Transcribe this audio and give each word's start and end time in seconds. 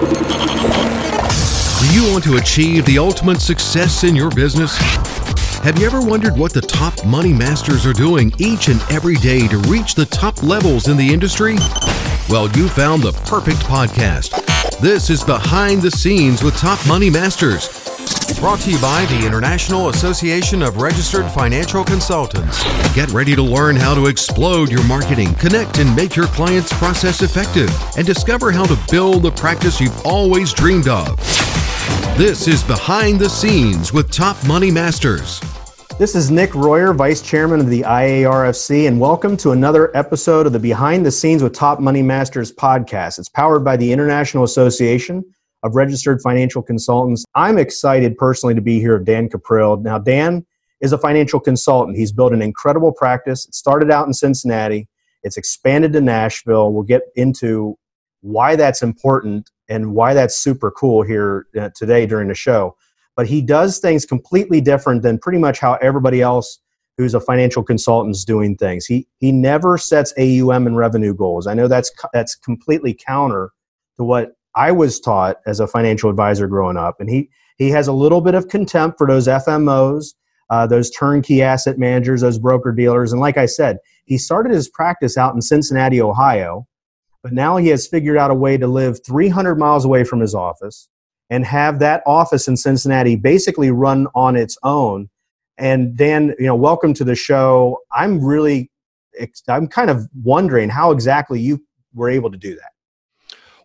Do 0.00 0.06
you 1.92 2.10
want 2.10 2.24
to 2.24 2.36
achieve 2.36 2.86
the 2.86 2.98
ultimate 2.98 3.42
success 3.42 4.02
in 4.02 4.16
your 4.16 4.30
business? 4.30 4.78
Have 5.58 5.78
you 5.78 5.84
ever 5.84 6.00
wondered 6.00 6.38
what 6.38 6.54
the 6.54 6.62
top 6.62 7.04
money 7.04 7.34
masters 7.34 7.84
are 7.84 7.92
doing 7.92 8.32
each 8.38 8.68
and 8.68 8.80
every 8.90 9.16
day 9.16 9.46
to 9.48 9.58
reach 9.58 9.94
the 9.94 10.06
top 10.06 10.42
levels 10.42 10.88
in 10.88 10.96
the 10.96 11.12
industry? 11.12 11.56
Well, 12.30 12.50
you 12.52 12.68
found 12.68 13.02
the 13.02 13.12
perfect 13.26 13.58
podcast. 13.58 14.30
This 14.80 15.10
is 15.10 15.22
Behind 15.22 15.82
the 15.82 15.90
Scenes 15.90 16.42
with 16.42 16.56
Top 16.56 16.78
Money 16.88 17.10
Masters. 17.10 17.79
Brought 18.38 18.60
to 18.60 18.70
you 18.70 18.80
by 18.80 19.04
the 19.06 19.26
International 19.26 19.88
Association 19.88 20.62
of 20.62 20.78
Registered 20.78 21.26
Financial 21.30 21.84
Consultants. 21.84 22.62
Get 22.94 23.10
ready 23.10 23.34
to 23.34 23.42
learn 23.42 23.76
how 23.76 23.94
to 23.94 24.06
explode 24.06 24.70
your 24.70 24.82
marketing, 24.84 25.34
connect 25.34 25.78
and 25.78 25.94
make 25.94 26.16
your 26.16 26.26
clients' 26.26 26.72
process 26.72 27.22
effective, 27.22 27.70
and 27.98 28.06
discover 28.06 28.50
how 28.50 28.64
to 28.64 28.78
build 28.90 29.22
the 29.22 29.30
practice 29.32 29.80
you've 29.80 30.06
always 30.06 30.52
dreamed 30.52 30.88
of. 30.88 31.18
This 32.16 32.48
is 32.48 32.62
Behind 32.62 33.18
the 33.18 33.28
Scenes 33.28 33.92
with 33.92 34.10
Top 34.10 34.36
Money 34.46 34.70
Masters. 34.70 35.40
This 35.98 36.14
is 36.14 36.30
Nick 36.30 36.54
Royer, 36.54 36.94
Vice 36.94 37.20
Chairman 37.20 37.60
of 37.60 37.68
the 37.68 37.82
IARFC, 37.82 38.88
and 38.88 38.98
welcome 38.98 39.36
to 39.38 39.50
another 39.50 39.94
episode 39.94 40.46
of 40.46 40.52
the 40.52 40.58
Behind 40.58 41.04
the 41.04 41.10
Scenes 41.10 41.42
with 41.42 41.52
Top 41.52 41.78
Money 41.78 42.00
Masters 42.00 42.52
podcast. 42.52 43.18
It's 43.18 43.28
powered 43.28 43.64
by 43.64 43.76
the 43.76 43.92
International 43.92 44.44
Association 44.44 45.24
of 45.62 45.74
Registered 45.74 46.20
Financial 46.22 46.62
Consultants. 46.62 47.24
I'm 47.34 47.58
excited 47.58 48.16
personally 48.16 48.54
to 48.54 48.60
be 48.60 48.78
here 48.78 48.98
with 48.98 49.06
Dan 49.06 49.28
Cuprill. 49.28 49.82
Now, 49.82 49.98
Dan 49.98 50.46
is 50.80 50.92
a 50.92 50.98
financial 50.98 51.40
consultant. 51.40 51.96
He's 51.96 52.12
built 52.12 52.32
an 52.32 52.42
incredible 52.42 52.92
practice. 52.92 53.46
It 53.46 53.54
started 53.54 53.90
out 53.90 54.06
in 54.06 54.14
Cincinnati, 54.14 54.88
it's 55.22 55.36
expanded 55.36 55.92
to 55.92 56.00
Nashville. 56.00 56.72
We'll 56.72 56.82
get 56.82 57.02
into 57.14 57.76
why 58.22 58.56
that's 58.56 58.82
important 58.82 59.50
and 59.68 59.94
why 59.94 60.14
that's 60.14 60.36
super 60.36 60.70
cool 60.70 61.02
here 61.02 61.46
uh, 61.58 61.68
today 61.76 62.06
during 62.06 62.28
the 62.28 62.34
show 62.34 62.76
but 63.20 63.26
he 63.26 63.42
does 63.42 63.78
things 63.78 64.06
completely 64.06 64.62
different 64.62 65.02
than 65.02 65.18
pretty 65.18 65.38
much 65.38 65.58
how 65.58 65.74
everybody 65.82 66.22
else 66.22 66.58
who's 66.96 67.12
a 67.12 67.20
financial 67.20 67.62
consultant 67.62 68.14
is 68.14 68.24
doing 68.24 68.56
things. 68.56 68.86
He 68.86 69.06
he 69.18 69.30
never 69.30 69.76
sets 69.76 70.14
AUM 70.18 70.66
and 70.66 70.74
revenue 70.74 71.14
goals. 71.14 71.46
I 71.46 71.52
know 71.52 71.68
that's 71.68 71.92
that's 72.14 72.34
completely 72.34 72.94
counter 72.94 73.50
to 73.98 74.04
what 74.04 74.32
I 74.60 74.72
was 74.72 75.00
taught 75.00 75.38
as 75.46 75.58
a 75.58 75.66
financial 75.66 76.10
advisor 76.10 76.46
growing 76.46 76.76
up, 76.76 77.00
and 77.00 77.08
he 77.08 77.30
he 77.56 77.70
has 77.70 77.88
a 77.88 77.94
little 77.94 78.20
bit 78.20 78.34
of 78.34 78.48
contempt 78.48 78.98
for 78.98 79.06
those 79.06 79.26
FMOs, 79.26 80.12
uh, 80.50 80.66
those 80.66 80.90
turnkey 80.90 81.40
asset 81.40 81.78
managers, 81.78 82.20
those 82.20 82.38
broker 82.38 82.70
dealers, 82.70 83.10
and 83.10 83.22
like 83.22 83.38
I 83.38 83.46
said, 83.46 83.78
he 84.04 84.18
started 84.18 84.52
his 84.52 84.68
practice 84.68 85.16
out 85.16 85.34
in 85.34 85.40
Cincinnati, 85.40 86.02
Ohio, 86.02 86.66
but 87.22 87.32
now 87.32 87.56
he 87.56 87.68
has 87.68 87.86
figured 87.86 88.18
out 88.18 88.30
a 88.30 88.34
way 88.34 88.58
to 88.58 88.66
live 88.66 88.98
300 89.02 89.54
miles 89.54 89.86
away 89.86 90.04
from 90.04 90.20
his 90.20 90.34
office 90.34 90.90
and 91.30 91.46
have 91.46 91.78
that 91.78 92.02
office 92.04 92.46
in 92.46 92.58
Cincinnati 92.58 93.16
basically 93.16 93.70
run 93.70 94.08
on 94.14 94.36
its 94.36 94.58
own. 94.62 95.08
And 95.56 95.96
Dan, 95.96 96.34
you 96.38 96.46
know, 96.46 96.54
welcome 96.54 96.92
to 96.94 97.04
the 97.04 97.14
show. 97.14 97.78
I'm 97.92 98.22
really, 98.22 98.70
I'm 99.48 99.68
kind 99.68 99.88
of 99.88 100.06
wondering 100.22 100.68
how 100.68 100.90
exactly 100.90 101.40
you 101.40 101.64
were 101.94 102.10
able 102.10 102.30
to 102.30 102.38
do 102.38 102.54
that. 102.56 102.72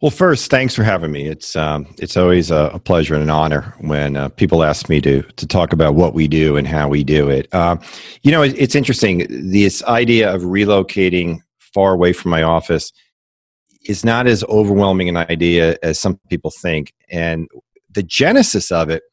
Well, 0.01 0.11
first, 0.11 0.51
thanks 0.51 0.75
for 0.75 0.83
having 0.83 1.11
me. 1.11 1.27
It's 1.27 1.55
um, 1.55 1.87
it's 1.97 2.17
always 2.17 2.51
a, 2.51 2.71
a, 2.73 2.79
pleasure 2.79 3.13
and 3.13 3.23
an 3.23 3.29
honor 3.29 3.73
when 3.79 4.17
uh, 4.17 4.29
people 4.29 4.63
ask 4.63 4.89
me 4.89 4.99
to 5.01 5.21
to 5.21 5.47
talk 5.47 5.71
about 5.71 5.95
what 5.95 6.13
we 6.13 6.27
do 6.27 6.57
and 6.57 6.67
how 6.67 6.89
we 6.89 7.03
do 7.03 7.29
it. 7.29 7.47
Uh, 7.53 7.77
you 8.21 8.31
know, 8.31 8.41
it, 8.41 8.53
it's 8.57 8.75
interesting. 8.75 9.25
This 9.29 9.83
idea 9.85 10.33
of 10.33 10.41
relocating 10.41 11.39
far 11.59 11.93
away 11.93 12.11
from 12.11 12.31
my 12.31 12.43
office 12.43 12.91
is 13.85 14.03
not 14.03 14.27
as 14.27 14.43
overwhelming 14.45 15.07
an 15.09 15.17
idea 15.17 15.77
as 15.81 15.99
some 15.99 16.19
people 16.29 16.51
think. 16.51 16.93
And 17.09 17.47
the 17.93 18.03
genesis 18.03 18.71
of 18.71 18.89
it 18.89 19.03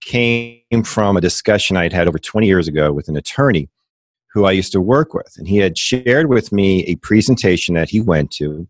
came 0.00 0.82
from 0.84 1.16
a 1.16 1.20
discussion 1.20 1.76
I'd 1.76 1.92
had 1.92 2.08
over 2.08 2.18
20 2.18 2.46
years 2.46 2.68
ago 2.68 2.92
with 2.92 3.08
an 3.08 3.16
attorney 3.16 3.68
who 4.32 4.44
I 4.44 4.52
used 4.52 4.72
to 4.72 4.80
work 4.80 5.14
with. 5.14 5.32
And 5.36 5.46
he 5.46 5.58
had 5.58 5.78
shared 5.78 6.28
with 6.28 6.52
me 6.52 6.84
a 6.84 6.96
presentation 6.96 7.74
that 7.74 7.90
he 7.90 8.00
went 8.00 8.30
to 8.32 8.68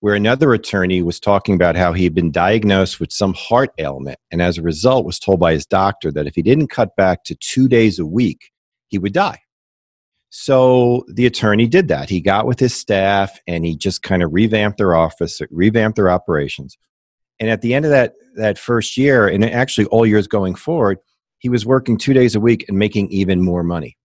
where 0.00 0.14
another 0.14 0.52
attorney 0.52 1.02
was 1.02 1.20
talking 1.20 1.54
about 1.54 1.76
how 1.76 1.92
he 1.92 2.04
had 2.04 2.14
been 2.14 2.30
diagnosed 2.30 2.98
with 3.00 3.12
some 3.12 3.34
heart 3.34 3.70
ailment 3.78 4.18
and 4.30 4.42
as 4.42 4.58
a 4.58 4.62
result 4.62 5.04
was 5.04 5.18
told 5.18 5.38
by 5.38 5.52
his 5.52 5.66
doctor 5.66 6.10
that 6.10 6.26
if 6.26 6.34
he 6.34 6.42
didn't 6.42 6.68
cut 6.68 6.96
back 6.96 7.22
to 7.24 7.34
two 7.34 7.68
days 7.68 7.98
a 7.98 8.06
week, 8.06 8.50
he 8.88 8.98
would 8.98 9.12
die. 9.12 9.40
So 10.30 11.04
the 11.08 11.26
attorney 11.26 11.66
did 11.66 11.88
that. 11.88 12.08
He 12.08 12.20
got 12.20 12.46
with 12.46 12.58
his 12.58 12.74
staff 12.74 13.38
and 13.46 13.66
he 13.66 13.76
just 13.76 14.02
kind 14.02 14.22
of 14.22 14.32
revamped 14.32 14.78
their 14.78 14.94
office, 14.94 15.40
revamped 15.50 15.96
their 15.96 16.10
operations. 16.10 16.78
And 17.40 17.50
at 17.50 17.62
the 17.62 17.74
end 17.74 17.84
of 17.84 17.90
that 17.90 18.14
that 18.36 18.58
first 18.58 18.96
year, 18.96 19.26
and 19.26 19.44
actually 19.44 19.86
all 19.86 20.06
years 20.06 20.28
going 20.28 20.54
forward, 20.54 20.98
he 21.38 21.48
was 21.48 21.66
working 21.66 21.98
two 21.98 22.12
days 22.12 22.36
a 22.36 22.40
week 22.40 22.64
and 22.68 22.78
making 22.78 23.10
even 23.10 23.42
more 23.42 23.64
money. 23.64 23.96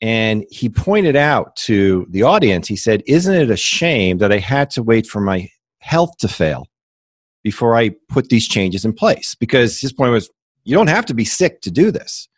And 0.00 0.44
he 0.50 0.68
pointed 0.68 1.14
out 1.14 1.56
to 1.56 2.06
the 2.08 2.22
audience, 2.22 2.66
he 2.66 2.76
said, 2.76 3.02
Isn't 3.06 3.34
it 3.34 3.50
a 3.50 3.56
shame 3.56 4.18
that 4.18 4.32
I 4.32 4.38
had 4.38 4.70
to 4.70 4.82
wait 4.82 5.06
for 5.06 5.20
my 5.20 5.48
health 5.78 6.16
to 6.18 6.28
fail 6.28 6.66
before 7.42 7.76
I 7.76 7.90
put 8.08 8.28
these 8.30 8.48
changes 8.48 8.84
in 8.84 8.94
place? 8.94 9.34
Because 9.34 9.78
his 9.78 9.92
point 9.92 10.12
was, 10.12 10.30
you 10.64 10.74
don't 10.74 10.88
have 10.88 11.06
to 11.06 11.14
be 11.14 11.24
sick 11.24 11.60
to 11.62 11.70
do 11.70 11.90
this. 11.90 12.28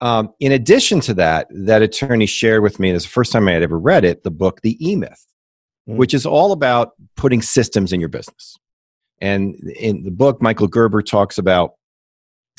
Um, 0.00 0.30
in 0.40 0.50
addition 0.50 1.00
to 1.00 1.14
that, 1.14 1.46
that 1.50 1.82
attorney 1.82 2.26
shared 2.26 2.62
with 2.62 2.80
me, 2.80 2.90
this 2.90 3.04
is 3.04 3.08
the 3.08 3.12
first 3.12 3.32
time 3.32 3.46
I 3.46 3.52
had 3.52 3.62
ever 3.62 3.78
read 3.78 4.04
it, 4.04 4.24
the 4.24 4.32
book, 4.32 4.60
The 4.62 4.76
E 4.84 4.96
Myth, 4.96 5.26
mm. 5.88 5.96
which 5.96 6.12
is 6.12 6.26
all 6.26 6.52
about 6.52 6.92
putting 7.16 7.40
systems 7.40 7.92
in 7.92 8.00
your 8.00 8.08
business. 8.08 8.56
And 9.20 9.54
in 9.76 10.02
the 10.02 10.10
book, 10.10 10.42
Michael 10.42 10.66
Gerber 10.66 11.02
talks 11.02 11.38
about 11.38 11.74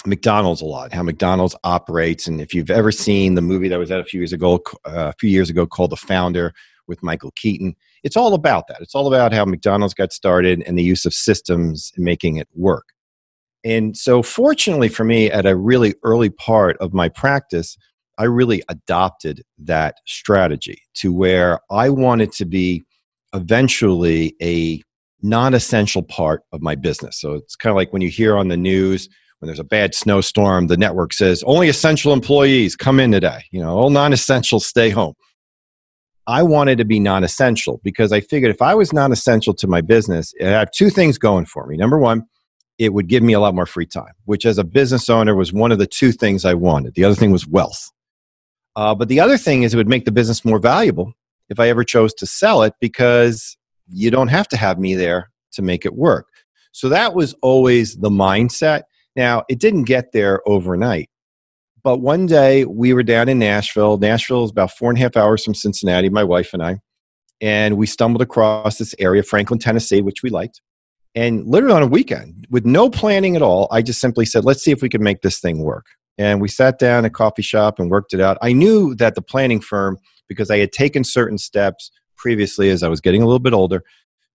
McDonald's 0.05 0.61
a 0.61 0.65
lot, 0.65 0.93
how 0.93 1.03
McDonald's 1.03 1.55
operates. 1.63 2.27
And 2.27 2.41
if 2.41 2.53
you've 2.53 2.71
ever 2.71 2.91
seen 2.91 3.35
the 3.35 3.41
movie 3.41 3.69
that 3.69 3.79
was 3.79 3.91
out 3.91 3.99
a 3.99 4.05
few 4.05 4.19
years 4.19 4.33
ago, 4.33 4.61
uh, 4.85 5.11
a 5.11 5.13
few 5.19 5.29
years 5.29 5.49
ago 5.49 5.65
called 5.65 5.91
The 5.91 5.97
Founder 5.97 6.53
with 6.87 7.01
Michael 7.01 7.31
Keaton, 7.35 7.75
it's 8.03 8.17
all 8.17 8.33
about 8.33 8.67
that. 8.67 8.81
It's 8.81 8.95
all 8.95 9.07
about 9.07 9.33
how 9.33 9.45
McDonald's 9.45 9.93
got 9.93 10.11
started 10.11 10.61
and 10.67 10.77
the 10.77 10.83
use 10.83 11.05
of 11.05 11.13
systems 11.13 11.91
in 11.97 12.03
making 12.03 12.37
it 12.37 12.47
work. 12.53 12.85
And 13.63 13.95
so, 13.95 14.21
fortunately 14.21 14.89
for 14.89 15.05
me, 15.05 15.31
at 15.31 15.45
a 15.45 15.55
really 15.55 15.95
early 16.03 16.29
part 16.29 16.75
of 16.77 16.93
my 16.93 17.07
practice, 17.07 17.77
I 18.17 18.25
really 18.25 18.61
adopted 18.67 19.43
that 19.59 19.95
strategy 20.05 20.81
to 20.95 21.13
where 21.13 21.59
I 21.71 21.89
wanted 21.89 22.33
to 22.33 22.45
be 22.45 22.83
eventually 23.33 24.35
a 24.41 24.81
non 25.21 25.53
essential 25.53 26.03
part 26.03 26.43
of 26.51 26.61
my 26.61 26.75
business. 26.75 27.21
So, 27.21 27.35
it's 27.35 27.55
kind 27.55 27.71
of 27.71 27.77
like 27.77 27.93
when 27.93 28.01
you 28.01 28.09
hear 28.09 28.35
on 28.35 28.49
the 28.49 28.57
news, 28.57 29.07
when 29.43 29.47
there's 29.47 29.59
a 29.59 29.65
bad 29.65 29.93
snowstorm, 29.93 30.67
the 30.67 30.77
network 30.77 31.11
says 31.11 31.43
only 31.45 31.67
essential 31.67 32.13
employees 32.13 32.77
come 32.77 32.97
in 32.97 33.11
today. 33.11 33.43
You 33.51 33.59
know, 33.59 33.75
all 33.75 33.89
non 33.89 34.13
essential 34.13 34.61
stay 34.61 34.89
home. 34.89 35.15
I 36.25 36.43
wanted 36.43 36.77
to 36.77 36.85
be 36.85 36.97
non 36.97 37.25
essential 37.25 37.81
because 37.83 38.13
I 38.13 38.21
figured 38.21 38.55
if 38.55 38.61
I 38.61 38.73
was 38.73 38.93
non 38.93 39.11
essential 39.11 39.53
to 39.55 39.67
my 39.67 39.81
business, 39.81 40.33
I 40.41 40.45
have 40.45 40.71
two 40.71 40.89
things 40.89 41.17
going 41.17 41.45
for 41.45 41.67
me. 41.67 41.75
Number 41.75 41.99
one, 41.99 42.23
it 42.77 42.93
would 42.93 43.09
give 43.09 43.21
me 43.21 43.33
a 43.33 43.41
lot 43.41 43.53
more 43.53 43.65
free 43.65 43.85
time, 43.85 44.13
which 44.23 44.45
as 44.45 44.57
a 44.57 44.63
business 44.63 45.09
owner 45.09 45.35
was 45.35 45.51
one 45.51 45.73
of 45.73 45.77
the 45.77 45.87
two 45.87 46.13
things 46.13 46.45
I 46.45 46.53
wanted. 46.53 46.93
The 46.95 47.03
other 47.03 47.15
thing 47.15 47.33
was 47.33 47.45
wealth. 47.45 47.91
Uh, 48.77 48.95
but 48.95 49.09
the 49.09 49.19
other 49.19 49.37
thing 49.37 49.63
is 49.63 49.73
it 49.73 49.77
would 49.77 49.89
make 49.89 50.05
the 50.05 50.11
business 50.13 50.45
more 50.45 50.57
valuable 50.57 51.11
if 51.49 51.59
I 51.59 51.67
ever 51.67 51.83
chose 51.83 52.13
to 52.13 52.25
sell 52.25 52.63
it 52.63 52.75
because 52.79 53.57
you 53.89 54.09
don't 54.09 54.29
have 54.29 54.47
to 54.47 54.55
have 54.55 54.79
me 54.79 54.95
there 54.95 55.31
to 55.51 55.61
make 55.61 55.85
it 55.85 55.95
work. 55.95 56.27
So 56.71 56.87
that 56.87 57.13
was 57.13 57.35
always 57.41 57.97
the 57.97 58.09
mindset. 58.09 58.83
Now, 59.16 59.44
it 59.50 59.59
didn't 59.59 59.84
get 59.84 60.12
there 60.12 60.41
overnight. 60.47 61.09
But 61.84 61.97
one 61.97 62.25
day 62.25 62.66
we 62.66 62.94
were 62.94 63.03
down 63.03 63.28
in 63.29 63.40
Nashville. 63.40 63.97
Nashville 63.97 64.46
is 64.46 64.51
about 64.51 64.72
four 64.72 64.90
and 64.90 64.97
a 64.97 65.01
half 65.01 65.18
hours 65.18 65.44
from 65.44 65.53
Cincinnati, 65.53 66.09
my 66.09 66.24
wife 66.24 66.53
and 66.53 66.63
I. 66.63 66.79
And 67.41 67.78
we 67.78 67.85
stumbled 67.85 68.22
across 68.22 68.78
this 68.78 68.96
area, 69.00 69.22
Franklin, 69.22 69.59
Tennessee, 69.59 70.01
which 70.01 70.24
we 70.24 70.29
liked. 70.29 70.62
And 71.13 71.46
literally 71.46 71.75
on 71.75 71.83
a 71.83 71.88
weekend, 71.88 72.48
with 72.50 72.65
no 72.65 72.89
planning 72.89 73.36
at 73.36 73.42
all, 73.42 73.68
I 73.69 73.81
just 73.81 74.00
simply 74.00 74.25
said, 74.25 74.45
let's 74.45 74.63
see 74.63 74.71
if 74.71 74.81
we 74.81 74.89
can 74.89 75.04
make 75.04 75.21
this 75.21 75.39
thing 75.39 75.59
work. 75.59 75.86
And 76.18 76.42
we 76.42 76.48
sat 76.48 76.80
down 76.80 77.00
at 77.06 77.07
a 77.07 77.09
coffee 77.09 77.42
shop 77.42 77.80
and 77.80 77.92
worked 77.92 78.13
it 78.13 78.21
out. 78.21 78.38
I 78.42 78.54
knew 78.54 78.95
that 78.95 79.16
the 79.16 79.21
planning 79.21 79.59
firm, 79.59 79.98
because 80.30 80.50
I 80.50 80.57
had 80.59 80.71
taken 80.71 81.04
certain 81.04 81.38
steps 81.38 81.92
previously 82.18 82.69
as 82.69 82.81
I 82.81 82.88
was 82.88 83.01
getting 83.01 83.21
a 83.21 83.25
little 83.25 83.39
bit 83.39 83.54
older, 83.54 83.83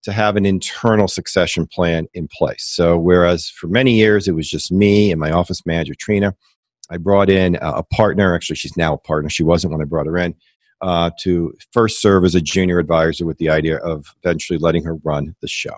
to 0.04 0.12
have 0.12 0.36
an 0.36 0.46
internal 0.46 1.08
succession 1.08 1.66
plan 1.66 2.06
in 2.14 2.28
place. 2.28 2.64
So, 2.64 2.98
whereas 2.98 3.48
for 3.48 3.66
many 3.66 3.94
years 3.94 4.28
it 4.28 4.32
was 4.32 4.48
just 4.48 4.70
me 4.70 5.10
and 5.10 5.20
my 5.20 5.30
office 5.30 5.66
manager, 5.66 5.94
Trina, 5.98 6.34
I 6.90 6.96
brought 6.96 7.28
in 7.28 7.58
a 7.60 7.82
partner. 7.82 8.34
Actually, 8.34 8.56
she's 8.56 8.76
now 8.76 8.94
a 8.94 8.98
partner. 8.98 9.28
She 9.28 9.42
wasn't 9.42 9.72
when 9.72 9.82
I 9.82 9.84
brought 9.84 10.06
her 10.06 10.16
in. 10.18 10.34
Uh, 10.80 11.10
to 11.18 11.52
first 11.72 12.00
serve 12.00 12.24
as 12.24 12.36
a 12.36 12.40
junior 12.40 12.78
advisor 12.78 13.26
with 13.26 13.36
the 13.38 13.50
idea 13.50 13.78
of 13.78 14.14
eventually 14.22 14.60
letting 14.60 14.84
her 14.84 14.94
run 15.02 15.34
the 15.40 15.48
show. 15.48 15.74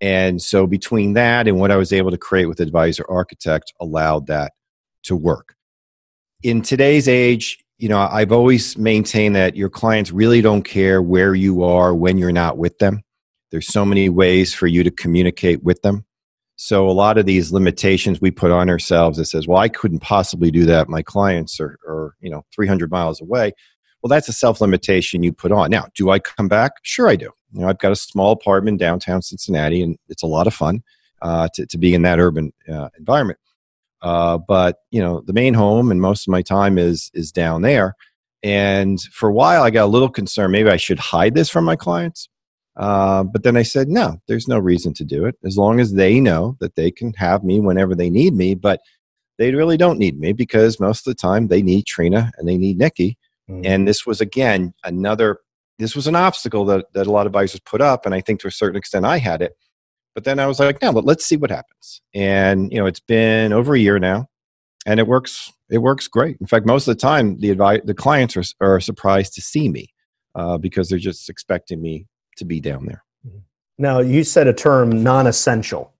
And 0.00 0.40
so 0.40 0.66
between 0.66 1.14
that 1.14 1.48
and 1.48 1.58
what 1.58 1.70
I 1.70 1.76
was 1.76 1.92
able 1.92 2.10
to 2.10 2.18
create 2.18 2.46
with 2.46 2.60
Advisor 2.60 3.04
Architect 3.08 3.72
allowed 3.80 4.26
that 4.26 4.52
to 5.04 5.16
work. 5.16 5.54
In 6.42 6.62
today's 6.62 7.08
age, 7.08 7.58
you 7.78 7.88
know, 7.88 7.98
I've 7.98 8.32
always 8.32 8.76
maintained 8.76 9.34
that 9.36 9.56
your 9.56 9.70
clients 9.70 10.12
really 10.12 10.40
don't 10.40 10.62
care 10.62 11.00
where 11.00 11.34
you 11.34 11.62
are 11.62 11.94
when 11.94 12.18
you're 12.18 12.30
not 12.30 12.58
with 12.58 12.78
them. 12.78 13.02
There's 13.50 13.68
so 13.68 13.84
many 13.84 14.08
ways 14.08 14.54
for 14.54 14.66
you 14.66 14.82
to 14.84 14.90
communicate 14.90 15.62
with 15.62 15.82
them. 15.82 16.04
So 16.56 16.88
a 16.88 16.90
lot 16.90 17.18
of 17.18 17.26
these 17.26 17.52
limitations 17.52 18.20
we 18.20 18.32
put 18.32 18.50
on 18.50 18.68
ourselves 18.68 19.16
that 19.18 19.26
says, 19.26 19.46
well, 19.46 19.58
I 19.58 19.68
couldn't 19.68 20.00
possibly 20.00 20.50
do 20.50 20.64
that. 20.66 20.88
My 20.88 21.02
clients 21.02 21.60
are, 21.60 21.78
are 21.86 22.16
you 22.20 22.30
know, 22.30 22.44
300 22.52 22.90
miles 22.90 23.20
away. 23.20 23.52
Well, 24.02 24.08
that's 24.08 24.28
a 24.28 24.32
self 24.32 24.60
limitation 24.60 25.22
you 25.22 25.32
put 25.32 25.52
on. 25.52 25.70
Now, 25.70 25.86
do 25.94 26.10
I 26.10 26.18
come 26.18 26.48
back? 26.48 26.72
Sure, 26.82 27.08
I 27.08 27.16
do. 27.16 27.30
You 27.52 27.60
know, 27.60 27.68
I've 27.68 27.78
got 27.78 27.92
a 27.92 27.96
small 27.96 28.32
apartment 28.32 28.78
downtown 28.78 29.22
Cincinnati, 29.22 29.82
and 29.82 29.96
it's 30.08 30.22
a 30.22 30.26
lot 30.26 30.46
of 30.46 30.54
fun 30.54 30.82
uh, 31.22 31.48
to, 31.54 31.66
to 31.66 31.78
be 31.78 31.94
in 31.94 32.02
that 32.02 32.18
urban 32.18 32.52
uh, 32.68 32.88
environment. 32.98 33.38
Uh, 34.02 34.38
but 34.38 34.78
you 34.90 35.00
know, 35.00 35.22
the 35.26 35.32
main 35.32 35.54
home 35.54 35.90
and 35.90 36.00
most 36.00 36.28
of 36.28 36.32
my 36.32 36.42
time 36.42 36.78
is 36.78 37.10
is 37.14 37.32
down 37.32 37.62
there. 37.62 37.94
And 38.42 39.00
for 39.00 39.28
a 39.28 39.32
while, 39.32 39.62
I 39.62 39.70
got 39.70 39.84
a 39.84 39.86
little 39.86 40.08
concerned. 40.08 40.52
Maybe 40.52 40.70
I 40.70 40.76
should 40.76 41.00
hide 41.00 41.34
this 41.34 41.50
from 41.50 41.64
my 41.64 41.74
clients. 41.74 42.28
Uh, 42.78 43.24
but 43.24 43.42
then 43.42 43.56
I 43.56 43.62
said, 43.62 43.88
no, 43.88 44.20
there's 44.28 44.46
no 44.46 44.58
reason 44.58 44.94
to 44.94 45.04
do 45.04 45.24
it 45.26 45.36
as 45.44 45.58
long 45.58 45.80
as 45.80 45.94
they 45.94 46.20
know 46.20 46.56
that 46.60 46.76
they 46.76 46.90
can 46.90 47.12
have 47.14 47.42
me 47.42 47.58
whenever 47.58 47.94
they 47.94 48.08
need 48.08 48.34
me. 48.34 48.54
But 48.54 48.80
they 49.36 49.52
really 49.52 49.76
don't 49.76 49.98
need 49.98 50.18
me 50.18 50.32
because 50.32 50.80
most 50.80 51.06
of 51.06 51.10
the 51.10 51.20
time 51.20 51.48
they 51.48 51.62
need 51.62 51.86
Trina 51.86 52.30
and 52.36 52.48
they 52.48 52.56
need 52.56 52.78
Nikki. 52.78 53.18
Mm-hmm. 53.50 53.62
And 53.64 53.88
this 53.88 54.06
was, 54.06 54.20
again, 54.20 54.74
another, 54.84 55.38
this 55.78 55.96
was 55.96 56.06
an 56.06 56.16
obstacle 56.16 56.64
that, 56.66 56.86
that 56.92 57.06
a 57.06 57.10
lot 57.10 57.22
of 57.22 57.30
advisors 57.30 57.60
put 57.60 57.80
up. 57.80 58.06
And 58.06 58.14
I 58.14 58.20
think 58.20 58.40
to 58.40 58.48
a 58.48 58.52
certain 58.52 58.76
extent 58.76 59.06
I 59.06 59.18
had 59.18 59.42
it. 59.42 59.52
But 60.14 60.24
then 60.24 60.40
I 60.40 60.46
was 60.46 60.58
like, 60.58 60.82
no, 60.82 60.92
but 60.92 61.04
let's 61.04 61.24
see 61.24 61.36
what 61.36 61.50
happens. 61.50 62.02
And, 62.14 62.72
you 62.72 62.78
know, 62.78 62.86
it's 62.86 63.00
been 63.00 63.52
over 63.52 63.74
a 63.74 63.78
year 63.78 63.98
now 63.98 64.26
and 64.86 64.98
it 64.98 65.06
works, 65.06 65.52
it 65.70 65.78
works 65.78 66.08
great. 66.08 66.36
In 66.40 66.46
fact, 66.46 66.66
most 66.66 66.88
of 66.88 66.96
the 66.96 67.00
time 67.00 67.38
the 67.38 67.54
advi- 67.54 67.84
the 67.84 67.94
clients 67.94 68.36
are, 68.36 68.44
are 68.60 68.80
surprised 68.80 69.34
to 69.34 69.40
see 69.40 69.68
me 69.68 69.92
uh, 70.34 70.58
because 70.58 70.88
they're 70.88 70.98
just 70.98 71.28
expecting 71.30 71.80
me 71.80 72.06
to 72.38 72.44
be 72.44 72.60
down 72.60 72.86
there. 72.86 73.04
Mm-hmm. 73.26 73.38
Now, 73.78 74.00
you 74.00 74.24
said 74.24 74.46
a 74.46 74.52
term 74.52 75.02
non-essential. 75.02 75.92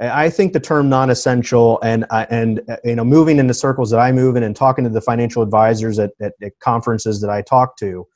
I 0.00 0.30
think 0.30 0.52
the 0.52 0.60
term 0.60 0.88
non-essential 0.88 1.78
and 1.82 2.04
uh, 2.10 2.26
and 2.28 2.60
uh, 2.68 2.76
you 2.82 2.96
know 2.96 3.04
moving 3.04 3.38
in 3.38 3.46
the 3.46 3.54
circles 3.54 3.90
that 3.90 4.00
I 4.00 4.10
move 4.10 4.34
in 4.34 4.42
and 4.42 4.56
talking 4.56 4.82
to 4.84 4.90
the 4.90 5.00
financial 5.00 5.42
advisors 5.42 5.98
at, 6.00 6.10
at, 6.20 6.32
at 6.42 6.58
conferences 6.58 7.20
that 7.20 7.30
I 7.30 7.42
talk 7.42 7.76
to, 7.76 8.06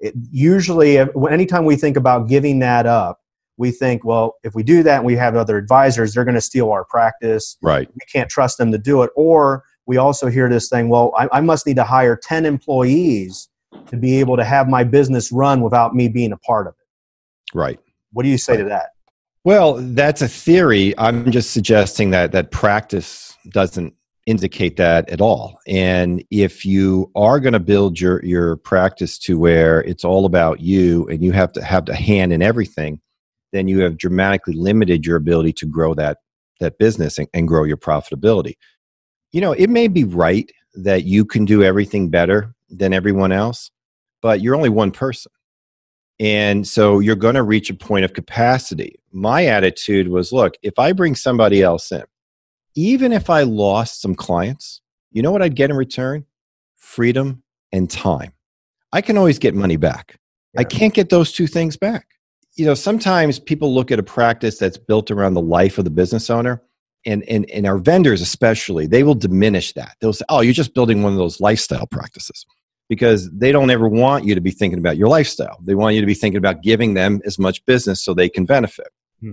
it, 0.00 0.14
usually 0.30 0.98
anytime 0.98 1.64
we 1.64 1.76
think 1.76 1.96
about 1.96 2.28
giving 2.28 2.58
that 2.60 2.86
up, 2.86 3.20
we 3.56 3.70
think, 3.70 4.04
well, 4.04 4.36
if 4.42 4.54
we 4.54 4.62
do 4.62 4.82
that 4.82 4.98
and 4.98 5.06
we 5.06 5.16
have 5.16 5.36
other 5.36 5.56
advisors, 5.56 6.14
they're 6.14 6.24
going 6.24 6.34
to 6.34 6.40
steal 6.40 6.70
our 6.70 6.84
practice. 6.84 7.56
Right. 7.62 7.88
We 7.88 8.00
can't 8.12 8.28
trust 8.28 8.58
them 8.58 8.72
to 8.72 8.78
do 8.78 9.02
it. 9.02 9.10
Or 9.16 9.64
we 9.86 9.96
also 9.96 10.28
hear 10.28 10.48
this 10.48 10.68
thing, 10.68 10.88
well, 10.88 11.12
I, 11.16 11.28
I 11.32 11.40
must 11.40 11.66
need 11.66 11.76
to 11.76 11.84
hire 11.84 12.16
10 12.16 12.44
employees 12.44 13.48
to 13.86 13.96
be 13.96 14.20
able 14.20 14.36
to 14.36 14.44
have 14.44 14.68
my 14.68 14.84
business 14.84 15.32
run 15.32 15.62
without 15.62 15.94
me 15.94 16.08
being 16.08 16.32
a 16.32 16.36
part 16.38 16.66
of 16.66 16.74
it. 16.74 16.85
Right. 17.54 17.78
What 18.12 18.22
do 18.22 18.28
you 18.28 18.38
say 18.38 18.54
right. 18.54 18.62
to 18.62 18.68
that? 18.68 18.90
Well, 19.44 19.74
that's 19.74 20.22
a 20.22 20.28
theory. 20.28 20.92
I'm 20.98 21.30
just 21.30 21.52
suggesting 21.52 22.10
that 22.10 22.32
that 22.32 22.50
practice 22.50 23.36
doesn't 23.50 23.94
indicate 24.26 24.76
that 24.76 25.08
at 25.08 25.20
all. 25.20 25.60
And 25.68 26.24
if 26.30 26.64
you 26.64 27.10
are 27.14 27.38
going 27.38 27.52
to 27.52 27.60
build 27.60 28.00
your 28.00 28.24
your 28.24 28.56
practice 28.56 29.18
to 29.20 29.38
where 29.38 29.82
it's 29.84 30.04
all 30.04 30.26
about 30.26 30.60
you 30.60 31.06
and 31.06 31.22
you 31.22 31.30
have 31.32 31.52
to 31.52 31.62
have 31.62 31.86
the 31.86 31.94
hand 31.94 32.32
in 32.32 32.42
everything, 32.42 33.00
then 33.52 33.68
you 33.68 33.80
have 33.80 33.96
dramatically 33.96 34.54
limited 34.54 35.06
your 35.06 35.16
ability 35.16 35.52
to 35.54 35.66
grow 35.66 35.94
that 35.94 36.18
that 36.58 36.78
business 36.78 37.18
and, 37.18 37.28
and 37.32 37.46
grow 37.46 37.62
your 37.62 37.76
profitability. 37.76 38.54
You 39.30 39.40
know, 39.40 39.52
it 39.52 39.70
may 39.70 39.86
be 39.88 40.04
right 40.04 40.50
that 40.74 41.04
you 41.04 41.24
can 41.24 41.44
do 41.44 41.62
everything 41.62 42.10
better 42.10 42.52
than 42.68 42.92
everyone 42.92 43.30
else, 43.30 43.70
but 44.22 44.40
you're 44.40 44.56
only 44.56 44.70
one 44.70 44.90
person. 44.90 45.30
And 46.18 46.66
so 46.66 46.98
you're 46.98 47.16
going 47.16 47.34
to 47.34 47.42
reach 47.42 47.68
a 47.68 47.74
point 47.74 48.04
of 48.04 48.14
capacity. 48.14 48.98
My 49.12 49.46
attitude 49.46 50.08
was 50.08 50.32
look, 50.32 50.54
if 50.62 50.78
I 50.78 50.92
bring 50.92 51.14
somebody 51.14 51.62
else 51.62 51.92
in, 51.92 52.04
even 52.74 53.12
if 53.12 53.28
I 53.28 53.42
lost 53.42 54.00
some 54.00 54.14
clients, 54.14 54.80
you 55.12 55.22
know 55.22 55.30
what 55.30 55.42
I'd 55.42 55.56
get 55.56 55.70
in 55.70 55.76
return? 55.76 56.24
Freedom 56.76 57.42
and 57.72 57.90
time. 57.90 58.32
I 58.92 59.00
can 59.02 59.18
always 59.18 59.38
get 59.38 59.54
money 59.54 59.76
back. 59.76 60.18
Yeah. 60.54 60.60
I 60.60 60.64
can't 60.64 60.94
get 60.94 61.10
those 61.10 61.32
two 61.32 61.46
things 61.46 61.76
back. 61.76 62.06
You 62.54 62.64
know, 62.64 62.74
sometimes 62.74 63.38
people 63.38 63.74
look 63.74 63.90
at 63.90 63.98
a 63.98 64.02
practice 64.02 64.58
that's 64.58 64.78
built 64.78 65.10
around 65.10 65.34
the 65.34 65.42
life 65.42 65.76
of 65.76 65.84
the 65.84 65.90
business 65.90 66.30
owner, 66.30 66.62
and, 67.04 67.22
and, 67.24 67.48
and 67.50 67.66
our 67.66 67.76
vendors, 67.76 68.22
especially, 68.22 68.86
they 68.86 69.02
will 69.02 69.14
diminish 69.14 69.74
that. 69.74 69.96
They'll 70.00 70.14
say, 70.14 70.24
oh, 70.30 70.40
you're 70.40 70.54
just 70.54 70.74
building 70.74 71.02
one 71.02 71.12
of 71.12 71.18
those 71.18 71.40
lifestyle 71.40 71.86
practices 71.86 72.46
because 72.88 73.30
they 73.30 73.52
don't 73.52 73.70
ever 73.70 73.88
want 73.88 74.24
you 74.24 74.34
to 74.34 74.40
be 74.40 74.50
thinking 74.50 74.78
about 74.78 74.96
your 74.96 75.08
lifestyle. 75.08 75.58
They 75.62 75.74
want 75.74 75.94
you 75.94 76.00
to 76.00 76.06
be 76.06 76.14
thinking 76.14 76.38
about 76.38 76.62
giving 76.62 76.94
them 76.94 77.20
as 77.24 77.38
much 77.38 77.64
business 77.66 78.02
so 78.02 78.14
they 78.14 78.28
can 78.28 78.44
benefit. 78.44 78.88
Hmm. 79.20 79.32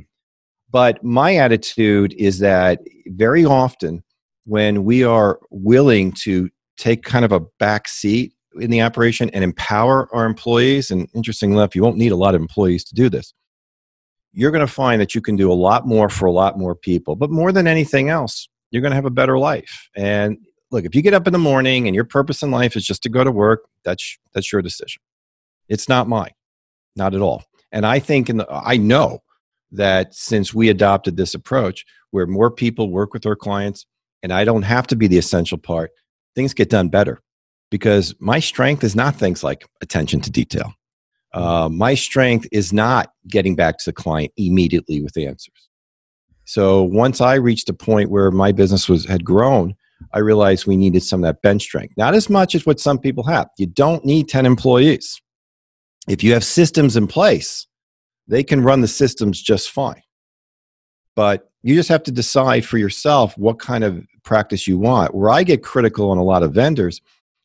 But 0.71 1.03
my 1.03 1.35
attitude 1.35 2.13
is 2.17 2.39
that 2.39 2.79
very 3.07 3.45
often 3.45 4.03
when 4.45 4.83
we 4.83 5.03
are 5.03 5.39
willing 5.51 6.11
to 6.11 6.49
take 6.77 7.03
kind 7.03 7.23
of 7.23 7.31
a 7.31 7.39
back 7.59 7.87
seat 7.87 8.33
in 8.59 8.69
the 8.69 8.81
operation 8.81 9.29
and 9.31 9.43
empower 9.43 10.13
our 10.13 10.25
employees, 10.25 10.91
and 10.91 11.07
interesting 11.13 11.51
enough, 11.51 11.75
you 11.75 11.81
won't 11.81 11.97
need 11.97 12.11
a 12.11 12.17
lot 12.17 12.35
of 12.35 12.41
employees 12.41 12.83
to 12.85 12.95
do 12.95 13.09
this. 13.09 13.33
You're 14.31 14.51
going 14.51 14.65
to 14.65 14.71
find 14.71 14.99
that 14.99 15.13
you 15.13 15.21
can 15.21 15.35
do 15.35 15.51
a 15.51 15.53
lot 15.53 15.87
more 15.87 16.09
for 16.09 16.25
a 16.25 16.31
lot 16.31 16.57
more 16.57 16.75
people. 16.75 17.15
But 17.15 17.29
more 17.29 17.51
than 17.51 17.67
anything 17.67 18.09
else, 18.09 18.47
you're 18.71 18.81
going 18.81 18.91
to 18.91 18.95
have 18.95 19.05
a 19.05 19.11
better 19.11 19.37
life. 19.37 19.89
And 19.95 20.37
look, 20.73 20.85
if 20.85 20.95
you 20.95 21.01
get 21.01 21.13
up 21.13 21.27
in 21.27 21.33
the 21.33 21.39
morning 21.39 21.87
and 21.87 21.95
your 21.95 22.03
purpose 22.03 22.41
in 22.41 22.51
life 22.51 22.75
is 22.75 22.83
just 22.83 23.03
to 23.03 23.09
go 23.09 23.23
to 23.23 23.31
work, 23.31 23.65
that's 23.85 24.17
that's 24.33 24.51
your 24.51 24.61
decision. 24.61 25.01
It's 25.69 25.87
not 25.87 26.09
mine, 26.09 26.33
not 26.95 27.13
at 27.13 27.21
all. 27.21 27.43
And 27.71 27.85
I 27.85 27.99
think, 27.99 28.29
in 28.29 28.37
the, 28.37 28.47
I 28.51 28.77
know 28.77 29.19
that 29.71 30.13
since 30.13 30.53
we 30.53 30.69
adopted 30.69 31.15
this 31.15 31.33
approach, 31.33 31.85
where 32.11 32.27
more 32.27 32.51
people 32.51 32.89
work 32.89 33.13
with 33.13 33.23
their 33.23 33.35
clients, 33.35 33.85
and 34.21 34.33
I 34.33 34.43
don't 34.43 34.63
have 34.63 34.87
to 34.87 34.95
be 34.95 35.07
the 35.07 35.17
essential 35.17 35.57
part, 35.57 35.91
things 36.35 36.53
get 36.53 36.69
done 36.69 36.89
better. 36.89 37.21
Because 37.71 38.13
my 38.19 38.39
strength 38.39 38.83
is 38.83 38.95
not 38.95 39.15
things 39.15 39.43
like 39.43 39.65
attention 39.81 40.21
to 40.21 40.31
detail. 40.31 40.73
Uh, 41.33 41.69
my 41.69 41.95
strength 41.95 42.47
is 42.51 42.71
not 42.71 43.11
getting 43.27 43.55
back 43.55 43.79
to 43.79 43.85
the 43.85 43.93
client 43.93 44.31
immediately 44.37 45.01
with 45.01 45.17
answers. 45.17 45.69
So 46.45 46.83
once 46.83 47.21
I 47.21 47.35
reached 47.35 47.69
a 47.69 47.73
point 47.73 48.11
where 48.11 48.29
my 48.29 48.51
business 48.51 48.87
was 48.87 49.05
had 49.05 49.23
grown, 49.23 49.73
I 50.11 50.19
realized 50.19 50.65
we 50.65 50.77
needed 50.77 51.03
some 51.03 51.23
of 51.23 51.27
that 51.27 51.41
bench 51.41 51.63
strength. 51.63 51.95
Not 51.97 52.15
as 52.15 52.29
much 52.29 52.55
as 52.55 52.65
what 52.65 52.79
some 52.79 52.99
people 52.99 53.23
have. 53.25 53.49
You 53.57 53.67
don't 53.67 54.05
need 54.05 54.29
10 54.29 54.45
employees. 54.45 55.21
If 56.07 56.23
you 56.23 56.33
have 56.33 56.43
systems 56.43 56.97
in 56.97 57.07
place, 57.07 57.67
they 58.27 58.43
can 58.43 58.61
run 58.61 58.81
the 58.81 58.87
systems 58.87 59.41
just 59.41 59.71
fine. 59.71 60.01
But 61.15 61.49
you 61.61 61.75
just 61.75 61.89
have 61.89 62.03
to 62.03 62.11
decide 62.11 62.65
for 62.65 62.77
yourself 62.77 63.37
what 63.37 63.59
kind 63.59 63.83
of 63.83 64.05
practice 64.23 64.67
you 64.67 64.77
want. 64.77 65.15
Where 65.15 65.29
I 65.29 65.43
get 65.43 65.63
critical 65.63 66.11
on 66.11 66.17
a 66.17 66.23
lot 66.23 66.43
of 66.43 66.53
vendors 66.53 67.01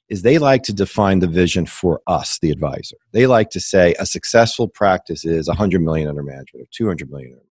is 0.08 0.22
they 0.22 0.38
like 0.38 0.62
to 0.64 0.72
define 0.72 1.18
the 1.18 1.26
vision 1.26 1.66
for 1.66 2.00
us, 2.06 2.38
the 2.40 2.50
advisor. 2.50 2.96
They 3.12 3.26
like 3.26 3.50
to 3.50 3.60
say 3.60 3.94
a 3.98 4.06
successful 4.06 4.66
practice 4.66 5.24
is 5.24 5.48
100 5.48 5.82
million 5.82 6.08
under 6.08 6.22
management 6.22 6.66
or 6.66 6.68
200 6.72 7.10
million 7.10 7.32
under 7.34 7.47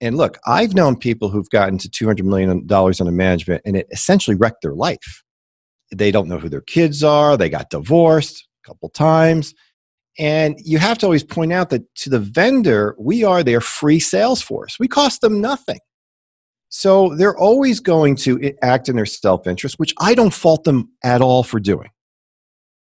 and 0.00 0.16
look, 0.16 0.38
I've 0.46 0.74
known 0.74 0.96
people 0.96 1.28
who've 1.30 1.48
gotten 1.50 1.78
to 1.78 1.88
$200 1.88 2.22
million 2.22 2.66
under 2.70 3.12
management 3.12 3.62
and 3.64 3.76
it 3.76 3.86
essentially 3.90 4.36
wrecked 4.36 4.62
their 4.62 4.74
life. 4.74 5.22
They 5.94 6.10
don't 6.10 6.28
know 6.28 6.38
who 6.38 6.48
their 6.48 6.60
kids 6.60 7.02
are. 7.02 7.36
They 7.36 7.48
got 7.48 7.70
divorced 7.70 8.46
a 8.64 8.68
couple 8.68 8.88
times. 8.90 9.54
And 10.18 10.58
you 10.64 10.78
have 10.78 10.98
to 10.98 11.06
always 11.06 11.24
point 11.24 11.52
out 11.52 11.70
that 11.70 11.94
to 11.96 12.10
the 12.10 12.18
vendor, 12.18 12.96
we 12.98 13.22
are 13.24 13.42
their 13.42 13.60
free 13.60 14.00
sales 14.00 14.42
force. 14.42 14.78
We 14.78 14.88
cost 14.88 15.20
them 15.20 15.40
nothing. 15.40 15.78
So 16.68 17.14
they're 17.14 17.36
always 17.36 17.80
going 17.80 18.16
to 18.16 18.52
act 18.62 18.88
in 18.88 18.96
their 18.96 19.06
self 19.06 19.46
interest, 19.46 19.78
which 19.78 19.94
I 19.98 20.14
don't 20.14 20.34
fault 20.34 20.64
them 20.64 20.90
at 21.04 21.20
all 21.20 21.42
for 21.42 21.60
doing. 21.60 21.90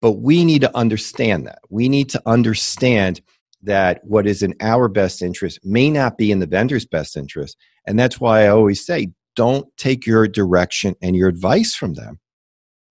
But 0.03 0.13
we 0.13 0.45
need 0.45 0.63
to 0.63 0.77
understand 0.77 1.47
that. 1.47 1.61
We 1.69 1.89
need 1.89 2.09
to 2.11 2.23
understand 2.27 3.21
that 3.63 4.01
what 4.05 4.27
is 4.27 4.43
in 4.43 4.55
our 4.61 4.89
best 4.89 5.23
interest 5.23 5.59
may 5.65 5.91
not 5.91 6.17
be 6.17 6.33
in 6.33 6.39
the 6.39 6.47
vendor's 6.47 6.87
best 6.87 7.17
interest. 7.17 7.57
And 7.87 7.99
that's 7.99 8.21
why 8.21 8.45
I 8.45 8.49
always 8.49 8.85
say 8.85 9.09
don't 9.37 9.67
take 9.77 10.07
your 10.07 10.27
direction 10.27 10.95
and 11.03 11.15
your 11.15 11.29
advice 11.29 11.75
from 11.75 11.95
them 11.95 12.19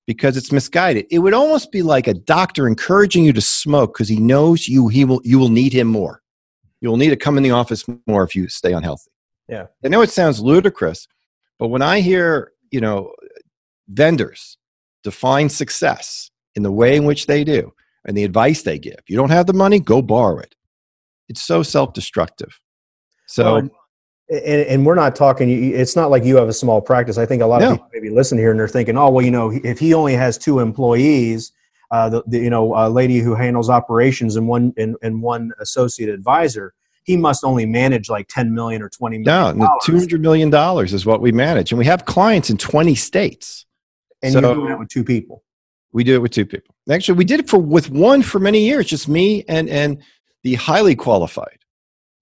because 0.07 0.38
it's 0.38 0.51
misguided. 0.51 1.05
It 1.11 1.19
would 1.19 1.33
almost 1.33 1.71
be 1.71 1.81
like 1.81 2.07
a 2.07 2.13
doctor 2.13 2.67
encouraging 2.67 3.25
you 3.25 3.33
to 3.33 3.41
smoke 3.41 3.93
because 3.93 4.09
he 4.09 4.19
knows 4.19 4.67
you 4.67 4.88
he 4.88 5.05
will 5.05 5.21
you 5.23 5.39
will 5.39 5.49
need 5.49 5.73
him 5.73 5.88
more. 5.88 6.21
You 6.81 6.89
will 6.89 6.97
need 6.97 7.09
to 7.09 7.17
come 7.17 7.38
in 7.38 7.43
the 7.43 7.51
office 7.51 7.85
more 8.07 8.23
if 8.23 8.35
you 8.35 8.47
stay 8.47 8.73
unhealthy. 8.73 9.11
Yeah. 9.47 9.65
I 9.83 9.89
know 9.89 10.01
it 10.01 10.11
sounds 10.11 10.39
ludicrous, 10.39 11.07
but 11.57 11.67
when 11.67 11.81
I 11.81 11.99
hear, 11.99 12.53
you 12.71 12.79
know, 12.79 13.11
vendors 13.89 14.57
define 15.03 15.49
success 15.49 16.29
in 16.55 16.63
the 16.63 16.71
way 16.71 16.95
in 16.95 17.05
which 17.05 17.25
they 17.25 17.43
do 17.43 17.73
and 18.05 18.15
the 18.15 18.23
advice 18.23 18.61
they 18.61 18.79
give, 18.79 18.99
you 19.07 19.17
don't 19.17 19.31
have 19.31 19.47
the 19.47 19.53
money, 19.53 19.79
go 19.79 20.01
borrow 20.01 20.39
it 20.39 20.55
it's 21.29 21.41
so 21.41 21.63
self-destructive 21.63 22.59
so 23.27 23.43
well, 23.43 23.55
and, 23.55 23.71
and, 24.31 24.86
we're 24.86 24.95
not 24.95 25.15
talking 25.15 25.74
it's 25.74 25.95
not 25.95 26.12
like 26.12 26.24
you 26.24 26.36
have 26.36 26.50
a 26.50 26.53
small 26.53 26.81
practice 26.81 27.17
i 27.17 27.25
think 27.25 27.41
a 27.41 27.45
lot 27.45 27.62
of 27.62 27.71
people 27.71 27.89
maybe 27.93 28.09
listen 28.09 28.38
here 28.38 28.51
and 28.51 28.59
they're 28.59 28.67
thinking 28.67 28.98
oh 28.98 29.09
well 29.09 29.24
you 29.24 29.31
know 29.31 29.51
if 29.63 29.79
he 29.79 29.93
only 29.93 30.13
has 30.13 30.38
two 30.38 30.59
employees 30.59 31.51
uh, 31.91 32.07
the, 32.07 32.24
the, 32.27 32.38
you 32.38 32.50
know 32.50 32.75
a 32.75 32.88
lady 32.88 33.19
who 33.19 33.33
handles 33.33 33.69
operations 33.69 34.36
and 34.36 34.48
one 34.48 34.74
and, 34.77 34.95
and 35.01 35.21
one 35.21 35.51
associate 35.59 36.09
advisor 36.09 36.74
he 37.09 37.17
must 37.17 37.43
only 37.43 37.65
manage 37.65 38.07
like 38.07 38.27
10 38.27 38.53
million 38.53 38.83
or 38.83 38.89
20 38.89 39.19
million. 39.19 39.57
No, 39.57 39.79
two 39.83 39.98
hundred 39.98 40.21
million 40.21 40.51
dollars 40.51 40.93
is 40.93 41.07
what 41.07 41.21
we 41.21 41.31
manage, 41.31 41.71
and 41.71 41.79
we 41.79 41.86
have 41.86 42.05
clients 42.05 42.51
in 42.51 42.57
twenty 42.57 42.93
states. 42.93 43.65
And 44.21 44.33
So- 44.33 44.41
you're 44.41 44.53
doing 44.53 44.71
it 44.74 44.79
with 44.79 44.89
two 44.89 45.03
people. 45.03 45.43
We 45.91 46.03
do 46.03 46.13
it 46.13 46.21
with 46.21 46.31
two 46.31 46.45
people. 46.45 46.75
Actually, 46.88 47.17
we 47.17 47.25
did 47.25 47.39
it 47.39 47.50
for 47.50 47.57
with 47.57 47.89
one 47.89 48.21
for 48.21 48.38
many 48.38 48.63
years, 48.63 48.86
just 48.86 49.07
me 49.07 49.43
and 49.48 49.67
and 49.69 50.03
the 50.43 50.55
highly 50.55 50.96
qualified 50.96 51.60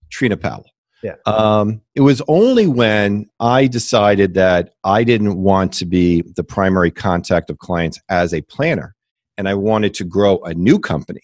Trina 0.09 0.37
Powell. 0.37 0.65
Yeah. 1.03 1.15
Um, 1.25 1.81
it 1.95 2.01
was 2.01 2.21
only 2.27 2.65
when 2.67 3.29
I 3.39 3.67
decided 3.67 4.33
that 4.33 4.73
I 4.83 5.03
didn't 5.03 5.37
want 5.37 5.71
to 5.73 5.85
be 5.85 6.23
the 6.35 6.43
primary 6.43 6.89
contact 6.89 7.49
of 7.51 7.59
clients 7.59 7.99
as 8.09 8.33
a 8.33 8.41
planner, 8.41 8.95
and 9.37 9.47
I 9.47 9.53
wanted 9.53 9.93
to 9.95 10.03
grow 10.03 10.39
a 10.39 10.53
new 10.55 10.79
company 10.79 11.21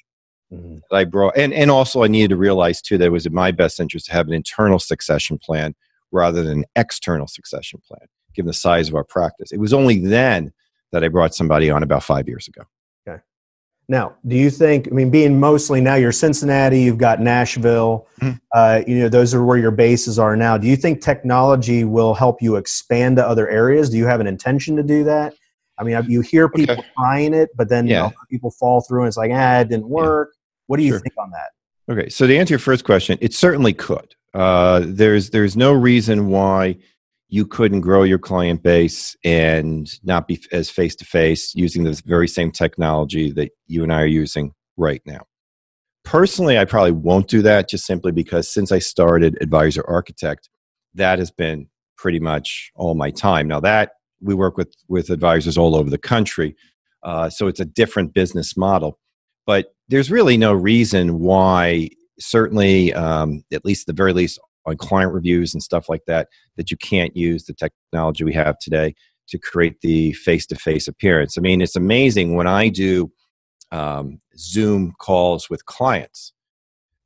Mhm. 0.54 0.82
that 0.92 0.96
I 0.98 1.06
brought, 1.06 1.36
and 1.36 1.52
and 1.54 1.72
also 1.72 2.04
I 2.04 2.08
needed 2.08 2.30
to 2.30 2.38
realize 2.38 2.82
too 2.82 3.00
that 3.00 3.06
it 3.06 3.10
was 3.12 3.26
in 3.26 3.34
my 3.34 3.50
best 3.52 3.80
interest 3.80 4.06
to 4.08 4.12
have 4.14 4.28
an 4.28 4.34
internal 4.34 4.78
succession 4.78 5.40
plan 5.40 5.74
rather 6.12 6.44
than 6.44 6.60
an 6.60 6.66
external 6.76 7.28
succession 7.28 7.82
plan, 7.88 8.08
given 8.36 8.46
the 8.48 8.54
size 8.54 8.88
of 8.88 8.94
our 8.94 9.04
practice. 9.04 9.52
It 9.52 9.60
was 9.60 9.74
only 9.74 9.98
then 10.06 10.54
that 10.92 11.04
I 11.04 11.08
brought 11.08 11.34
somebody 11.34 11.72
on 11.72 11.82
about 11.82 12.04
five 12.04 12.28
years 12.28 12.48
ago. 12.48 12.62
Now, 13.90 14.16
do 14.28 14.36
you 14.36 14.50
think? 14.50 14.88
I 14.88 14.92
mean, 14.92 15.10
being 15.10 15.40
mostly 15.40 15.82
now 15.82 15.96
you're 15.96 16.12
Cincinnati, 16.14 16.82
you've 16.82 16.98
got 16.98 17.20
Nashville. 17.22 18.08
Mhm. 18.22 18.40
Uh, 18.54 18.82
you 18.88 19.00
know, 19.00 19.10
those 19.10 19.34
are 19.34 19.44
where 19.44 19.58
your 19.58 19.72
bases 19.72 20.18
are 20.18 20.36
now. 20.38 20.58
Do 20.58 20.68
you 20.68 20.76
think 20.78 21.02
technology 21.02 21.84
will 21.84 22.14
help 22.14 22.42
you 22.42 22.56
expand 22.56 23.18
to 23.18 23.28
other 23.28 23.50
areas? 23.50 23.90
Do 23.90 23.98
you 23.98 24.06
have 24.06 24.22
an 24.22 24.28
intention 24.28 24.76
to 24.78 24.84
do 24.84 25.04
that? 25.04 25.34
I 25.78 25.84
mean, 25.84 26.02
you 26.08 26.22
hear 26.22 26.48
people 26.48 26.76
Okay. 26.80 26.88
trying 26.98 27.34
it, 27.34 27.50
but 27.58 27.68
then 27.68 27.88
you 27.88 27.94
know, 27.96 28.14
people 28.30 28.52
fall 28.52 28.82
through, 28.82 29.02
and 29.02 29.08
it's 29.08 29.18
like, 29.18 29.32
ah, 29.34 29.60
it 29.60 29.70
didn't 29.70 29.90
work. 29.90 30.30
What 30.68 30.78
do 30.78 30.84
you 30.84 30.92
Sure. 30.92 31.00
think 31.00 31.14
on 31.18 31.32
that? 31.32 31.50
Okay, 31.92 32.08
so 32.10 32.26
to 32.26 32.38
answer 32.38 32.54
your 32.54 32.60
first 32.60 32.86
question, 32.86 33.18
it 33.20 33.34
certainly 33.34 33.74
could. 33.74 34.16
Uh, 34.34 34.82
there's 34.86 35.32
there's 35.32 35.58
no 35.58 35.74
reason 35.74 36.30
why 36.30 36.78
you 37.30 37.46
couldn't 37.46 37.82
grow 37.82 38.04
your 38.04 38.20
client 38.20 38.62
base 38.62 39.16
and 39.24 39.90
not 40.04 40.28
be 40.28 40.40
as 40.52 40.70
face 40.70 40.96
to 40.98 41.06
face 41.06 41.54
using 41.56 41.84
this 41.84 42.02
very 42.02 42.28
same 42.28 42.52
technology 42.52 43.32
that 43.32 43.52
you 43.68 43.84
and 43.84 43.92
I 43.92 44.02
are 44.02 44.06
using 44.06 44.54
right 44.78 45.02
now. 45.06 45.22
Personally, 46.04 46.60
I 46.60 46.66
probably 46.66 46.92
won't 46.92 47.28
do 47.28 47.42
that 47.42 47.70
just 47.70 47.86
simply 47.86 48.12
because 48.12 48.48
since 48.50 48.72
I 48.72 48.80
started 48.80 49.38
Advisor 49.42 49.84
Architect, 49.88 50.50
that 50.96 51.18
has 51.20 51.32
been 51.32 51.68
pretty 51.98 52.20
much 52.20 52.72
all 52.76 52.94
my 52.94 53.10
time. 53.10 53.48
Now 53.48 53.62
that 53.62 53.94
we 54.22 54.36
work 54.36 54.58
with 54.58 54.74
with 54.88 55.10
advisors 55.10 55.58
all 55.58 55.76
over 55.76 55.90
the 55.90 55.98
country, 55.98 56.56
uh, 57.04 57.30
so 57.30 57.48
it's 57.48 57.60
a 57.60 57.66
different 57.66 58.14
business 58.14 58.58
model. 58.58 59.00
But 59.46 59.74
there's 59.88 60.12
really 60.12 60.38
no 60.38 60.54
reason 60.54 61.20
why 61.20 61.90
certainly 62.20 62.94
um, 62.94 63.44
at 63.52 63.66
least 63.66 63.88
the 63.88 63.94
very 63.94 64.14
least 64.14 64.40
on 64.66 64.78
client 64.78 65.14
reviews 65.14 65.54
and 65.54 65.62
stuff 65.64 65.90
like 65.90 66.04
that 66.08 66.28
that 66.58 66.72
you 66.72 66.78
can't 66.78 67.16
use 67.16 67.46
the 67.46 67.54
technology 67.54 68.24
we 68.24 68.34
have 68.34 68.58
today 68.60 68.94
to 69.28 69.38
create 69.38 69.80
the 69.82 70.14
face-to-face 70.14 70.88
appearance 70.88 71.38
i 71.38 71.42
mean 71.42 71.62
it's 71.62 71.76
amazing 71.76 72.36
when 72.36 72.48
i 72.48 72.70
do 72.70 73.12
um, 73.72 74.20
zoom 74.38 74.94
calls 75.00 75.50
with 75.50 75.66
clients 75.66 76.34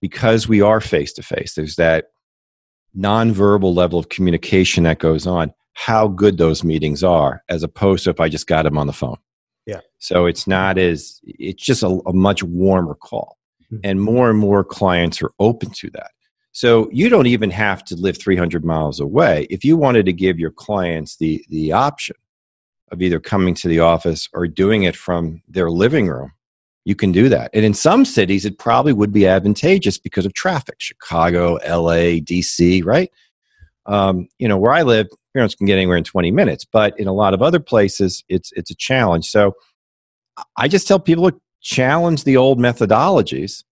because 0.01 0.47
we 0.47 0.61
are 0.61 0.81
face-to-face 0.81 1.53
there's 1.55 1.75
that 1.75 2.05
nonverbal 2.97 3.73
level 3.75 3.99
of 3.99 4.09
communication 4.09 4.83
that 4.83 4.99
goes 4.99 5.27
on 5.27 5.53
how 5.73 6.07
good 6.07 6.37
those 6.37 6.63
meetings 6.63 7.03
are 7.03 7.43
as 7.49 7.63
opposed 7.63 8.03
to 8.03 8.09
if 8.09 8.19
i 8.19 8.27
just 8.27 8.47
got 8.47 8.63
them 8.63 8.77
on 8.77 8.87
the 8.87 8.93
phone 8.93 9.17
Yeah. 9.65 9.81
so 9.99 10.25
it's 10.25 10.47
not 10.47 10.77
as 10.77 11.19
it's 11.23 11.63
just 11.63 11.83
a, 11.83 11.99
a 12.07 12.13
much 12.13 12.43
warmer 12.43 12.95
call 12.95 13.37
Mhm. 13.71 13.81
and 13.83 14.01
more 14.01 14.29
and 14.29 14.39
more 14.39 14.63
clients 14.63 15.21
are 15.21 15.31
open 15.39 15.69
to 15.71 15.89
that 15.91 16.11
so 16.57 16.89
you 16.91 17.07
don't 17.07 17.27
even 17.27 17.51
have 17.51 17.83
to 17.83 17.95
live 17.95 18.17
300 18.17 18.65
miles 18.65 18.99
away 18.99 19.45
if 19.51 19.63
you 19.63 19.77
wanted 19.77 20.07
to 20.07 20.11
give 20.11 20.39
your 20.39 20.49
clients 20.49 21.17
the 21.17 21.45
the 21.49 21.71
option 21.71 22.15
of 22.91 22.99
either 22.99 23.19
coming 23.19 23.53
to 23.53 23.67
the 23.67 23.79
office 23.79 24.27
or 24.33 24.47
doing 24.47 24.81
it 24.81 24.95
from 24.95 25.43
their 25.47 25.69
living 25.69 26.07
room. 26.07 26.31
You 26.83 26.95
can 26.95 27.11
do 27.11 27.29
that. 27.29 27.51
And 27.53 27.63
in 27.63 27.75
some 27.75 28.05
cities 28.05 28.43
it 28.43 28.57
probably 28.57 28.91
would 28.91 29.13
be 29.13 29.27
advantageous 29.27 29.99
because 29.99 30.25
of 30.25 30.33
traffic. 30.33 30.77
Chicago 30.79 31.59
la 31.63 32.17
dc 32.25 32.83
right? 32.83 33.11
Um, 33.85 34.27
you 34.39 34.47
know 34.47 34.57
where 34.57 34.73
i 34.73 34.81
live 34.81 35.05
parents 35.35 35.53
can 35.53 35.67
get 35.67 35.75
anywhere 35.75 35.97
in 35.97 36.03
20 36.03 36.31
minutes 36.31 36.65
but 36.65 36.99
in 36.99 37.07
a 37.07 37.13
lot 37.13 37.35
of 37.35 37.43
other 37.43 37.59
places 37.59 38.23
it's 38.29 38.51
it's 38.53 38.71
a 38.71 38.75
challenge. 38.75 39.27
So 39.27 39.53
i 40.57 40.67
just 40.67 40.87
tell 40.87 40.99
people 40.99 41.25
look 41.25 41.39
challenge 41.61 42.23
the 42.23 42.37
old 42.37 42.57
methodologies 42.57 43.63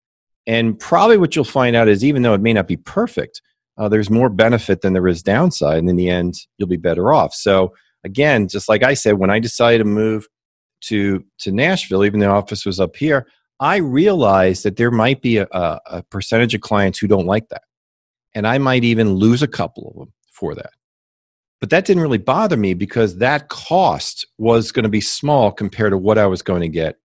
and 0.48 0.78
probably 0.80 1.18
what 1.18 1.36
you'll 1.36 1.46
find 1.46 1.76
out 1.76 1.88
is 1.88 2.04
even 2.04 2.22
though 2.22 2.34
it 2.34 2.42
may 2.42 2.54
not 2.54 2.68
be 2.68 2.78
perfect 2.78 3.42
uh, 3.78 3.90
there's 3.90 4.10
more 4.10 4.30
benefit 4.30 4.82
than 4.82 4.94
there 4.94 5.08
is 5.08 5.22
downside 5.22 5.80
and 5.80 5.90
in 5.90 5.96
the 5.96 6.10
end 6.10 6.36
you'll 6.58 6.68
be 6.68 6.78
better 6.78 7.14
off. 7.14 7.34
So 7.34 7.74
again 8.06 8.48
just 8.48 8.70
like 8.70 8.84
i 8.84 8.94
said 8.94 9.14
when 9.14 9.32
i 9.32 9.40
decided 9.40 9.80
to 9.80 9.84
move 9.84 10.28
to 10.80 11.26
to 11.40 11.52
nashville 11.52 12.06
even 12.06 12.20
the 12.20 12.28
office 12.28 12.66
was 12.66 12.80
up 12.80 12.96
here 12.96 13.26
i 13.60 13.78
realized 13.78 14.64
that 14.64 14.78
there 14.78 14.92
might 14.92 15.22
be 15.22 15.38
a, 15.38 15.48
a 15.52 16.04
percentage 16.10 16.54
of 16.54 16.62
clients 16.62 17.00
who 17.00 17.08
don't 17.08 17.26
like 17.26 17.50
that. 17.50 17.64
And 18.34 18.48
i 18.48 18.58
might 18.58 18.84
even 18.84 19.16
lose 19.16 19.42
a 19.42 19.48
couple 19.48 19.90
of 19.90 19.96
them 19.96 20.14
for 20.30 20.54
that. 20.56 20.72
But 21.62 21.70
that 21.70 21.86
didn't 21.86 22.04
really 22.04 22.18
bother 22.18 22.58
me 22.58 22.74
because 22.74 23.18
that 23.18 23.50
cost 23.50 24.28
was 24.38 24.72
going 24.72 24.84
to 24.84 24.90
be 24.90 25.02
small 25.02 25.52
compared 25.52 25.92
to 25.92 25.98
what 25.98 26.18
i 26.18 26.28
was 26.28 26.42
going 26.42 26.62
to 26.62 26.70
get 26.70 26.98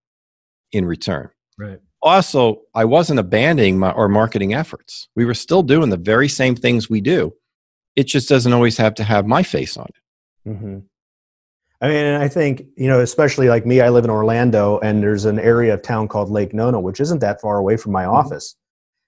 in 0.71 0.85
return. 0.85 1.29
Right. 1.57 1.79
Also 2.01 2.61
i 2.73 2.83
wasn't 2.85 3.19
abandoning 3.19 3.77
my, 3.77 3.91
our 3.91 4.07
marketing 4.07 4.53
efforts 4.53 5.07
we 5.15 5.25
were 5.25 5.33
still 5.33 5.63
doing 5.63 5.89
the 5.89 5.97
very 5.97 6.27
same 6.27 6.55
things 6.55 6.89
we 6.89 7.01
do 7.01 7.33
it 7.95 8.05
just 8.05 8.27
doesn't 8.29 8.53
always 8.53 8.77
have 8.77 8.93
to 8.93 9.03
have 9.03 9.25
my 9.27 9.43
face 9.43 9.77
on 9.77 9.87
it 9.87 10.51
hmm 10.57 10.79
I 11.83 11.87
mean, 11.87 12.05
and 12.05 12.21
I 12.21 12.27
think 12.27 12.63
you 12.77 12.87
know, 12.87 12.99
especially 12.99 13.49
like 13.49 13.65
me, 13.65 13.81
I 13.81 13.89
live 13.89 14.03
in 14.03 14.11
Orlando, 14.11 14.77
and 14.83 15.01
there's 15.01 15.25
an 15.25 15.39
area 15.39 15.73
of 15.73 15.81
town 15.81 16.07
called 16.07 16.29
Lake 16.29 16.53
Nona, 16.53 16.79
which 16.79 16.99
isn't 16.99 17.21
that 17.21 17.41
far 17.41 17.57
away 17.57 17.75
from 17.75 17.91
my 17.91 18.05
office. 18.05 18.55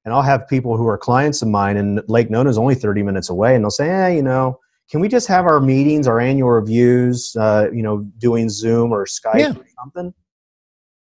And 0.06 0.12
I'll 0.14 0.24
have 0.24 0.48
people 0.48 0.76
who 0.76 0.88
are 0.88 0.98
clients 0.98 1.44
of 1.44 1.50
mine, 1.50 1.78
and 1.78 2.02
Lake 2.08 2.32
Nona 2.32 2.50
is 2.50 2.58
only 2.58 2.74
30 2.74 3.04
minutes 3.04 3.30
away, 3.30 3.54
and 3.54 3.64
they'll 3.64 3.70
say, 3.70 3.92
"Eh, 3.92 4.08
you 4.16 4.24
know, 4.24 4.60
can 4.90 5.02
we 5.02 5.08
just 5.08 5.28
have 5.28 5.46
our 5.46 5.60
meetings, 5.60 6.08
our 6.08 6.20
annual 6.20 6.50
reviews, 6.50 7.36
uh, 7.40 7.68
you 7.72 7.84
know, 7.84 8.00
doing 8.18 8.50
Zoom 8.50 8.92
or 8.92 9.06
Skype 9.06 9.38
Yeah. 9.38 9.52
or 9.52 9.66
something?" 9.80 10.12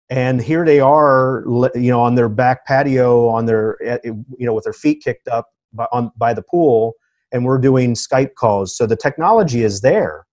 And 0.09 0.41
here 0.41 0.65
they 0.65 0.79
are, 0.81 1.43
you 1.75 1.91
know, 1.91 2.01
on 2.01 2.15
their 2.15 2.29
back 2.29 2.65
patio, 2.67 3.27
on 3.29 3.47
their, 3.47 3.77
eh, 3.83 3.99
you 4.05 4.47
know, 4.47 4.55
with 4.55 4.65
their 4.65 4.73
feet 4.73 5.03
kicked 5.03 5.27
up 5.29 5.49
by, 5.73 5.87
on 5.93 6.13
by 6.17 6.33
the 6.33 6.43
pool, 6.43 6.95
and 7.33 7.45
we're 7.45 7.59
doing 7.59 7.95
Skype 7.95 8.35
calls. 8.35 8.77
So 8.77 8.87
the 8.87 8.95
technology 8.97 9.63
is 9.65 9.81
there, 9.81 10.27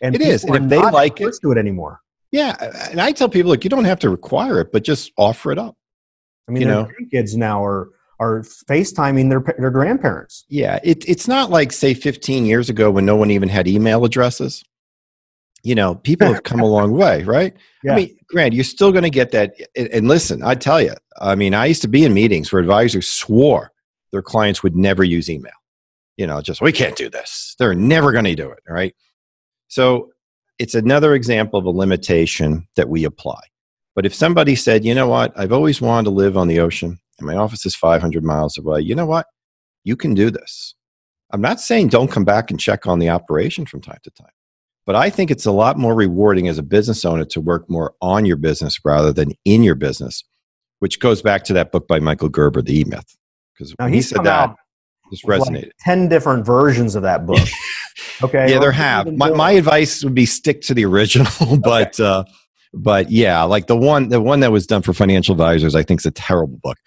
and 0.00 0.14
It 0.14 0.20
is, 0.20 0.44
and 0.44 0.54
if 0.56 0.68
they 0.70 0.78
like 0.78 1.20
it- 1.20 1.34
to 1.42 1.50
it 1.52 1.58
anymore. 1.58 2.00
yeah 2.32 2.56
and 2.90 3.00
i 3.00 3.12
tell 3.12 3.28
people 3.28 3.50
look 3.52 3.62
you 3.62 3.70
don't 3.70 3.84
have 3.84 4.00
to 4.00 4.10
require 4.10 4.60
it 4.60 4.72
but 4.72 4.82
just 4.82 5.12
offer 5.16 5.52
it 5.52 5.58
up 5.58 5.76
I 6.48 6.52
mean, 6.52 6.62
You 6.62 6.68
know. 6.68 6.88
kids 7.12 7.36
now 7.36 7.64
are 7.64 7.88
are 8.20 8.42
FaceTiming 8.42 9.28
their 9.30 9.42
their 9.58 9.70
grandparents. 9.70 10.44
Yeah, 10.48 10.78
it, 10.84 11.08
it's 11.08 11.26
not 11.28 11.50
like 11.50 11.72
say 11.72 11.92
15 11.94 12.46
years 12.46 12.68
ago 12.70 12.90
when 12.90 13.04
no 13.04 13.16
one 13.16 13.30
even 13.30 13.48
had 13.48 13.66
email 13.68 14.04
addresses. 14.04 14.62
You 15.62 15.74
know, 15.74 15.94
people 15.96 16.26
have 16.28 16.42
come 16.44 16.60
a 16.60 16.66
long 16.66 16.92
way, 16.92 17.22
right? 17.24 17.54
Yeah. 17.82 17.92
I 17.92 17.96
mean, 17.96 18.15
Grant, 18.28 18.54
you're 18.54 18.64
still 18.64 18.90
going 18.92 19.04
to 19.04 19.10
get 19.10 19.30
that. 19.32 19.54
And, 19.76 20.08
listen, 20.08 20.42
I 20.42 20.54
tell 20.54 20.80
you, 20.82 20.94
I 21.20 21.34
mean, 21.34 21.54
I 21.54 21.66
used 21.66 21.82
to 21.82 21.88
be 21.88 22.04
in 22.04 22.12
meetings 22.12 22.52
where 22.52 22.60
advisors 22.60 23.08
swore 23.08 23.72
their 24.12 24.22
clients 24.22 24.62
would 24.62 24.76
never 24.76 25.04
use 25.04 25.30
email. 25.30 25.52
You 26.16 26.26
know, 26.26 26.40
just 26.40 26.60
we 26.60 26.72
can't 26.72 26.96
do 26.96 27.10
this. 27.10 27.54
They're 27.58 27.74
never 27.74 28.10
going 28.10 28.24
to 28.24 28.34
do 28.34 28.50
it, 28.50 28.60
right? 28.68 28.94
So 29.68 30.10
it's 30.58 30.74
another 30.74 31.14
example 31.14 31.58
of 31.58 31.66
a 31.66 31.70
limitation 31.70 32.66
that 32.76 32.88
we 32.88 33.04
apply. 33.04 33.40
But 33.94 34.06
if 34.06 34.14
somebody 34.14 34.54
said, 34.54 34.84
you 34.84 34.94
know 34.94 35.08
what, 35.08 35.32
I've 35.38 35.52
always 35.52 35.80
wanted 35.80 36.04
to 36.04 36.10
live 36.10 36.36
on 36.36 36.48
the 36.48 36.60
ocean 36.60 36.98
and 37.18 37.26
my 37.26 37.36
office 37.36 37.64
is 37.66 37.74
500 37.74 38.24
miles 38.24 38.58
away, 38.58 38.80
you 38.80 38.94
know 38.94 39.06
what? 39.06 39.26
You 39.84 39.96
can 39.96 40.14
do 40.14 40.30
this. 40.30 40.74
I'm 41.30 41.40
not 41.40 41.60
saying 41.60 41.88
don't 41.88 42.10
come 42.10 42.24
back 42.24 42.50
and 42.50 42.60
check 42.60 42.86
on 42.86 42.98
the 42.98 43.08
operation 43.08 43.66
from 43.66 43.80
time 43.80 43.98
to 44.02 44.10
time, 44.10 44.30
but 44.86 44.94
I 44.94 45.10
think 45.10 45.30
it's 45.30 45.44
a 45.44 45.52
lot 45.52 45.76
more 45.76 45.94
rewarding 45.94 46.48
as 46.48 46.58
a 46.58 46.62
business 46.62 47.04
owner 47.04 47.24
to 47.26 47.40
work 47.40 47.68
more 47.68 47.94
on 48.00 48.24
your 48.24 48.36
business 48.36 48.78
rather 48.84 49.12
than 49.12 49.32
in 49.44 49.62
your 49.62 49.74
business, 49.74 50.24
which 50.78 51.00
goes 51.00 51.20
back 51.20 51.44
to 51.44 51.52
that 51.54 51.72
book 51.72 51.88
by 51.88 51.98
Michael 51.98 52.28
Gerber, 52.28 52.62
The 52.62 52.80
E 52.80 52.84
Myth. 52.84 53.16
Because 53.52 53.74
when 53.76 53.92
he 53.92 54.00
said 54.00 54.24
that, 54.24 54.54
just 55.10 55.24
with 55.24 55.40
like 55.40 55.48
resonated. 55.48 55.70
Ten 55.80 56.08
different 56.08 56.46
versions 56.46 56.94
of 56.94 57.02
that 57.02 57.26
book. 57.26 57.46
Okay. 58.22 58.50
yeah, 58.50 58.58
there 58.58 58.72
have. 58.72 59.12
My, 59.14 59.30
my 59.30 59.50
advice 59.52 60.02
would 60.02 60.14
be 60.14 60.24
stick 60.24 60.62
to 60.62 60.74
the 60.74 60.86
original, 60.86 61.58
but 61.62 62.00
uh, 62.00 62.24
but 62.72 63.10
yeah, 63.10 63.42
like 63.42 63.66
the 63.66 63.76
one 63.76 64.08
the 64.08 64.20
one 64.20 64.40
that 64.40 64.52
was 64.52 64.66
done 64.66 64.82
for 64.82 64.94
financial 64.94 65.32
advisors, 65.32 65.74
I 65.74 65.82
think 65.82 66.00
is 66.00 66.06
a 66.06 66.10
terrible 66.10 66.58
book. 66.62 66.78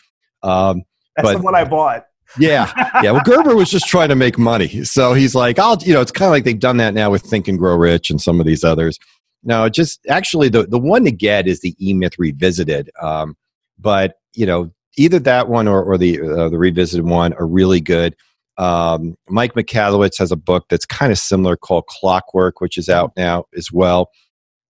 Um, 0.42 0.84
That's 1.16 1.30
but- 1.30 1.38
the 1.38 1.44
one 1.44 1.56
I 1.56 1.66
bought. 1.66 2.06
Yeah, 2.38 2.72
yeah. 3.02 3.12
Well, 3.12 3.24
Gerber 3.24 3.56
was 3.56 3.70
just 3.70 3.88
trying 3.88 4.10
to 4.10 4.16
make 4.16 4.38
money, 4.38 4.84
so 4.84 5.14
he's 5.14 5.34
like, 5.34 5.58
I'll, 5.58 5.78
you 5.82 5.94
know, 5.94 6.02
it's 6.02 6.12
kind 6.12 6.28
of 6.28 6.32
like 6.32 6.44
they've 6.44 6.60
done 6.60 6.78
that 6.78 6.94
now 6.94 7.10
with 7.10 7.24
Think 7.24 7.48
and 7.48 7.58
Grow 7.58 7.76
Rich 7.76 8.10
and 8.10 8.22
some 8.22 8.40
of 8.40 8.46
these 8.46 8.64
others. 8.64 9.00
No, 9.44 9.70
just 9.70 10.06
actually 10.08 10.50
the 10.50 10.64
the 10.64 10.80
one 10.80 11.06
to 11.06 11.12
get 11.12 11.48
is 11.48 11.62
the 11.62 11.76
E 11.80 11.94
Myth 11.94 12.20
Revisited. 12.20 12.90
Um, 13.02 13.36
but 13.78 14.16
you 14.36 14.46
know, 14.46 14.72
either 14.98 15.20
that 15.20 15.48
one 15.50 15.68
or, 15.68 15.82
or 15.84 15.98
the 15.98 16.22
uh, 16.22 16.50
the 16.50 16.58
revisited 16.58 17.06
one 17.06 17.34
are 17.34 17.48
really 17.48 17.82
good. 17.82 18.16
Um, 18.58 19.16
Mike 19.30 19.54
Michalowicz 19.54 20.18
has 20.20 20.32
a 20.34 20.36
book 20.36 20.66
that's 20.70 20.86
kind 20.86 21.12
of 21.12 21.18
similar 21.18 21.56
called 21.56 21.88
Clockwork, 21.88 22.60
which 22.60 22.78
is 22.78 22.90
out 22.90 23.14
now 23.16 23.46
as 23.56 23.72
well. 23.72 24.10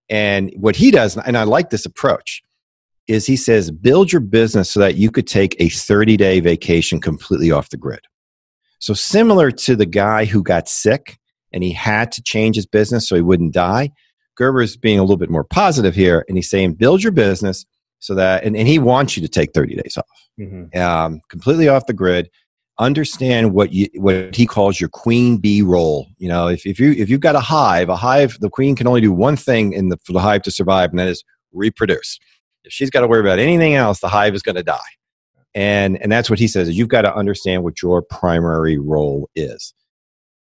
And 0.10 0.54
what 0.56 0.75
he 0.75 0.92
does, 0.92 1.18
and 1.18 1.38
I 1.38 1.44
like 1.44 1.72
this 1.72 1.86
approach, 1.86 2.42
is 3.10 3.25
he 3.25 3.36
says 3.36 3.72
build 3.72 4.12
your 4.12 4.22
business 4.22 4.70
so 4.70 4.80
that 4.80 4.96
you 4.96 5.10
could 5.10 5.28
take 5.28 5.56
a 5.60 5.70
30 5.70 6.16
day 6.16 6.39
vacation 6.39 7.01
completely 7.01 7.51
off 7.51 7.70
the 7.70 7.78
grid. 7.78 8.01
So 8.78 8.94
similar 8.94 9.51
to 9.51 9.75
the 9.75 9.86
guy 9.86 10.25
who 10.25 10.44
got 10.44 10.70
sick 10.70 11.18
and 11.51 11.63
he 11.63 11.72
had 11.72 12.12
to 12.13 12.22
change 12.22 12.56
his 12.56 12.68
business 12.68 13.10
so 13.10 13.16
he 13.16 13.22
wouldn't 13.22 13.54
die. 13.54 13.92
Gerber's 14.38 14.78
being 14.78 15.00
a 15.00 15.01
little 15.01 15.18
bit 15.18 15.30
more 15.30 15.44
positive 15.44 15.96
here, 15.96 16.24
and 16.30 16.38
he's 16.38 16.50
saying 16.50 16.75
build 16.75 17.04
your 17.04 17.12
business 17.12 17.66
so 17.98 18.16
that, 18.16 18.46
and, 18.46 18.56
and 18.56 18.68
he 18.68 18.80
wants 18.80 19.18
you 19.18 19.22
to 19.22 19.28
take 19.28 19.51
30 19.54 19.75
days 19.75 19.98
off, 19.98 20.06
mm-hmm. 20.39 20.80
um, 20.80 21.20
completely 21.30 21.68
off 21.68 21.88
the 21.88 21.94
grid. 21.94 22.30
Understand 22.78 23.54
what 23.54 23.74
you 23.74 23.89
what 23.96 24.34
he 24.34 24.46
calls 24.46 24.80
your 24.80 24.89
queen 24.89 25.36
bee 25.36 25.62
role. 25.62 26.08
You 26.18 26.30
know, 26.30 26.48
if, 26.48 26.66
if 26.66 26.80
you 26.80 26.94
if 26.94 27.10
you've 27.10 27.20
got 27.20 27.36
a 27.36 27.42
hive, 27.42 27.89
a 27.89 27.98
hive, 27.98 28.38
the 28.39 28.50
queen 28.50 28.74
can 28.78 28.88
only 28.88 29.01
do 29.01 29.12
one 29.12 29.36
thing 29.36 29.74
in 29.74 29.89
the 29.89 29.98
for 30.06 30.13
the 30.13 30.22
hive 30.22 30.44
to 30.44 30.51
survive, 30.51 30.92
and 30.92 31.00
that 31.00 31.10
is 31.10 31.25
reproduce. 31.51 32.18
If 32.69 32.73
she's 32.73 32.91
got 32.91 33.01
to 33.01 33.07
worry 33.07 33.21
about 33.21 33.39
anything 33.39 33.73
else, 33.73 33.99
the 33.99 34.09
hive 34.09 34.35
is 34.35 34.43
going 34.43 34.55
to 34.55 34.63
die. 34.63 34.79
And 35.55 35.99
and 36.01 36.11
that's 36.11 36.29
what 36.29 36.38
he 36.38 36.47
says 36.47 36.69
you've 36.69 36.89
got 36.89 37.01
to 37.01 37.15
understand 37.15 37.63
what 37.63 37.81
your 37.81 38.03
primary 38.03 38.77
role 38.77 39.27
is. 39.35 39.73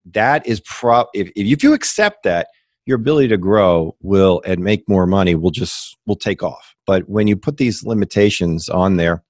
That 0.05 0.47
is 0.47 0.59
pro 0.61 1.05
if, 1.13 1.31
if 1.35 1.61
you 1.61 1.73
accept 1.73 2.23
that, 2.23 2.47
your 2.87 2.95
ability 2.95 3.27
to 3.27 3.37
grow 3.37 3.95
will 4.01 4.41
and 4.45 4.63
make 4.63 4.89
more 4.89 5.05
money 5.05 5.35
will 5.35 5.51
just 5.51 5.95
will 6.07 6.15
take 6.15 6.41
off 6.41 6.73
but 6.87 7.07
when 7.07 7.27
you 7.27 7.35
put 7.35 7.57
these 7.57 7.83
limitations 7.83 8.69
on 8.69 8.95
there 8.95 9.23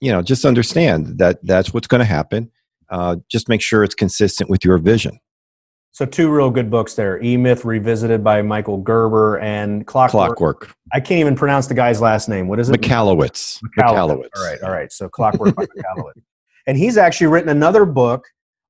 you 0.00 0.10
know 0.10 0.22
just 0.22 0.44
understand 0.46 1.18
that 1.18 1.38
that's 1.42 1.74
what's 1.74 1.88
going 1.88 1.98
to 1.98 2.04
happen 2.04 2.50
uh, 2.90 3.16
just 3.28 3.50
make 3.50 3.60
sure 3.60 3.84
it's 3.84 3.94
consistent 3.94 4.48
with 4.48 4.64
your 4.64 4.78
vision 4.78 5.18
so 5.92 6.04
two 6.04 6.30
real 6.30 6.50
good 6.50 6.70
books 6.70 6.94
there 6.94 7.20
e-myth 7.22 7.64
revisited 7.64 8.22
by 8.22 8.42
michael 8.42 8.78
gerber 8.78 9.38
and 9.38 9.86
clockwork. 9.86 10.36
clockwork. 10.36 10.76
I 10.92 11.00
can't 11.00 11.20
even 11.20 11.36
pronounce 11.36 11.66
the 11.66 11.74
guy's 11.74 12.00
last 12.00 12.28
name. 12.28 12.48
What 12.48 12.60
is 12.60 12.70
it? 12.70 12.80
Michalowicz 12.80 13.60
michalowicz, 13.78 14.28
all 14.36 14.44
right 14.44 14.62
all 14.62 14.70
right. 14.70 14.92
So 14.92 15.08
clockwork 15.08 15.54
by 15.54 15.66
michalowicz 15.66 16.22
and 16.66 16.76
he's 16.76 16.96
actually 16.96 17.28
written 17.28 17.50
another 17.50 17.84
book 17.84 18.24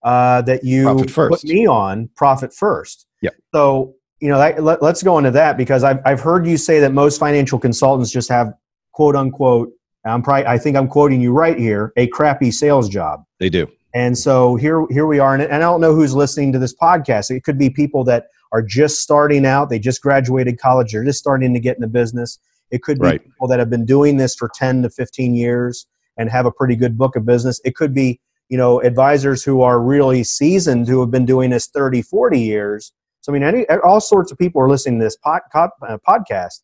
uh, 0.04 0.42
that 0.42 0.62
you 0.64 1.04
put 1.06 1.42
me 1.44 1.66
on 1.66 2.08
profit 2.14 2.54
first. 2.54 3.06
Yeah 3.20 3.30
so 3.54 3.94
you 4.20 4.28
know, 4.28 4.38
that, 4.38 4.62
let, 4.62 4.82
us 4.82 5.02
go 5.02 5.18
into 5.18 5.30
that 5.30 5.56
because 5.56 5.84
I've, 5.84 6.00
I've 6.04 6.20
heard 6.20 6.46
you 6.46 6.56
say 6.56 6.80
that 6.80 6.92
most 6.92 7.18
financial 7.18 7.58
consultants 7.58 8.10
just 8.10 8.28
have 8.28 8.52
quote 8.92 9.14
unquote, 9.14 9.70
I'm 10.04 10.22
probably, 10.22 10.46
I 10.46 10.58
think 10.58 10.76
I'm 10.76 10.88
quoting 10.88 11.20
you 11.20 11.32
right 11.32 11.58
here, 11.58 11.92
a 11.96 12.06
crappy 12.08 12.50
sales 12.50 12.88
job. 12.88 13.24
They 13.38 13.48
do. 13.48 13.68
And 13.98 14.16
so 14.16 14.54
here, 14.54 14.86
here 14.90 15.06
we 15.06 15.18
are. 15.18 15.34
And, 15.34 15.42
and 15.42 15.54
I 15.54 15.58
don't 15.58 15.80
know 15.80 15.94
who's 15.94 16.14
listening 16.14 16.52
to 16.52 16.58
this 16.58 16.74
podcast. 16.74 17.34
It 17.34 17.42
could 17.42 17.58
be 17.58 17.68
people 17.68 18.04
that 18.04 18.28
are 18.52 18.62
just 18.62 19.02
starting 19.02 19.44
out. 19.44 19.70
They 19.70 19.80
just 19.80 20.00
graduated 20.00 20.60
college. 20.60 20.92
They're 20.92 21.04
just 21.04 21.18
starting 21.18 21.52
to 21.52 21.60
get 21.60 21.76
in 21.76 21.80
the 21.80 21.88
business. 21.88 22.38
It 22.70 22.82
could 22.82 23.00
be 23.00 23.06
right. 23.06 23.24
people 23.24 23.48
that 23.48 23.58
have 23.58 23.70
been 23.70 23.84
doing 23.84 24.16
this 24.16 24.36
for 24.36 24.50
10 24.54 24.82
to 24.82 24.90
15 24.90 25.34
years 25.34 25.86
and 26.16 26.30
have 26.30 26.46
a 26.46 26.52
pretty 26.52 26.76
good 26.76 26.96
book 26.96 27.16
of 27.16 27.26
business. 27.26 27.60
It 27.64 27.74
could 27.74 27.92
be, 27.92 28.20
you 28.48 28.56
know, 28.56 28.80
advisors 28.82 29.42
who 29.42 29.62
are 29.62 29.80
really 29.80 30.22
seasoned 30.22 30.86
who 30.86 31.00
have 31.00 31.10
been 31.10 31.26
doing 31.26 31.50
this 31.50 31.66
30, 31.66 32.02
40 32.02 32.40
years 32.40 32.92
so 33.20 33.32
I 33.32 33.34
mean, 33.34 33.42
any, 33.42 33.68
all 33.84 34.00
sorts 34.00 34.32
of 34.32 34.38
people 34.38 34.62
are 34.62 34.68
listening 34.68 35.00
to 35.00 35.04
this 35.04 35.16
pod, 35.16 35.42
uh, 35.54 35.98
podcast. 36.08 36.62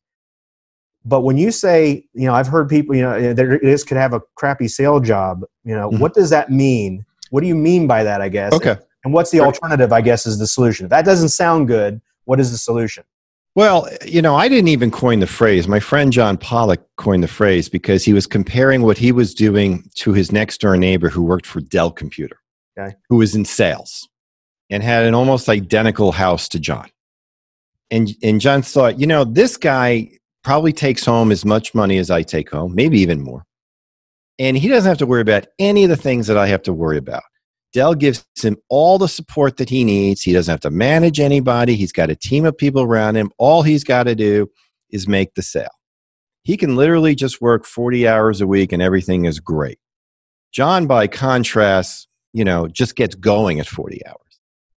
But 1.04 1.20
when 1.20 1.36
you 1.36 1.50
say, 1.50 2.06
you 2.14 2.26
know, 2.26 2.34
I've 2.34 2.46
heard 2.46 2.70
people, 2.70 2.94
you 2.94 3.02
know, 3.02 3.34
this 3.34 3.84
could 3.84 3.98
have 3.98 4.14
a 4.14 4.22
crappy 4.36 4.68
sale 4.68 5.00
job. 5.00 5.42
You 5.64 5.74
know, 5.74 5.90
mm-hmm. 5.90 5.98
what 5.98 6.14
does 6.14 6.30
that 6.30 6.50
mean? 6.50 7.04
What 7.34 7.40
do 7.40 7.48
you 7.48 7.56
mean 7.56 7.88
by 7.88 8.04
that? 8.04 8.20
I 8.20 8.28
guess. 8.28 8.52
Okay. 8.52 8.76
And 9.04 9.12
what's 9.12 9.32
the 9.32 9.40
alternative? 9.40 9.92
I 9.92 10.02
guess 10.02 10.24
is 10.24 10.38
the 10.38 10.46
solution. 10.46 10.86
If 10.86 10.90
that 10.90 11.04
doesn't 11.04 11.30
sound 11.30 11.66
good, 11.66 12.00
what 12.26 12.38
is 12.38 12.52
the 12.52 12.58
solution? 12.58 13.02
Well, 13.56 13.88
you 14.06 14.22
know, 14.22 14.36
I 14.36 14.46
didn't 14.48 14.68
even 14.68 14.92
coin 14.92 15.18
the 15.18 15.26
phrase. 15.26 15.66
My 15.66 15.80
friend 15.80 16.12
John 16.12 16.38
Pollock 16.38 16.86
coined 16.96 17.24
the 17.24 17.28
phrase 17.28 17.68
because 17.68 18.04
he 18.04 18.12
was 18.12 18.28
comparing 18.28 18.82
what 18.82 18.98
he 18.98 19.10
was 19.10 19.34
doing 19.34 19.90
to 19.96 20.12
his 20.12 20.30
next 20.30 20.60
door 20.60 20.76
neighbor 20.76 21.08
who 21.08 21.24
worked 21.24 21.46
for 21.46 21.60
Dell 21.60 21.90
Computer, 21.90 22.38
okay. 22.78 22.94
who 23.08 23.16
was 23.16 23.34
in 23.34 23.44
sales 23.44 24.08
and 24.70 24.84
had 24.84 25.04
an 25.04 25.14
almost 25.14 25.48
identical 25.48 26.12
house 26.12 26.48
to 26.50 26.60
John. 26.60 26.88
And, 27.90 28.10
and 28.22 28.40
John 28.40 28.62
thought, 28.62 29.00
you 29.00 29.08
know, 29.08 29.24
this 29.24 29.56
guy 29.56 30.08
probably 30.44 30.72
takes 30.72 31.04
home 31.04 31.32
as 31.32 31.44
much 31.44 31.74
money 31.74 31.98
as 31.98 32.12
I 32.12 32.22
take 32.22 32.50
home, 32.50 32.76
maybe 32.76 33.00
even 33.00 33.20
more. 33.20 33.44
And 34.38 34.56
he 34.56 34.68
doesn't 34.68 34.88
have 34.88 34.98
to 34.98 35.06
worry 35.06 35.20
about 35.20 35.46
any 35.58 35.84
of 35.84 35.90
the 35.90 35.96
things 35.96 36.26
that 36.26 36.36
I 36.36 36.48
have 36.48 36.62
to 36.62 36.72
worry 36.72 36.98
about. 36.98 37.22
Dell 37.72 37.94
gives 37.94 38.24
him 38.40 38.56
all 38.68 38.98
the 38.98 39.08
support 39.08 39.56
that 39.56 39.68
he 39.68 39.84
needs. 39.84 40.22
He 40.22 40.32
doesn't 40.32 40.50
have 40.50 40.60
to 40.60 40.70
manage 40.70 41.18
anybody. 41.18 41.74
He's 41.74 41.92
got 41.92 42.10
a 42.10 42.16
team 42.16 42.44
of 42.44 42.56
people 42.56 42.82
around 42.82 43.16
him. 43.16 43.30
All 43.38 43.62
he's 43.62 43.84
got 43.84 44.04
to 44.04 44.14
do 44.14 44.48
is 44.90 45.08
make 45.08 45.34
the 45.34 45.42
sale. 45.42 45.68
He 46.42 46.56
can 46.56 46.76
literally 46.76 47.14
just 47.14 47.40
work 47.40 47.64
40 47.64 48.06
hours 48.06 48.40
a 48.40 48.46
week 48.46 48.72
and 48.72 48.80
everything 48.80 49.24
is 49.24 49.40
great. 49.40 49.78
John, 50.52 50.86
by 50.86 51.08
contrast, 51.08 52.06
you 52.32 52.44
know, 52.44 52.68
just 52.68 52.94
gets 52.94 53.16
going 53.16 53.58
at 53.58 53.66
40 53.66 54.06
hours 54.06 54.18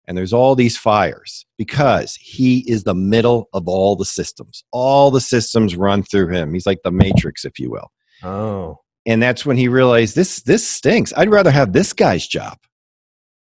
and 0.07 0.17
there's 0.17 0.33
all 0.33 0.55
these 0.55 0.77
fires 0.77 1.45
because 1.59 2.15
he 2.17 2.59
is 2.71 2.85
the 2.85 2.95
middle 2.95 3.49
of 3.53 3.69
all 3.69 3.97
the 3.97 4.05
systems. 4.05 4.65
All 4.71 5.11
the 5.11 5.21
systems 5.21 5.77
run 5.77 6.03
through 6.03 6.29
him. 6.29 6.55
He's 6.55 6.67
like 6.67 6.83
the 6.85 6.93
matrix, 6.93 7.45
if 7.45 7.59
you 7.59 7.71
will. 7.71 7.91
Oh. 8.23 8.79
And 9.07 9.23
that's 9.23 9.47
when 9.47 9.57
he 9.57 9.69
realized 9.69 10.17
this 10.17 10.43
this 10.43 10.67
stinks. 10.67 11.13
I'd 11.17 11.31
rather 11.31 11.51
have 11.51 11.73
this 11.73 11.93
guy's 11.93 12.27
job. 12.27 12.59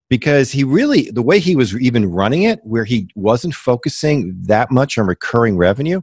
Because 0.09 0.51
he 0.51 0.63
really 0.63 1.11
the 1.11 1.21
way 1.21 1.39
he 1.39 1.55
was 1.55 1.75
even 1.75 2.09
running 2.11 2.43
it 2.43 2.59
where 2.63 2.85
he 2.85 3.09
wasn't 3.15 3.55
focusing 3.55 4.37
that 4.43 4.71
much 4.71 4.97
on 4.97 5.07
recurring 5.07 5.57
revenue, 5.57 6.01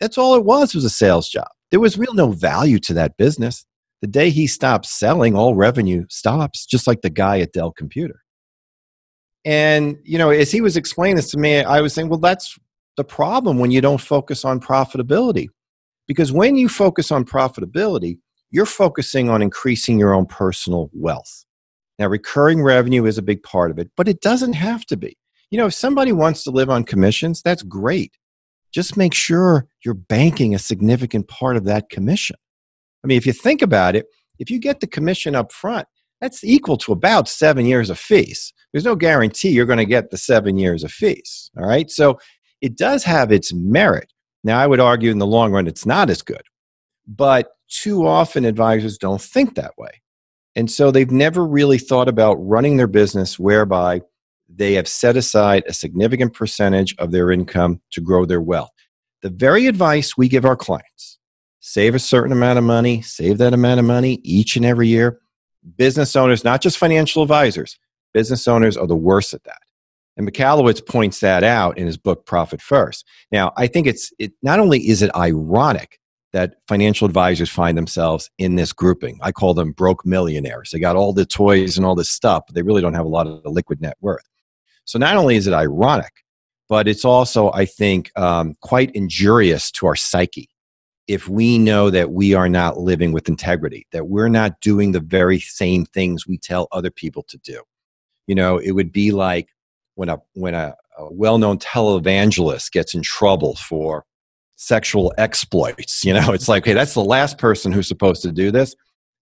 that's 0.00 0.16
all 0.16 0.34
it 0.34 0.44
was 0.44 0.74
was 0.74 0.84
a 0.84 0.90
sales 0.90 1.28
job. 1.28 1.48
There 1.70 1.80
was 1.80 1.98
real 1.98 2.14
no 2.14 2.30
value 2.30 2.78
to 2.80 2.94
that 2.94 3.16
business. 3.16 3.66
The 4.00 4.06
day 4.06 4.30
he 4.30 4.46
stops 4.46 4.90
selling, 4.90 5.34
all 5.34 5.54
revenue 5.54 6.04
stops, 6.08 6.66
just 6.66 6.86
like 6.86 7.02
the 7.02 7.10
guy 7.10 7.40
at 7.40 7.52
Dell 7.52 7.72
Computer. 7.72 8.20
And, 9.44 9.98
you 10.04 10.16
know, 10.18 10.30
as 10.30 10.50
he 10.50 10.60
was 10.60 10.76
explaining 10.76 11.16
this 11.16 11.30
to 11.32 11.38
me, 11.38 11.62
I 11.62 11.80
was 11.80 11.92
saying, 11.92 12.08
well, 12.08 12.18
that's 12.18 12.58
the 12.96 13.04
problem 13.04 13.58
when 13.58 13.70
you 13.70 13.80
don't 13.80 14.00
focus 14.00 14.44
on 14.44 14.60
profitability. 14.60 15.48
Because 16.06 16.32
when 16.32 16.56
you 16.56 16.68
focus 16.68 17.10
on 17.10 17.24
profitability, 17.24 18.18
you're 18.54 18.66
focusing 18.66 19.28
on 19.28 19.42
increasing 19.42 19.98
your 19.98 20.14
own 20.14 20.26
personal 20.26 20.88
wealth. 20.92 21.44
Now, 21.98 22.06
recurring 22.06 22.62
revenue 22.62 23.04
is 23.04 23.18
a 23.18 23.22
big 23.22 23.42
part 23.42 23.72
of 23.72 23.80
it, 23.80 23.90
but 23.96 24.06
it 24.06 24.20
doesn't 24.20 24.52
have 24.52 24.86
to 24.86 24.96
be. 24.96 25.18
You 25.50 25.58
know, 25.58 25.66
if 25.66 25.74
somebody 25.74 26.12
wants 26.12 26.44
to 26.44 26.52
live 26.52 26.70
on 26.70 26.84
commissions, 26.84 27.42
that's 27.42 27.64
great. 27.64 28.16
Just 28.72 28.96
make 28.96 29.12
sure 29.12 29.66
you're 29.84 29.94
banking 29.94 30.54
a 30.54 30.60
significant 30.60 31.26
part 31.26 31.56
of 31.56 31.64
that 31.64 31.90
commission. 31.90 32.36
I 33.02 33.08
mean, 33.08 33.18
if 33.18 33.26
you 33.26 33.32
think 33.32 33.60
about 33.60 33.96
it, 33.96 34.06
if 34.38 34.50
you 34.50 34.60
get 34.60 34.78
the 34.78 34.86
commission 34.86 35.34
up 35.34 35.50
front, 35.50 35.88
that's 36.20 36.44
equal 36.44 36.76
to 36.78 36.92
about 36.92 37.28
seven 37.28 37.66
years 37.66 37.90
of 37.90 37.98
fees. 37.98 38.52
There's 38.72 38.84
no 38.84 38.94
guarantee 38.94 39.50
you're 39.50 39.66
going 39.66 39.78
to 39.78 39.84
get 39.84 40.10
the 40.10 40.16
seven 40.16 40.58
years 40.58 40.84
of 40.84 40.92
fees. 40.92 41.50
All 41.58 41.66
right. 41.66 41.90
So 41.90 42.20
it 42.60 42.76
does 42.76 43.02
have 43.02 43.32
its 43.32 43.52
merit. 43.52 44.12
Now, 44.44 44.60
I 44.60 44.68
would 44.68 44.80
argue 44.80 45.10
in 45.10 45.18
the 45.18 45.26
long 45.26 45.50
run, 45.50 45.66
it's 45.66 45.86
not 45.86 46.08
as 46.08 46.22
good. 46.22 46.42
But 47.06 47.52
too 47.68 48.06
often, 48.06 48.44
advisors 48.44 48.98
don't 48.98 49.20
think 49.20 49.54
that 49.54 49.76
way. 49.76 50.02
And 50.56 50.70
so 50.70 50.90
they've 50.90 51.10
never 51.10 51.44
really 51.44 51.78
thought 51.78 52.08
about 52.08 52.34
running 52.34 52.76
their 52.76 52.86
business 52.86 53.38
whereby 53.38 54.02
they 54.48 54.74
have 54.74 54.86
set 54.86 55.16
aside 55.16 55.64
a 55.66 55.72
significant 55.72 56.32
percentage 56.32 56.94
of 56.98 57.10
their 57.10 57.30
income 57.30 57.80
to 57.92 58.00
grow 58.00 58.24
their 58.24 58.40
wealth. 58.40 58.70
The 59.22 59.30
very 59.30 59.66
advice 59.66 60.16
we 60.16 60.28
give 60.28 60.44
our 60.44 60.56
clients 60.56 61.18
save 61.60 61.94
a 61.94 61.98
certain 61.98 62.30
amount 62.30 62.58
of 62.58 62.64
money, 62.64 63.00
save 63.00 63.38
that 63.38 63.54
amount 63.54 63.80
of 63.80 63.86
money 63.86 64.20
each 64.22 64.54
and 64.56 64.66
every 64.66 64.86
year 64.86 65.18
business 65.76 66.14
owners, 66.14 66.44
not 66.44 66.60
just 66.60 66.78
financial 66.78 67.22
advisors, 67.22 67.78
business 68.12 68.46
owners 68.46 68.76
are 68.76 68.86
the 68.86 68.96
worst 68.96 69.34
at 69.34 69.44
that. 69.44 69.58
And 70.16 70.30
Michalowicz 70.30 70.86
points 70.86 71.20
that 71.20 71.42
out 71.42 71.76
in 71.76 71.86
his 71.86 71.96
book 71.96 72.24
Profit 72.24 72.62
First. 72.62 73.04
Now, 73.32 73.52
I 73.56 73.66
think 73.66 73.86
it's 73.86 74.12
it 74.18 74.32
not 74.42 74.60
only 74.60 74.88
is 74.88 75.02
it 75.02 75.14
ironic 75.16 75.98
that 76.34 76.56
financial 76.66 77.06
advisors 77.06 77.48
find 77.48 77.78
themselves 77.78 78.28
in 78.38 78.56
this 78.56 78.72
grouping. 78.72 79.20
I 79.22 79.30
call 79.30 79.54
them 79.54 79.70
broke 79.70 80.04
millionaires. 80.04 80.70
They 80.72 80.80
got 80.80 80.96
all 80.96 81.12
the 81.12 81.24
toys 81.24 81.76
and 81.76 81.86
all 81.86 81.94
this 81.94 82.10
stuff, 82.10 82.42
but 82.46 82.56
they 82.56 82.62
really 82.62 82.82
don't 82.82 82.94
have 82.94 83.06
a 83.06 83.08
lot 83.08 83.28
of 83.28 83.40
liquid 83.44 83.80
net 83.80 83.96
worth. 84.00 84.28
So 84.84 84.98
not 84.98 85.16
only 85.16 85.36
is 85.36 85.46
it 85.46 85.54
ironic, 85.54 86.12
but 86.68 86.88
it's 86.88 87.04
also, 87.04 87.52
I 87.52 87.66
think, 87.66 88.10
um, 88.18 88.56
quite 88.62 88.90
injurious 88.96 89.70
to 89.72 89.86
our 89.86 89.94
psyche 89.94 90.50
if 91.06 91.28
we 91.28 91.56
know 91.56 91.88
that 91.90 92.10
we 92.10 92.34
are 92.34 92.48
not 92.48 92.78
living 92.78 93.12
with 93.12 93.28
integrity, 93.28 93.86
that 93.92 94.08
we're 94.08 94.28
not 94.28 94.60
doing 94.60 94.90
the 94.90 95.00
very 95.00 95.38
same 95.38 95.84
things 95.86 96.26
we 96.26 96.36
tell 96.36 96.66
other 96.72 96.90
people 96.90 97.22
to 97.28 97.38
do. 97.38 97.62
You 98.26 98.34
know, 98.34 98.58
it 98.58 98.72
would 98.72 98.90
be 98.90 99.12
like 99.12 99.50
when 99.94 100.08
a 100.08 100.18
when 100.32 100.54
a, 100.56 100.74
a 100.98 101.12
well-known 101.12 101.58
televangelist 101.60 102.72
gets 102.72 102.92
in 102.92 103.02
trouble 103.02 103.54
for 103.54 104.04
sexual 104.64 105.12
exploits. 105.18 106.04
You 106.04 106.14
know, 106.14 106.32
it's 106.32 106.48
like, 106.48 106.64
hey, 106.64 106.74
that's 106.74 106.94
the 106.94 107.04
last 107.04 107.38
person 107.38 107.72
who's 107.72 107.88
supposed 107.88 108.22
to 108.22 108.32
do 108.32 108.50
this. 108.50 108.74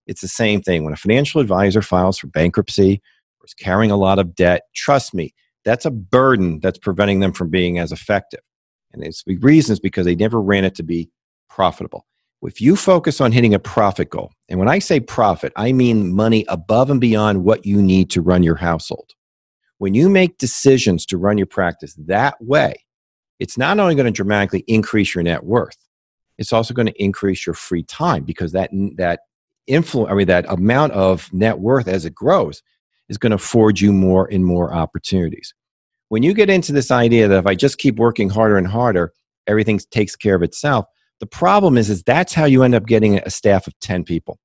It's 0.07 0.21
the 0.21 0.29
same 0.29 0.63
thing. 0.63 0.85
When 0.85 0.93
a 0.93 0.97
financial 0.97 1.41
advisor 1.41 1.83
files 1.83 2.19
for 2.19 2.27
bankruptcy 2.27 3.01
or 3.41 3.47
is 3.47 3.55
carrying 3.55 3.91
a 3.91 3.97
lot 3.97 4.19
of 4.19 4.35
debt, 4.35 4.63
trust 4.75 5.15
me, 5.15 5.35
that's 5.65 5.85
a 5.85 5.91
burden 5.91 6.61
that's 6.61 6.79
preventing 6.79 7.21
them 7.21 7.33
from 7.33 7.51
being 7.51 7.79
as 7.79 7.93
effective. 7.93 8.41
And 8.93 9.05
it's 9.05 9.23
the 9.25 9.37
reason 9.39 9.73
is 9.73 9.81
because 9.81 10.05
they 10.05 10.15
never 10.15 10.41
ran 10.41 10.65
it 10.65 10.75
to 10.77 10.83
be 10.83 11.09
profitable. 11.49 12.07
If 12.43 12.61
you 12.61 12.75
focus 12.75 13.21
on 13.21 13.31
hitting 13.31 13.55
a 13.55 13.61
profit 13.61 14.11
goal, 14.11 14.33
and 14.49 14.59
when 14.59 14.69
I 14.69 14.81
say 14.81 14.99
profit, 14.99 15.53
I 15.55 15.73
mean 15.73 16.13
money 16.13 16.45
above 16.49 16.91
and 16.91 17.01
beyond 17.01 17.45
what 17.45 17.65
you 17.65 17.81
need 17.81 18.11
to 18.11 18.21
run 18.21 18.43
your 18.43 18.57
household. 18.57 19.13
When 19.79 19.95
you 19.95 20.09
make 20.09 20.39
decisions 20.39 21.07
to 21.07 21.17
run 21.17 21.39
your 21.39 21.47
practice 21.47 21.95
that 22.07 22.35
way, 22.41 22.75
it's 23.43 23.59
not 23.59 23.81
only 23.81 23.97
going 23.97 24.07
to 24.07 24.13
dramatically 24.13 24.63
increase 24.69 25.17
your 25.17 25.25
net 25.25 25.43
worth, 25.43 25.77
it's 26.39 26.53
also 26.53 26.73
going 26.73 26.87
to 26.87 27.03
increase 27.03 27.45
your 27.45 27.55
free 27.55 27.83
time 27.83 28.23
because 28.23 28.53
that 28.53 28.71
that 28.97 29.21
influence, 29.67 30.13
I 30.13 30.15
mean, 30.15 30.29
that 30.29 30.47
amount 30.49 30.93
of 30.93 31.29
net 31.33 31.59
worth 31.59 31.89
as 31.89 32.05
it 32.05 32.15
grows 32.15 32.63
is 33.09 33.19
going 33.19 33.31
to 33.31 33.37
afford 33.37 33.81
you 33.81 33.93
more 33.93 34.29
and 34.31 34.45
more 34.45 34.73
opportunities. 34.73 35.55
When 36.09 36.23
you 36.23 36.35
get 36.35 36.51
into 36.51 36.73
this 36.73 36.93
idea 36.93 37.27
that 37.27 37.39
if 37.39 37.47
I 37.47 37.57
just 37.57 37.79
keep 37.79 37.97
working 37.97 38.31
harder 38.31 38.57
and 38.57 38.67
harder, 38.67 39.13
everything 39.49 39.81
takes 39.91 40.15
care 40.15 40.37
of 40.37 40.43
itself, 40.43 40.87
the 41.19 41.27
problem 41.27 41.77
is, 41.77 41.91
is 41.91 42.05
that's 42.05 42.33
how 42.33 42.45
you 42.45 42.63
end 42.63 42.77
up 42.77 42.87
getting 42.87 43.19
a 43.19 43.31
staff 43.31 43.67
of 43.67 43.79
10 43.81 44.05
people. 44.05 44.39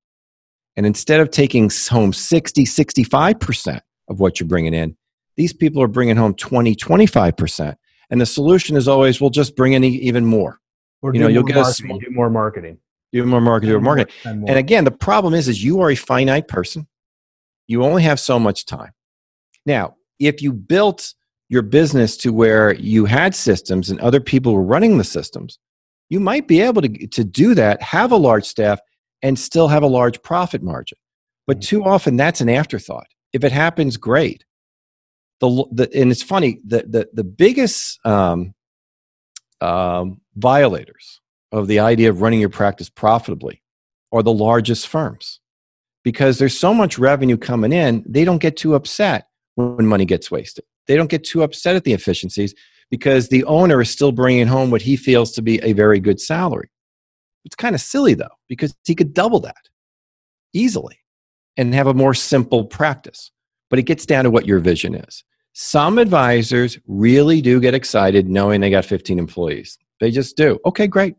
And 0.76 0.86
instead 0.86 1.20
of 1.20 1.30
taking 1.30 1.70
home 1.88 2.12
60, 2.12 2.64
65% 2.64 3.80
of 4.08 4.18
what 4.18 4.40
you're 4.40 4.48
bringing 4.48 4.74
in, 4.74 4.96
these 5.36 5.52
people 5.52 5.82
are 5.82 5.88
bringing 5.88 6.16
home 6.16 6.34
20, 6.34 6.74
25%. 6.74 7.76
And 8.10 8.20
the 8.20 8.26
solution 8.26 8.76
is 8.76 8.88
always, 8.88 9.20
we'll 9.20 9.30
just 9.30 9.56
bring 9.56 9.74
in 9.74 9.84
even 9.84 10.24
more. 10.24 10.58
Or 11.02 11.14
you 11.14 11.20
know, 11.20 11.28
you'll 11.28 11.44
get 11.44 11.56
a 11.56 11.74
do 11.82 12.10
more 12.10 12.30
marketing. 12.30 12.78
Do 13.12 13.24
more 13.24 13.40
marketing, 13.40 13.74
do 13.74 13.80
more 13.80 13.94
marketing. 13.96 14.44
And 14.48 14.58
again, 14.58 14.84
the 14.84 14.90
problem 14.90 15.34
is, 15.34 15.48
is 15.48 15.62
you 15.62 15.80
are 15.80 15.90
a 15.90 15.94
finite 15.94 16.48
person. 16.48 16.86
You 17.66 17.84
only 17.84 18.02
have 18.02 18.18
so 18.18 18.38
much 18.38 18.66
time. 18.66 18.92
Now, 19.64 19.96
if 20.18 20.42
you 20.42 20.52
built 20.52 21.14
your 21.48 21.62
business 21.62 22.16
to 22.18 22.32
where 22.32 22.74
you 22.74 23.04
had 23.04 23.34
systems 23.34 23.90
and 23.90 24.00
other 24.00 24.20
people 24.20 24.54
were 24.54 24.62
running 24.62 24.98
the 24.98 25.04
systems, 25.04 25.58
you 26.10 26.20
might 26.20 26.48
be 26.48 26.60
able 26.60 26.82
to, 26.82 27.06
to 27.06 27.24
do 27.24 27.54
that, 27.54 27.80
have 27.82 28.12
a 28.12 28.16
large 28.16 28.44
staff, 28.44 28.80
and 29.22 29.38
still 29.38 29.68
have 29.68 29.82
a 29.82 29.86
large 29.86 30.22
profit 30.22 30.62
margin. 30.62 30.98
But 31.46 31.58
mm-hmm. 31.58 31.68
too 31.68 31.84
often, 31.84 32.16
that's 32.16 32.40
an 32.40 32.48
afterthought. 32.48 33.06
If 33.32 33.44
it 33.44 33.52
happens, 33.52 33.96
great. 33.96 34.44
The, 35.40 35.64
the, 35.70 35.90
and 35.94 36.10
it's 36.10 36.22
funny, 36.22 36.60
that 36.66 36.90
the, 36.90 37.08
the 37.12 37.24
biggest 37.24 38.04
um, 38.04 38.54
um, 39.60 40.20
violators 40.36 41.20
of 41.52 41.68
the 41.68 41.78
idea 41.78 42.10
of 42.10 42.20
running 42.20 42.40
your 42.40 42.48
practice 42.48 42.88
profitably 42.90 43.62
are 44.12 44.22
the 44.22 44.32
largest 44.32 44.88
firms 44.88 45.40
because 46.04 46.38
there's 46.38 46.58
so 46.58 46.72
much 46.72 46.98
revenue 46.98 47.36
coming 47.36 47.72
in, 47.72 48.04
they 48.08 48.24
don't 48.24 48.38
get 48.38 48.56
too 48.56 48.74
upset 48.74 49.26
when 49.56 49.86
money 49.86 50.04
gets 50.04 50.30
wasted. 50.30 50.64
They 50.86 50.96
don't 50.96 51.10
get 51.10 51.24
too 51.24 51.42
upset 51.42 51.76
at 51.76 51.84
the 51.84 51.92
efficiencies 51.92 52.54
because 52.90 53.28
the 53.28 53.44
owner 53.44 53.80
is 53.80 53.90
still 53.90 54.12
bringing 54.12 54.46
home 54.46 54.70
what 54.70 54.82
he 54.82 54.96
feels 54.96 55.32
to 55.32 55.42
be 55.42 55.62
a 55.62 55.72
very 55.72 56.00
good 56.00 56.20
salary. 56.20 56.70
It's 57.44 57.56
kind 57.56 57.74
of 57.74 57.80
silly 57.80 58.14
though, 58.14 58.28
because 58.48 58.74
he 58.84 58.94
could 58.94 59.12
double 59.12 59.40
that 59.40 59.68
easily 60.52 60.98
and 61.56 61.74
have 61.74 61.86
a 61.86 61.94
more 61.94 62.14
simple 62.14 62.64
practice. 62.64 63.30
But 63.70 63.78
it 63.78 63.82
gets 63.82 64.06
down 64.06 64.24
to 64.24 64.30
what 64.30 64.46
your 64.46 64.60
vision 64.60 64.94
is. 64.94 65.24
Some 65.52 65.98
advisors 65.98 66.78
really 66.86 67.40
do 67.40 67.60
get 67.60 67.74
excited 67.74 68.28
knowing 68.28 68.60
they 68.60 68.70
got 68.70 68.84
15 68.84 69.18
employees. 69.18 69.76
They 70.00 70.10
just 70.10 70.36
do. 70.36 70.58
Okay, 70.64 70.86
great. 70.86 71.16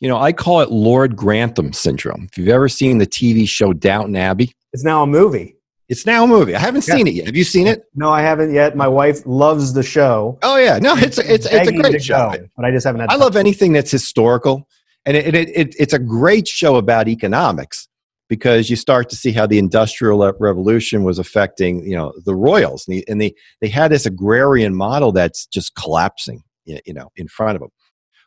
You 0.00 0.08
know, 0.08 0.18
I 0.18 0.32
call 0.32 0.60
it 0.60 0.70
Lord 0.70 1.14
Grantham 1.14 1.72
syndrome. 1.72 2.26
If 2.30 2.38
you've 2.38 2.48
ever 2.48 2.68
seen 2.68 2.98
the 2.98 3.06
TV 3.06 3.48
show 3.48 3.72
Downton 3.72 4.16
Abbey, 4.16 4.52
it's 4.72 4.82
now 4.82 5.02
a 5.02 5.06
movie. 5.06 5.56
It's 5.88 6.06
now 6.06 6.24
a 6.24 6.26
movie. 6.26 6.54
I 6.54 6.60
haven't 6.60 6.86
yeah. 6.86 6.94
seen 6.94 7.06
it 7.06 7.14
yet. 7.14 7.26
Have 7.26 7.36
you 7.36 7.44
seen 7.44 7.66
it? 7.66 7.84
No, 7.94 8.10
I 8.10 8.22
haven't 8.22 8.54
yet. 8.54 8.76
My 8.76 8.88
wife 8.88 9.26
loves 9.26 9.72
the 9.72 9.82
show. 9.82 10.38
Oh 10.42 10.56
yeah, 10.56 10.78
no, 10.78 10.94
it's 10.96 11.18
it's 11.18 11.46
it's 11.46 11.68
a 11.68 11.72
great 11.72 12.02
show. 12.02 12.32
Go, 12.32 12.46
but 12.56 12.64
I 12.64 12.70
just 12.70 12.86
haven't. 12.86 13.10
I 13.10 13.16
love 13.16 13.36
anything 13.36 13.72
that's 13.72 13.90
historical, 13.90 14.68
and 15.04 15.16
it, 15.16 15.34
it, 15.34 15.48
it, 15.50 15.74
it's 15.78 15.92
a 15.92 15.98
great 15.98 16.48
show 16.48 16.76
about 16.76 17.08
economics 17.08 17.88
because 18.30 18.70
you 18.70 18.76
start 18.76 19.10
to 19.10 19.16
see 19.16 19.32
how 19.32 19.46
the 19.46 19.58
industrial 19.58 20.32
revolution 20.38 21.04
was 21.04 21.18
affecting 21.18 21.84
you 21.84 21.94
know 21.94 22.14
the 22.24 22.34
royals 22.34 22.88
and, 22.88 22.96
the, 22.96 23.04
and 23.08 23.20
they 23.20 23.34
they 23.60 23.68
had 23.68 23.90
this 23.90 24.06
agrarian 24.06 24.74
model 24.74 25.12
that's 25.12 25.44
just 25.46 25.74
collapsing 25.74 26.42
you 26.64 26.94
know 26.94 27.10
in 27.16 27.28
front 27.28 27.56
of 27.56 27.60
them 27.60 27.70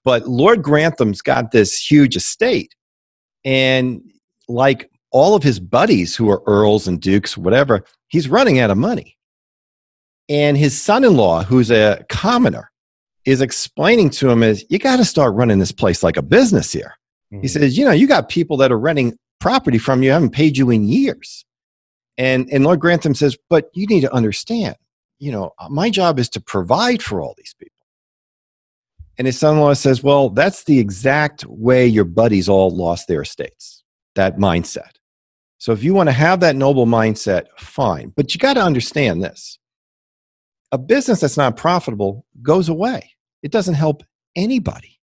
but 0.04 0.28
lord 0.28 0.62
grantham's 0.62 1.22
got 1.22 1.52
this 1.52 1.76
huge 1.76 2.16
estate 2.16 2.76
and 3.44 4.02
like 4.48 4.92
all 5.14 5.36
of 5.36 5.44
his 5.44 5.60
buddies 5.60 6.16
who 6.16 6.30
are 6.30 6.42
earls 6.48 6.88
and 6.88 7.00
dukes 7.00 7.38
whatever 7.38 7.86
he's 8.08 8.28
running 8.28 8.60
out 8.60 8.72
of 8.72 8.78
money. 8.78 9.18
And 10.28 10.58
his 10.58 10.80
son-in-law 10.82 11.44
who's 11.44 11.72
a 11.72 12.04
commoner 12.10 12.72
is 13.26 13.42
explaining 13.42 14.10
to 14.10 14.30
him 14.30 14.44
is 14.44 14.66
you 14.70 14.80
got 14.80 14.98
to 14.98 15.06
start 15.06 15.36
running 15.36 15.60
this 15.60 15.72
place 15.72 16.04
like 16.04 16.18
a 16.18 16.22
business 16.22 16.72
here. 16.72 16.96
Mm-hmm. 17.32 17.42
he 17.42 17.48
says 17.48 17.78
you 17.78 17.86
know 17.86 17.92
you 17.92 18.08
got 18.08 18.30
people 18.30 18.58
that 18.58 18.72
are 18.72 18.78
renting 18.78 19.18
property 19.44 19.78
from 19.78 20.02
you. 20.02 20.10
I 20.10 20.14
haven't 20.14 20.30
paid 20.30 20.58
you 20.58 20.70
in 20.70 20.88
years. 20.88 21.44
And, 22.18 22.48
and 22.50 22.64
Lord 22.64 22.80
Grantham 22.80 23.14
says, 23.14 23.38
but 23.50 23.70
you 23.74 23.86
need 23.88 24.00
to 24.00 24.14
understand, 24.14 24.78
you 25.20 25.34
know, 25.34 25.52
uh, 25.60 25.68
my 25.68 25.90
job 25.90 26.18
is 26.18 26.30
to 26.30 26.40
provide 26.40 27.04
for 27.04 27.22
all 27.22 27.36
these 27.38 27.54
people. 27.60 27.86
And 29.18 29.28
his 29.28 29.38
son 29.38 29.56
in 29.56 29.62
law 29.62 29.74
says, 29.74 30.02
well, 30.02 30.30
that's 30.30 30.64
the 30.64 30.80
exact 30.80 31.46
way 31.46 31.86
your 31.86 32.06
buddies 32.06 32.48
all 32.48 32.70
lost 32.70 33.10
their 33.10 33.22
estates, 33.22 33.84
that 34.16 34.38
mindset. 34.38 34.92
So 35.58 35.74
if 35.74 35.84
you 35.84 35.94
want 35.94 36.08
to 36.08 36.14
have 36.14 36.40
that 36.40 36.56
noble 36.56 36.86
mindset, 36.86 37.48
fine. 37.58 38.14
But 38.16 38.34
you 38.34 38.40
got 38.40 38.54
to 38.54 38.64
understand 38.64 39.22
this 39.22 39.60
a 40.72 40.78
business 40.78 41.20
that's 41.20 41.38
not 41.38 41.58
profitable 41.58 42.26
goes 42.42 42.70
away, 42.70 43.12
it 43.42 43.52
doesn't 43.52 43.76
help 43.76 44.04
anybody. 44.38 45.02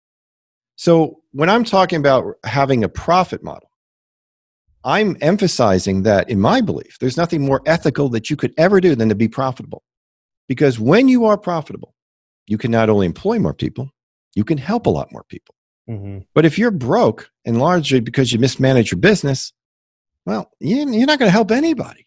So 0.77 1.21
when 1.33 1.51
I'm 1.51 1.65
talking 1.65 1.99
about 1.99 2.37
having 2.45 2.85
a 2.85 2.89
profit 2.89 3.45
model, 3.45 3.70
I'm 4.85 5.17
emphasizing 5.21 6.03
that 6.05 6.31
in 6.31 6.41
my 6.41 6.61
belief, 6.61 6.99
there's 7.01 7.17
nothing 7.17 7.43
more 7.43 7.61
ethical 7.67 8.09
that 8.11 8.31
you 8.31 8.37
could 8.37 8.55
ever 8.57 8.81
do 8.81 8.95
than 8.95 9.09
to 9.09 9.15
be 9.15 9.29
profitable. 9.29 9.83
Because 10.49 10.81
when 10.81 11.09
you 11.09 11.27
are 11.27 11.37
profitable, 11.37 11.95
you 12.47 12.59
can 12.59 12.71
not 12.71 12.89
only 12.89 13.07
employ 13.07 13.39
more 13.39 13.55
people, 13.55 13.91
you 14.35 14.45
can 14.45 14.59
help 14.59 14.87
a 14.87 14.91
lot 14.91 15.13
more 15.13 15.25
people. 15.29 15.55
Mm-hmm. 15.89 16.19
But 16.35 16.47
if 16.47 16.59
you're 16.59 16.71
broke 16.71 17.31
and 17.45 17.59
largely 17.59 18.01
because 18.01 18.33
you 18.33 18.39
mismanage 18.39 18.91
your 18.91 19.01
business, 19.01 19.53
well, 20.27 20.51
you're 20.61 20.87
not 20.87 21.19
going 21.19 21.29
to 21.29 21.33
help 21.33 21.51
anybody. 21.51 22.07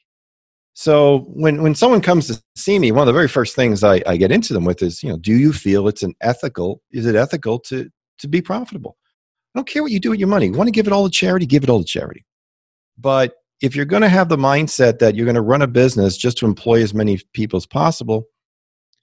So 0.74 1.20
when, 1.34 1.62
when 1.62 1.76
someone 1.76 2.02
comes 2.02 2.28
to 2.28 2.42
see 2.56 2.80
me, 2.80 2.92
one 2.92 3.02
of 3.02 3.08
the 3.08 3.14
very 3.14 3.28
first 3.28 3.56
things 3.56 3.84
I, 3.84 4.02
I 4.08 4.18
get 4.18 4.32
into 4.32 4.54
them 4.54 4.66
with 4.66 4.82
is, 4.82 5.04
you 5.04 5.10
know, 5.10 5.18
do 5.18 5.34
you 5.34 5.54
feel 5.54 5.88
it's 5.88 6.04
an 6.04 6.16
ethical, 6.22 6.82
is 6.92 7.06
it 7.06 7.16
ethical 7.16 7.60
to, 7.60 7.90
to 8.20 8.28
be 8.28 8.42
profitable? 8.42 8.98
I 9.54 9.60
don't 9.60 9.68
care 9.68 9.84
what 9.84 9.92
you 9.92 10.00
do 10.00 10.10
with 10.10 10.20
your 10.20 10.30
money. 10.30 10.48
You 10.48 10.54
want 10.54 10.68
to 10.68 10.72
give 10.72 10.88
it 10.88 10.94
all 10.94 11.06
to 11.06 11.12
charity, 11.12 11.46
give 11.46 11.64
it 11.64 11.70
all 11.70 11.80
to 11.80 11.86
charity. 11.86 12.26
But 12.98 13.36
if 13.62 13.76
you're 13.76 13.86
going 13.86 14.02
to 14.02 14.10
have 14.10 14.30
the 14.30 14.38
mindset 14.38 15.00
that 15.00 15.16
you're 15.16 15.26
going 15.26 15.36
to 15.36 15.42
run 15.42 15.62
a 15.62 15.68
business 15.68 16.18
just 16.18 16.38
to 16.40 16.46
employ 16.46 16.82
as 16.84 16.94
many 16.94 17.20
people 17.34 17.58
as 17.58 17.66
possible, 17.66 18.28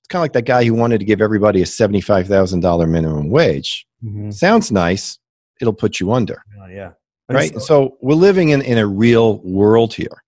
it's 0.00 0.08
kind 0.08 0.20
of 0.20 0.24
like 0.24 0.32
that 0.34 0.44
guy 0.44 0.64
who 0.64 0.74
wanted 0.74 0.98
to 0.98 1.04
give 1.04 1.20
everybody 1.20 1.62
a 1.62 1.64
$75,000 1.64 2.88
minimum 2.88 3.30
wage. 3.30 3.86
Mm-hmm. 4.04 4.30
Sounds 4.30 4.70
nice. 4.70 5.18
It'll 5.60 5.72
put 5.72 6.00
you 6.00 6.12
under. 6.12 6.44
Uh, 6.60 6.66
yeah. 6.66 6.90
Right. 7.28 7.52
So, 7.54 7.58
so 7.60 7.96
we're 8.02 8.14
living 8.14 8.50
in, 8.50 8.60
in 8.62 8.76
a 8.76 8.86
real 8.86 9.38
world 9.42 9.94
here. 9.94 10.22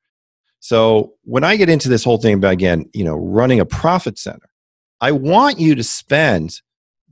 So 0.61 1.15
when 1.25 1.43
I 1.43 1.57
get 1.57 1.69
into 1.69 1.89
this 1.89 2.05
whole 2.05 2.19
thing 2.19 2.35
about, 2.35 2.53
again, 2.53 2.89
you 2.95 3.05
know, 3.05 3.17
running 3.17 3.59
a 3.59 3.67
profit 3.67 4.19
center, 4.19 4.49
I 5.01 5.11
want 5.11 5.59
you 5.59 5.75
to 5.75 5.83
spend 5.83 6.61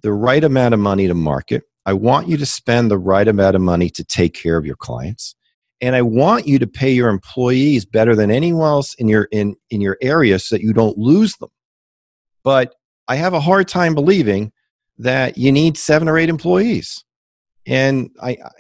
the 0.03 0.13
right 0.13 0.45
amount 0.45 0.75
of 0.75 0.81
money 0.81 1.09
to 1.09 1.15
market. 1.15 1.65
I 1.85 1.95
want 1.95 2.29
you 2.29 2.37
to 2.37 2.47
spend 2.47 2.91
the 2.91 2.99
right 2.99 3.27
amount 3.27 3.57
of 3.57 3.63
money 3.63 3.91
to 3.91 4.05
take 4.05 4.33
care 4.33 4.57
of 4.57 4.65
your 4.65 4.77
clients 4.77 5.35
and 5.81 5.97
i 5.97 6.03
want 6.03 6.47
you 6.47 6.59
to 6.59 6.67
pay 6.67 6.91
your 6.91 7.09
employees 7.09 7.85
better 7.85 8.15
than 8.15 8.31
anyone 8.31 8.69
else 8.69 8.95
in 8.95 9.09
your 9.09 9.29
in 9.33 9.55
in 9.71 9.81
your 9.81 9.97
area 10.01 10.39
so 10.39 10.55
that 10.55 10.63
you 10.63 10.73
don't 10.73 10.99
lose 10.99 11.37
them. 11.37 11.51
But 12.43 12.75
i 13.09 13.17
have 13.17 13.35
a 13.35 13.41
hard 13.41 13.69
time 13.69 13.95
believing 13.95 14.53
that 14.99 15.39
you 15.39 15.51
need 15.51 15.77
seven 15.79 16.09
or 16.09 16.19
eight 16.19 16.29
employees. 16.29 17.05
And 17.67 18.11
i, 18.23 18.31
I 18.31 18.51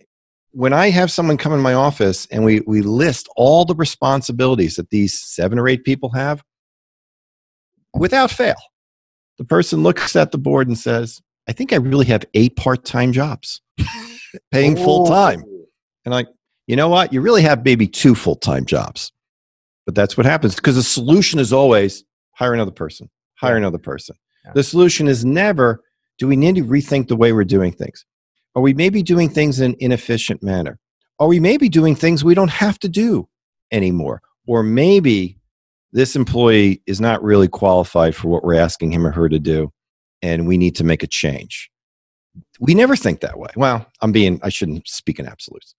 when 0.52 0.72
i 0.72 0.90
have 0.90 1.10
someone 1.10 1.36
come 1.36 1.52
in 1.52 1.60
my 1.60 1.74
office 1.74 2.26
and 2.30 2.44
we 2.44 2.60
we 2.66 2.82
list 2.82 3.28
all 3.36 3.64
the 3.64 3.74
responsibilities 3.74 4.76
that 4.76 4.90
these 4.90 5.18
seven 5.18 5.58
or 5.58 5.68
eight 5.68 5.84
people 5.84 6.10
have 6.10 6.42
without 7.94 8.30
fail 8.30 8.56
the 9.38 9.44
person 9.44 9.82
looks 9.82 10.16
at 10.16 10.32
the 10.32 10.38
board 10.38 10.66
and 10.68 10.78
says 10.78 11.20
i 11.48 11.52
think 11.52 11.72
i 11.72 11.76
really 11.76 12.06
have 12.06 12.24
eight 12.34 12.56
part-time 12.56 13.12
jobs. 13.12 13.60
Paying 14.52 14.76
full 14.76 15.06
time 15.06 15.42
oh. 15.44 15.64
and 16.04 16.14
like 16.14 16.28
you 16.70 16.76
know 16.76 16.88
what? 16.88 17.12
You 17.12 17.20
really 17.20 17.42
have 17.42 17.64
maybe 17.64 17.86
two 17.86 18.14
full 18.14 18.36
time 18.36 18.64
jobs. 18.64 19.12
But 19.86 19.94
that's 19.94 20.16
what 20.16 20.26
happens 20.26 20.54
because 20.54 20.76
the 20.76 20.82
solution 20.82 21.40
is 21.40 21.52
always 21.52 22.04
hire 22.32 22.54
another 22.54 22.70
person, 22.70 23.10
hire 23.34 23.56
another 23.56 23.78
person. 23.78 24.16
Yeah. 24.44 24.52
The 24.54 24.62
solution 24.62 25.08
is 25.08 25.24
never 25.24 25.82
do 26.18 26.28
we 26.28 26.36
need 26.36 26.56
to 26.56 26.64
rethink 26.64 27.08
the 27.08 27.16
way 27.16 27.32
we're 27.32 27.44
doing 27.44 27.72
things? 27.72 28.04
Are 28.54 28.62
we 28.62 28.74
maybe 28.74 29.02
doing 29.02 29.28
things 29.28 29.58
in 29.58 29.72
an 29.72 29.76
inefficient 29.80 30.42
manner? 30.42 30.78
are 31.20 31.28
we 31.28 31.38
maybe 31.38 31.68
doing 31.68 31.94
things 31.94 32.24
we 32.24 32.34
don't 32.34 32.50
have 32.50 32.78
to 32.80 32.88
do 32.88 33.28
anymore? 33.70 34.22
Or 34.46 34.62
maybe 34.62 35.38
this 35.92 36.16
employee 36.16 36.82
is 36.86 37.00
not 37.00 37.22
really 37.22 37.46
qualified 37.46 38.16
for 38.16 38.28
what 38.28 38.42
we're 38.42 38.54
asking 38.54 38.92
him 38.92 39.06
or 39.06 39.12
her 39.12 39.28
to 39.28 39.38
do, 39.38 39.70
and 40.22 40.48
we 40.48 40.56
need 40.56 40.74
to 40.76 40.84
make 40.84 41.02
a 41.02 41.06
change. 41.06 41.70
We 42.58 42.74
never 42.74 42.96
think 42.96 43.20
that 43.20 43.38
way. 43.38 43.50
Well, 43.54 43.86
I'm 44.00 44.12
being, 44.12 44.40
I 44.42 44.48
shouldn't 44.48 44.88
speak 44.88 45.18
in 45.18 45.26
absolutes. 45.26 45.74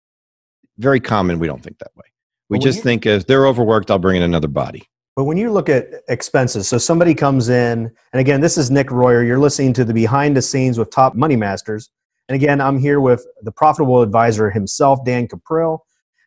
Very 0.82 1.00
common, 1.00 1.38
we 1.38 1.46
don't 1.46 1.64
think 1.64 1.78
that 1.78 1.92
way. 1.96 2.06
We 2.50 2.58
just 2.58 2.78
you, 2.78 2.84
think 2.84 3.06
if 3.06 3.28
they're 3.28 3.46
overworked, 3.46 3.92
I'll 3.92 4.00
bring 4.00 4.18
in 4.18 4.24
another 4.24 4.48
body. 4.48 4.90
But 5.16 5.26
when 5.26 5.38
you 5.38 5.52
look 5.52 5.70
at 5.70 5.88
expenses, 6.10 6.68
so 6.68 6.80
somebody 6.80 7.14
comes 7.14 7.50
in, 7.50 7.92
and 8.14 8.20
again, 8.20 8.42
this 8.42 8.58
is 8.58 8.72
Nick 8.72 8.90
Royer. 8.90 9.24
You're 9.24 9.40
listening 9.40 9.74
to 9.74 9.86
the 9.86 9.94
behind 9.94 10.36
the 10.36 10.42
scenes 10.42 10.80
with 10.80 10.90
Top 10.90 11.16
Money 11.16 11.36
Masters. 11.36 11.92
And 12.28 12.36
again, 12.36 12.60
I'm 12.60 12.80
here 12.80 13.00
with 13.00 13.26
the 13.44 13.52
profitable 13.52 14.02
advisor 14.02 14.50
himself, 14.50 15.06
Dan 15.06 15.28
Cuprill. 15.28 15.80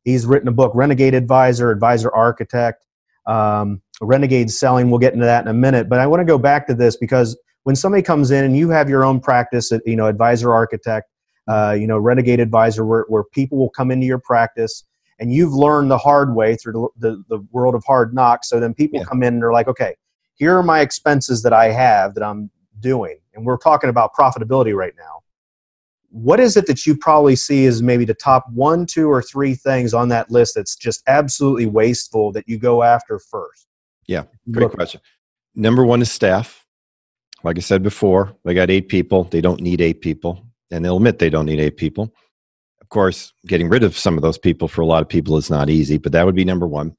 He's 0.04 0.24
written 0.24 0.46
a 0.46 0.52
book, 0.52 0.70
Renegade 0.74 1.14
Advisor, 1.14 1.70
Advisor 1.70 2.14
Architect, 2.14 2.86
um, 3.26 3.82
Renegade 4.00 4.50
Selling. 4.50 4.90
We'll 4.90 5.00
get 5.00 5.14
into 5.14 5.26
that 5.26 5.42
in 5.42 5.48
a 5.48 5.54
minute. 5.54 5.88
But 5.88 5.98
I 5.98 6.06
want 6.06 6.20
to 6.20 6.24
go 6.24 6.38
back 6.38 6.66
to 6.68 6.74
this 6.74 6.96
because 6.96 7.36
when 7.64 7.74
somebody 7.74 8.02
comes 8.02 8.30
in 8.30 8.44
and 8.44 8.56
you 8.56 8.68
have 8.70 8.88
your 8.88 9.04
own 9.04 9.18
practice, 9.18 9.72
at, 9.72 9.82
you 9.84 9.96
know, 9.96 10.06
Advisor 10.06 10.52
Architect, 10.52 11.08
uh, 11.48 11.76
you 11.78 11.86
know, 11.86 11.98
Renegade 11.98 12.40
Advisor, 12.40 12.84
where, 12.84 13.04
where 13.08 13.24
people 13.24 13.58
will 13.58 13.70
come 13.70 13.90
into 13.90 14.06
your 14.06 14.18
practice 14.18 14.84
and 15.18 15.32
you've 15.32 15.52
learned 15.52 15.90
the 15.90 15.98
hard 15.98 16.34
way 16.34 16.56
through 16.56 16.90
the, 16.98 17.10
the, 17.10 17.24
the 17.28 17.46
world 17.52 17.74
of 17.74 17.84
hard 17.84 18.14
knocks. 18.14 18.48
So 18.48 18.58
then 18.58 18.74
people 18.74 19.00
yeah. 19.00 19.04
come 19.04 19.22
in 19.22 19.34
and 19.34 19.42
they're 19.42 19.52
like, 19.52 19.68
okay, 19.68 19.94
here 20.34 20.56
are 20.56 20.62
my 20.62 20.80
expenses 20.80 21.42
that 21.42 21.52
I 21.52 21.70
have 21.70 22.14
that 22.14 22.24
I'm 22.24 22.50
doing. 22.80 23.18
And 23.34 23.44
we're 23.44 23.56
talking 23.56 23.90
about 23.90 24.14
profitability 24.14 24.74
right 24.74 24.94
now 24.98 25.20
what 26.14 26.38
is 26.38 26.56
it 26.56 26.66
that 26.66 26.86
you 26.86 26.96
probably 26.96 27.34
see 27.34 27.66
as 27.66 27.82
maybe 27.82 28.04
the 28.04 28.14
top 28.14 28.48
one, 28.52 28.86
two, 28.86 29.10
or 29.10 29.20
three 29.20 29.56
things 29.56 29.92
on 29.92 30.08
that 30.10 30.30
list 30.30 30.54
that's 30.54 30.76
just 30.76 31.02
absolutely 31.08 31.66
wasteful 31.66 32.30
that 32.30 32.48
you 32.48 32.56
go 32.56 32.84
after 32.84 33.18
first? 33.18 33.66
Yeah, 34.06 34.22
great 34.48 34.64
Look, 34.64 34.74
question. 34.74 35.00
Number 35.56 35.84
one 35.84 36.00
is 36.00 36.12
staff. 36.12 36.64
Like 37.42 37.58
I 37.58 37.60
said 37.60 37.82
before, 37.82 38.36
they 38.44 38.54
got 38.54 38.70
eight 38.70 38.88
people. 38.88 39.24
They 39.24 39.40
don't 39.40 39.60
need 39.60 39.80
eight 39.80 40.02
people, 40.02 40.43
and 40.70 40.84
they'll 40.84 40.96
admit 40.96 41.18
they 41.18 41.30
don't 41.30 41.46
need 41.46 41.60
eight 41.60 41.76
people. 41.76 42.12
Of 42.80 42.88
course, 42.88 43.32
getting 43.46 43.68
rid 43.68 43.82
of 43.82 43.96
some 43.96 44.16
of 44.16 44.22
those 44.22 44.38
people 44.38 44.68
for 44.68 44.82
a 44.82 44.86
lot 44.86 45.02
of 45.02 45.08
people 45.08 45.36
is 45.36 45.50
not 45.50 45.70
easy, 45.70 45.98
but 45.98 46.12
that 46.12 46.26
would 46.26 46.34
be 46.34 46.44
number 46.44 46.66
one. 46.66 46.96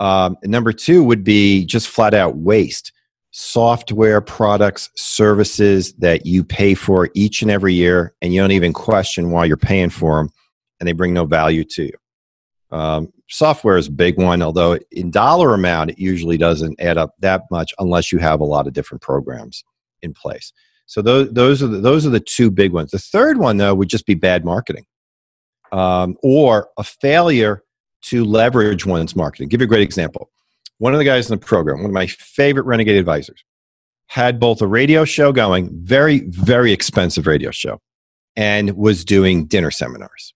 Um, 0.00 0.36
number 0.44 0.72
two 0.72 1.02
would 1.04 1.24
be 1.24 1.64
just 1.64 1.88
flat 1.88 2.14
out 2.14 2.36
waste 2.36 2.92
software 3.30 4.20
products, 4.20 4.90
services 4.96 5.92
that 5.94 6.24
you 6.26 6.42
pay 6.42 6.74
for 6.74 7.10
each 7.14 7.42
and 7.42 7.50
every 7.50 7.74
year, 7.74 8.14
and 8.22 8.32
you 8.32 8.40
don't 8.40 8.52
even 8.52 8.72
question 8.72 9.30
why 9.30 9.44
you're 9.44 9.56
paying 9.56 9.90
for 9.90 10.18
them, 10.18 10.30
and 10.80 10.88
they 10.88 10.92
bring 10.92 11.12
no 11.12 11.24
value 11.24 11.64
to 11.64 11.84
you. 11.84 11.92
Um, 12.70 13.12
software 13.28 13.76
is 13.76 13.88
a 13.88 13.92
big 13.92 14.18
one, 14.18 14.42
although 14.42 14.78
in 14.92 15.10
dollar 15.10 15.54
amount, 15.54 15.90
it 15.90 15.98
usually 15.98 16.36
doesn't 16.36 16.80
add 16.80 16.98
up 16.98 17.14
that 17.20 17.42
much 17.50 17.72
unless 17.78 18.12
you 18.12 18.18
have 18.18 18.40
a 18.40 18.44
lot 18.44 18.66
of 18.66 18.72
different 18.72 19.02
programs 19.02 19.62
in 20.02 20.12
place. 20.12 20.52
So 20.88 21.00
those, 21.00 21.30
those, 21.32 21.62
are 21.62 21.68
the, 21.68 21.78
those 21.78 22.04
are 22.04 22.10
the 22.10 22.18
two 22.18 22.50
big 22.50 22.72
ones. 22.72 22.90
The 22.90 22.98
third 22.98 23.38
one, 23.38 23.58
though, 23.58 23.74
would 23.74 23.88
just 23.88 24.06
be 24.06 24.14
bad 24.14 24.44
marketing 24.44 24.84
um, 25.70 26.16
or 26.22 26.70
a 26.76 26.82
failure 26.82 27.62
to 28.00 28.24
leverage 28.24 28.84
one's 28.86 29.14
marketing. 29.14 29.46
I'll 29.46 29.50
give 29.50 29.60
you 29.60 29.66
a 29.66 29.68
great 29.68 29.82
example 29.82 30.30
one 30.78 30.94
of 30.94 30.98
the 30.98 31.04
guys 31.04 31.28
in 31.28 31.38
the 31.38 31.44
program, 31.44 31.78
one 31.78 31.86
of 31.86 31.92
my 31.92 32.06
favorite 32.06 32.64
renegade 32.64 32.96
advisors, 32.96 33.44
had 34.06 34.40
both 34.40 34.62
a 34.62 34.66
radio 34.66 35.04
show 35.04 35.32
going, 35.32 35.70
very, 35.72 36.20
very 36.28 36.72
expensive 36.72 37.26
radio 37.26 37.50
show, 37.50 37.80
and 38.36 38.76
was 38.76 39.04
doing 39.04 39.46
dinner 39.46 39.70
seminars. 39.70 40.32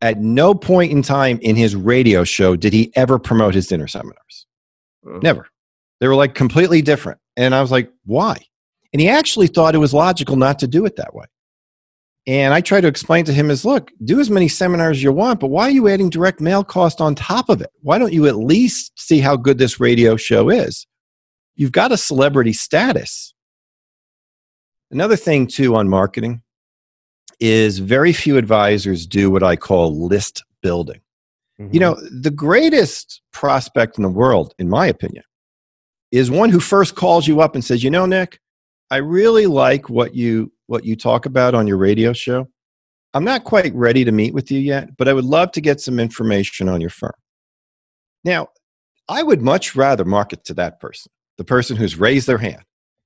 At 0.00 0.18
no 0.18 0.54
point 0.54 0.92
in 0.92 1.02
time 1.02 1.38
in 1.42 1.56
his 1.56 1.76
radio 1.76 2.24
show 2.24 2.56
did 2.56 2.72
he 2.72 2.92
ever 2.96 3.18
promote 3.18 3.54
his 3.54 3.66
dinner 3.66 3.86
seminars. 3.86 4.46
Never. 5.04 5.48
They 6.00 6.08
were 6.08 6.14
like 6.14 6.34
completely 6.34 6.80
different. 6.80 7.18
And 7.36 7.54
I 7.54 7.60
was 7.60 7.70
like, 7.70 7.90
why? 8.04 8.36
And 8.92 9.00
he 9.00 9.08
actually 9.08 9.46
thought 9.46 9.74
it 9.74 9.78
was 9.78 9.94
logical 9.94 10.36
not 10.36 10.58
to 10.60 10.66
do 10.66 10.84
it 10.84 10.96
that 10.96 11.14
way. 11.14 11.26
And 12.26 12.52
I 12.52 12.60
try 12.60 12.80
to 12.80 12.88
explain 12.88 13.24
to 13.26 13.32
him 13.32 13.50
is 13.50 13.64
look, 13.64 13.90
do 14.04 14.20
as 14.20 14.30
many 14.30 14.48
seminars 14.48 14.98
as 14.98 15.02
you 15.02 15.12
want, 15.12 15.40
but 15.40 15.48
why 15.48 15.64
are 15.64 15.70
you 15.70 15.88
adding 15.88 16.10
direct 16.10 16.40
mail 16.40 16.62
cost 16.62 17.00
on 17.00 17.14
top 17.14 17.48
of 17.48 17.60
it? 17.60 17.70
Why 17.80 17.98
don't 17.98 18.12
you 18.12 18.26
at 18.26 18.36
least 18.36 18.92
see 18.98 19.20
how 19.20 19.36
good 19.36 19.58
this 19.58 19.80
radio 19.80 20.16
show 20.16 20.50
is? 20.50 20.86
You've 21.56 21.72
got 21.72 21.92
a 21.92 21.96
celebrity 21.96 22.52
status. 22.52 23.34
Another 24.90 25.16
thing, 25.16 25.46
too, 25.46 25.76
on 25.76 25.88
marketing 25.88 26.42
is 27.38 27.78
very 27.78 28.12
few 28.12 28.36
advisors 28.36 29.06
do 29.06 29.30
what 29.30 29.42
I 29.42 29.56
call 29.56 30.06
list 30.06 30.44
building. 30.62 31.00
Mm-hmm. 31.60 31.74
You 31.74 31.80
know, 31.80 31.94
the 32.10 32.30
greatest 32.30 33.22
prospect 33.32 33.98
in 33.98 34.02
the 34.02 34.10
world, 34.10 34.54
in 34.58 34.68
my 34.68 34.86
opinion, 34.86 35.24
is 36.12 36.30
one 36.30 36.50
who 36.50 36.60
first 36.60 36.96
calls 36.96 37.26
you 37.26 37.40
up 37.40 37.54
and 37.54 37.64
says, 37.64 37.82
You 37.82 37.90
know, 37.90 38.04
Nick, 38.04 38.40
I 38.90 38.96
really 38.96 39.46
like 39.46 39.88
what 39.88 40.14
you 40.14 40.52
what 40.66 40.84
you 40.84 40.96
talk 40.96 41.26
about 41.26 41.54
on 41.54 41.66
your 41.66 41.76
radio 41.76 42.12
show. 42.12 42.48
I'm 43.12 43.24
not 43.24 43.44
quite 43.44 43.74
ready 43.74 44.04
to 44.04 44.12
meet 44.12 44.34
with 44.34 44.50
you 44.50 44.60
yet, 44.60 44.96
but 44.96 45.08
I 45.08 45.12
would 45.12 45.24
love 45.24 45.50
to 45.52 45.60
get 45.60 45.80
some 45.80 45.98
information 45.98 46.68
on 46.68 46.80
your 46.80 46.90
firm. 46.90 47.12
Now, 48.24 48.48
I 49.08 49.22
would 49.22 49.42
much 49.42 49.74
rather 49.74 50.04
market 50.04 50.44
to 50.44 50.54
that 50.54 50.78
person, 50.78 51.10
the 51.36 51.44
person 51.44 51.76
who's 51.76 51.96
raised 51.96 52.28
their 52.28 52.38
hand 52.38 52.62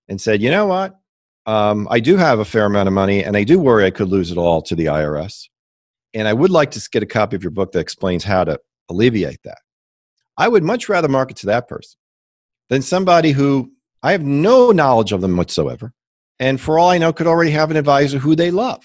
and 0.08 0.20
said, 0.20 0.42
you 0.42 0.50
know 0.50 0.66
what? 0.66 0.98
Um, 1.46 1.88
I 1.90 2.00
do 2.00 2.16
have 2.16 2.38
a 2.38 2.44
fair 2.44 2.66
amount 2.66 2.88
of 2.88 2.92
money 2.92 3.24
and 3.24 3.36
I 3.36 3.44
do 3.44 3.58
worry 3.58 3.86
I 3.86 3.90
could 3.90 4.08
lose 4.08 4.30
it 4.30 4.38
all 4.38 4.60
to 4.62 4.74
the 4.74 4.86
IRS. 4.86 5.48
And 6.12 6.28
I 6.28 6.32
would 6.32 6.50
like 6.50 6.70
to 6.72 6.88
get 6.92 7.02
a 7.02 7.06
copy 7.06 7.36
of 7.36 7.42
your 7.42 7.50
book 7.50 7.72
that 7.72 7.80
explains 7.80 8.24
how 8.24 8.44
to 8.44 8.58
alleviate 8.90 9.42
that. 9.44 9.58
I 10.36 10.48
would 10.48 10.62
much 10.62 10.88
rather 10.88 11.08
market 11.08 11.36
to 11.38 11.46
that 11.46 11.68
person 11.68 11.98
than 12.68 12.82
somebody 12.82 13.32
who 13.32 13.72
I 14.04 14.12
have 14.12 14.22
no 14.22 14.70
knowledge 14.70 15.10
of 15.10 15.20
them 15.20 15.36
whatsoever 15.36 15.92
and 16.38 16.60
for 16.60 16.78
all 16.78 16.90
I 16.90 16.98
know, 16.98 17.12
could 17.12 17.26
already 17.26 17.50
have 17.52 17.70
an 17.70 17.76
advisor 17.76 18.18
who 18.18 18.34
they 18.34 18.50
love. 18.50 18.84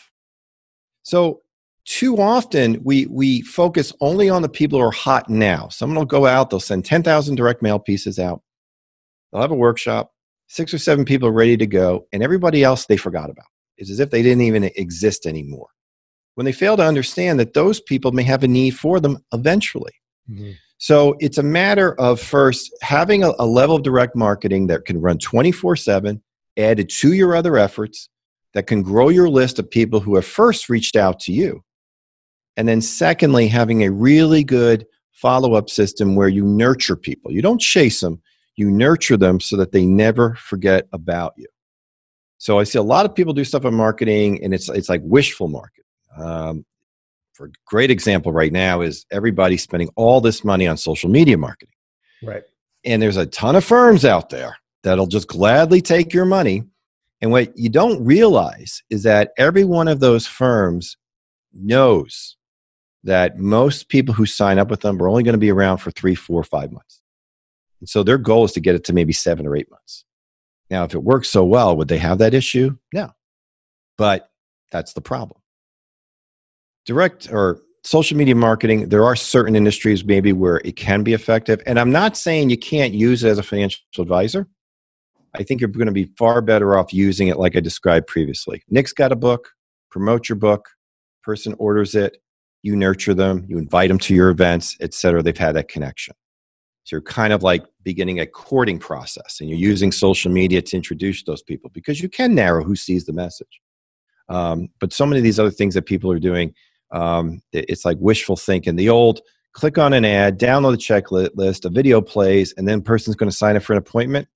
So 1.03 1.41
too 1.85 2.17
often 2.17 2.81
we 2.83 3.07
we 3.07 3.41
focus 3.41 3.91
only 4.01 4.29
on 4.29 4.41
the 4.41 4.49
people 4.49 4.79
who 4.79 4.85
are 4.85 4.91
hot 4.91 5.29
now. 5.29 5.67
Someone 5.69 5.97
will 5.97 6.05
go 6.05 6.25
out, 6.25 6.49
they'll 6.49 6.59
send 6.59 6.85
10,000 6.85 7.35
direct 7.35 7.61
mail 7.61 7.79
pieces 7.79 8.19
out. 8.19 8.41
They'll 9.31 9.41
have 9.41 9.51
a 9.51 9.55
workshop, 9.55 10.13
six 10.47 10.73
or 10.73 10.77
seven 10.77 11.05
people 11.05 11.27
are 11.27 11.33
ready 11.33 11.57
to 11.57 11.67
go, 11.67 12.07
and 12.13 12.21
everybody 12.21 12.63
else 12.63 12.85
they 12.85 12.97
forgot 12.97 13.29
about. 13.29 13.45
It's 13.77 13.89
as 13.89 13.99
if 13.99 14.11
they 14.11 14.21
didn't 14.21 14.41
even 14.41 14.65
exist 14.75 15.25
anymore. 15.25 15.67
When 16.35 16.45
they 16.45 16.51
fail 16.51 16.77
to 16.77 16.85
understand 16.85 17.39
that 17.39 17.53
those 17.53 17.79
people 17.79 18.11
may 18.11 18.23
have 18.23 18.43
a 18.43 18.47
need 18.47 18.71
for 18.71 18.99
them 18.99 19.17
eventually. 19.33 19.93
Mm-hmm. 20.29 20.51
So 20.79 21.15
it's 21.19 21.37
a 21.37 21.43
matter 21.43 21.93
of 21.99 22.21
first 22.21 22.73
having 22.81 23.23
a, 23.23 23.33
a 23.37 23.45
level 23.45 23.75
of 23.75 23.83
direct 23.83 24.15
marketing 24.15 24.67
that 24.67 24.85
can 24.85 24.99
run 24.99 25.17
24 25.17 25.75
7 25.75 26.21
added 26.57 26.89
to 26.89 27.13
your 27.13 27.35
other 27.35 27.57
efforts 27.57 28.09
that 28.53 28.65
can 28.65 28.81
grow 28.81 29.09
your 29.09 29.29
list 29.29 29.59
of 29.59 29.69
people 29.69 29.99
who 29.99 30.15
have 30.15 30.25
first 30.25 30.69
reached 30.69 30.95
out 30.95 31.19
to 31.21 31.33
you. 31.33 31.63
And 32.57 32.67
then, 32.67 32.81
secondly, 32.81 33.47
having 33.47 33.83
a 33.83 33.91
really 33.91 34.43
good 34.43 34.85
follow 35.11 35.53
up 35.53 35.69
system 35.69 36.15
where 36.15 36.29
you 36.29 36.45
nurture 36.45 36.95
people. 36.95 37.31
You 37.31 37.41
don't 37.41 37.61
chase 37.61 37.99
them, 37.99 38.21
you 38.55 38.71
nurture 38.71 39.17
them 39.17 39.41
so 39.41 39.57
that 39.57 39.73
they 39.73 39.85
never 39.85 40.35
forget 40.35 40.87
about 40.93 41.33
you. 41.35 41.47
So 42.37 42.57
I 42.57 42.63
see 42.63 42.79
a 42.79 42.83
lot 42.83 43.05
of 43.05 43.13
people 43.13 43.33
do 43.33 43.43
stuff 43.43 43.65
in 43.65 43.73
marketing 43.73 44.41
and 44.43 44.53
it's, 44.53 44.69
it's 44.69 44.87
like 44.87 45.01
wishful 45.03 45.49
marketing. 45.49 45.83
Um, 46.17 46.65
for 47.39 47.45
a 47.45 47.51
great 47.65 47.89
example 47.89 48.33
right 48.33 48.51
now 48.51 48.81
is 48.81 49.05
everybody 49.11 49.55
spending 49.55 49.89
all 49.95 50.19
this 50.19 50.43
money 50.43 50.67
on 50.67 50.75
social 50.75 51.09
media 51.09 51.37
marketing. 51.37 51.73
Right. 52.21 52.43
And 52.83 53.01
there's 53.01 53.15
a 53.15 53.25
ton 53.25 53.55
of 53.55 53.63
firms 53.63 54.03
out 54.03 54.29
there 54.29 54.57
that'll 54.83 55.07
just 55.07 55.29
gladly 55.29 55.79
take 55.79 56.13
your 56.13 56.25
money. 56.25 56.63
And 57.21 57.31
what 57.31 57.57
you 57.57 57.69
don't 57.69 58.03
realize 58.03 58.83
is 58.89 59.03
that 59.03 59.31
every 59.37 59.63
one 59.63 59.87
of 59.87 60.01
those 60.01 60.27
firms 60.27 60.97
knows 61.53 62.35
that 63.05 63.37
most 63.37 63.87
people 63.87 64.13
who 64.13 64.25
sign 64.25 64.59
up 64.59 64.69
with 64.69 64.81
them 64.81 65.01
are 65.01 65.07
only 65.07 65.23
going 65.23 65.31
to 65.31 65.39
be 65.39 65.51
around 65.51 65.77
for 65.77 65.91
three, 65.91 66.15
four, 66.15 66.43
five 66.43 66.73
months. 66.73 67.01
And 67.79 67.87
so 67.87 68.03
their 68.03 68.17
goal 68.17 68.43
is 68.43 68.51
to 68.51 68.59
get 68.59 68.75
it 68.75 68.83
to 68.85 68.93
maybe 68.93 69.13
seven 69.13 69.47
or 69.47 69.55
eight 69.55 69.71
months. 69.71 70.03
Now, 70.69 70.83
if 70.83 70.93
it 70.93 71.03
works 71.03 71.29
so 71.29 71.45
well, 71.45 71.77
would 71.77 71.87
they 71.87 71.99
have 71.99 72.17
that 72.17 72.33
issue? 72.33 72.75
No. 72.93 73.11
But 73.97 74.29
that's 74.71 74.91
the 74.91 75.01
problem. 75.01 75.38
Direct 76.89 77.31
or 77.31 77.61
social 77.83 78.17
media 78.17 78.33
marketing, 78.33 78.89
there 78.89 79.03
are 79.03 79.15
certain 79.15 79.55
industries 79.55 80.03
maybe 80.03 80.33
where 80.33 80.59
it 80.65 80.75
can 80.75 81.03
be 81.03 81.13
effective. 81.13 81.61
And 81.67 81.79
I'm 81.79 81.91
not 81.91 82.17
saying 82.17 82.49
you 82.49 82.57
can't 82.57 82.95
use 82.95 83.23
it 83.23 83.29
as 83.29 83.37
a 83.37 83.43
financial 83.43 83.83
advisor. 83.99 84.47
I 85.35 85.43
think 85.43 85.61
you're 85.61 85.69
going 85.69 85.85
to 85.85 85.91
be 85.91 86.11
far 86.17 86.41
better 86.41 86.75
off 86.75 86.91
using 86.91 87.27
it 87.27 87.37
like 87.37 87.55
I 87.55 87.59
described 87.59 88.07
previously. 88.07 88.63
Nick's 88.71 88.91
got 88.91 89.11
a 89.11 89.15
book, 89.15 89.49
promote 89.91 90.29
your 90.29 90.37
book, 90.37 90.67
person 91.21 91.53
orders 91.59 91.93
it, 91.93 92.17
you 92.63 92.75
nurture 92.75 93.13
them, 93.13 93.45
you 93.47 93.59
invite 93.59 93.89
them 93.89 93.99
to 93.99 94.15
your 94.15 94.31
events, 94.31 94.75
etc. 94.81 95.21
They've 95.21 95.37
had 95.37 95.55
that 95.57 95.67
connection. 95.67 96.15
So 96.85 96.95
you're 96.95 97.03
kind 97.03 97.33
of 97.33 97.43
like 97.43 97.63
beginning 97.83 98.19
a 98.19 98.25
courting 98.25 98.79
process 98.79 99.41
and 99.41 99.47
you're 99.47 99.59
using 99.59 99.91
social 99.91 100.31
media 100.31 100.63
to 100.63 100.75
introduce 100.75 101.21
those 101.21 101.43
people 101.43 101.69
because 101.71 102.01
you 102.01 102.09
can 102.09 102.33
narrow 102.33 102.63
who 102.63 102.75
sees 102.75 103.05
the 103.05 103.13
message. 103.13 103.61
Um, 104.27 104.69
but 104.79 104.91
so 104.91 105.05
many 105.05 105.19
of 105.19 105.23
these 105.23 105.39
other 105.39 105.51
things 105.51 105.75
that 105.75 105.83
people 105.83 106.11
are 106.11 106.17
doing 106.17 106.55
Um, 106.91 107.41
it's 107.51 107.85
like 107.85 107.97
wishful 107.99 108.35
thinking. 108.35 108.75
The 108.75 108.89
old 108.89 109.21
click 109.53 109.77
on 109.77 109.93
an 109.93 110.05
ad, 110.05 110.39
download 110.39 110.73
a 110.73 110.77
checklist, 110.77 111.65
a 111.65 111.69
video 111.69 112.01
plays, 112.01 112.53
and 112.57 112.67
then 112.67 112.81
person's 112.81 113.15
going 113.15 113.29
to 113.29 113.35
sign 113.35 113.55
up 113.55 113.63
for 113.63 113.73
an 113.73 113.79
appointment. 113.79 114.27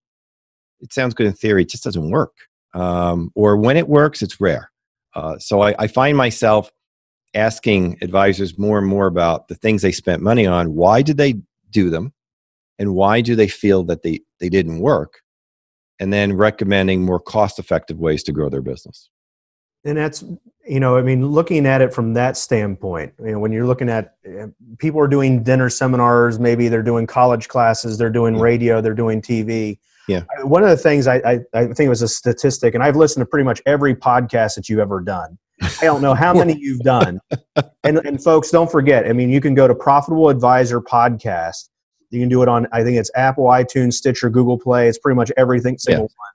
It 0.82 0.94
sounds 0.94 1.14
good 1.14 1.28
in 1.28 1.34
theory, 1.34 1.64
it 1.64 1.70
just 1.70 1.84
doesn't 1.84 2.10
work. 2.10 2.34
Um, 2.74 3.32
or 3.36 3.56
when 3.58 3.78
it 3.78 3.88
works, 3.88 4.22
it's 4.22 4.42
rare. 4.42 4.72
Uh, 5.14 5.38
so 5.38 5.62
I, 5.62 5.76
I 5.80 5.88
find 5.88 6.18
myself 6.18 6.72
asking 7.36 7.98
advisors 8.02 8.58
more 8.58 8.78
and 8.78 8.88
more 8.88 9.08
about 9.08 9.48
the 9.48 9.56
things 9.56 9.82
they 9.82 9.92
spent 9.92 10.22
money 10.22 10.46
on. 10.46 10.74
Why 10.74 11.02
did 11.02 11.18
they 11.18 11.36
do 11.70 11.90
them? 11.90 12.14
And 12.80 12.96
why 12.96 13.22
do 13.22 13.36
they 13.36 13.48
feel 13.48 13.84
that 13.86 14.02
they, 14.02 14.22
they 14.40 14.50
didn't 14.50 14.80
work? 14.80 15.22
And 16.00 16.12
then 16.12 16.34
recommending 16.34 17.04
more 17.04 17.20
cost 17.20 17.60
effective 17.60 18.00
ways 18.00 18.24
to 18.24 18.32
grow 18.32 18.50
their 18.50 18.62
business. 18.62 19.10
And 19.86 19.98
that's, 19.98 20.24
you 20.66 20.80
know, 20.80 20.98
I 20.98 21.02
mean, 21.02 21.28
looking 21.28 21.66
at 21.66 21.82
it 21.82 21.94
from 21.94 22.14
that 22.14 22.38
standpoint, 22.38 23.14
you 23.20 23.34
know, 23.34 23.40
when 23.40 23.52
you're 23.52 23.68
looking 23.68 23.90
at 23.90 24.16
eh, 24.26 24.48
people 24.78 25.00
are 25.02 25.08
doing 25.08 25.44
dinner 25.44 25.70
seminars, 25.70 26.40
maybe 26.40 26.70
they're 26.70 26.84
doing 26.84 27.06
college 27.06 27.50
classes, 27.50 27.98
they're 27.98 28.10
doing 28.10 28.40
radio, 28.40 28.80
they're 28.80 28.94
doing 28.94 29.22
TV. 29.22 29.80
Yeah. 30.08 30.24
One 30.44 30.64
of 30.64 30.70
the 30.70 30.78
things 30.78 31.08
I, 31.08 31.16
I, 31.18 31.40
I 31.54 31.66
think 31.66 31.82
it 31.82 31.90
was 31.90 32.02
a 32.02 32.08
statistic, 32.08 32.76
and 32.76 32.84
I've 32.84 32.96
listened 32.96 33.22
to 33.22 33.26
pretty 33.26 33.46
much 33.46 33.62
every 33.66 33.96
podcast 33.96 34.56
that 34.56 34.70
you've 34.70 34.80
ever 34.80 35.02
done. 35.02 35.38
I 35.62 35.86
don't 35.86 36.02
know 36.02 36.14
how 36.14 36.34
many 36.38 36.58
you've 36.58 36.82
done. 36.82 37.20
And, 37.84 38.00
and 38.00 38.22
folks, 38.22 38.50
don't 38.50 38.72
forget, 38.72 39.06
I 39.06 39.14
mean, 39.14 39.30
you 39.30 39.42
can 39.42 39.56
go 39.56 39.68
to 39.68 39.76
Profitable 39.76 40.30
Advisor 40.30 40.82
Podcast. 40.82 41.70
You 42.10 42.20
can 42.20 42.30
do 42.30 42.42
it 42.44 42.48
on, 42.48 42.68
I 42.72 42.84
think 42.84 42.98
it's 42.98 43.12
Apple, 43.16 43.46
iTunes, 43.46 43.94
Stitcher, 43.94 44.30
Google 44.30 44.60
Play. 44.60 44.88
It's 44.88 45.00
pretty 45.00 45.16
much 45.16 45.32
everything 45.36 45.78
single 45.78 46.04
yeah. 46.04 46.16
one. 46.18 46.33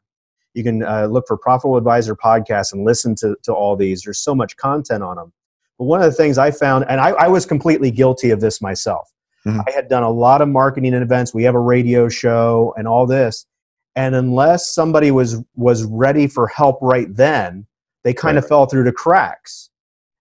You 0.54 0.64
can 0.64 0.82
uh, 0.82 1.06
look 1.06 1.26
for 1.26 1.36
Profitable 1.36 1.76
Advisor 1.76 2.16
Podcast 2.16 2.72
and 2.72 2.84
listen 2.84 3.14
to, 3.16 3.36
to 3.44 3.52
all 3.52 3.76
these. 3.76 4.02
There's 4.02 4.18
so 4.18 4.34
much 4.34 4.56
content 4.56 5.02
on 5.02 5.16
them. 5.16 5.32
But 5.78 5.84
one 5.84 6.00
of 6.00 6.06
the 6.10 6.16
things 6.16 6.38
I 6.38 6.50
found, 6.50 6.86
and 6.88 7.00
I, 7.00 7.10
I 7.10 7.28
was 7.28 7.46
completely 7.46 7.90
guilty 7.90 8.30
of 8.30 8.40
this 8.40 8.60
myself. 8.60 9.10
Mm-hmm. 9.46 9.60
I 9.66 9.70
had 9.70 9.88
done 9.88 10.02
a 10.02 10.10
lot 10.10 10.40
of 10.40 10.48
marketing 10.48 10.94
and 10.94 11.02
events. 11.02 11.32
We 11.32 11.44
have 11.44 11.54
a 11.54 11.60
radio 11.60 12.08
show 12.08 12.74
and 12.76 12.88
all 12.88 13.06
this. 13.06 13.46
And 13.94 14.14
unless 14.14 14.72
somebody 14.72 15.10
was 15.10 15.42
was 15.54 15.84
ready 15.84 16.26
for 16.26 16.46
help 16.46 16.78
right 16.80 17.12
then, 17.14 17.66
they 18.04 18.14
kind 18.14 18.36
right. 18.36 18.44
of 18.44 18.48
fell 18.48 18.66
through 18.66 18.84
the 18.84 18.92
cracks 18.92 19.70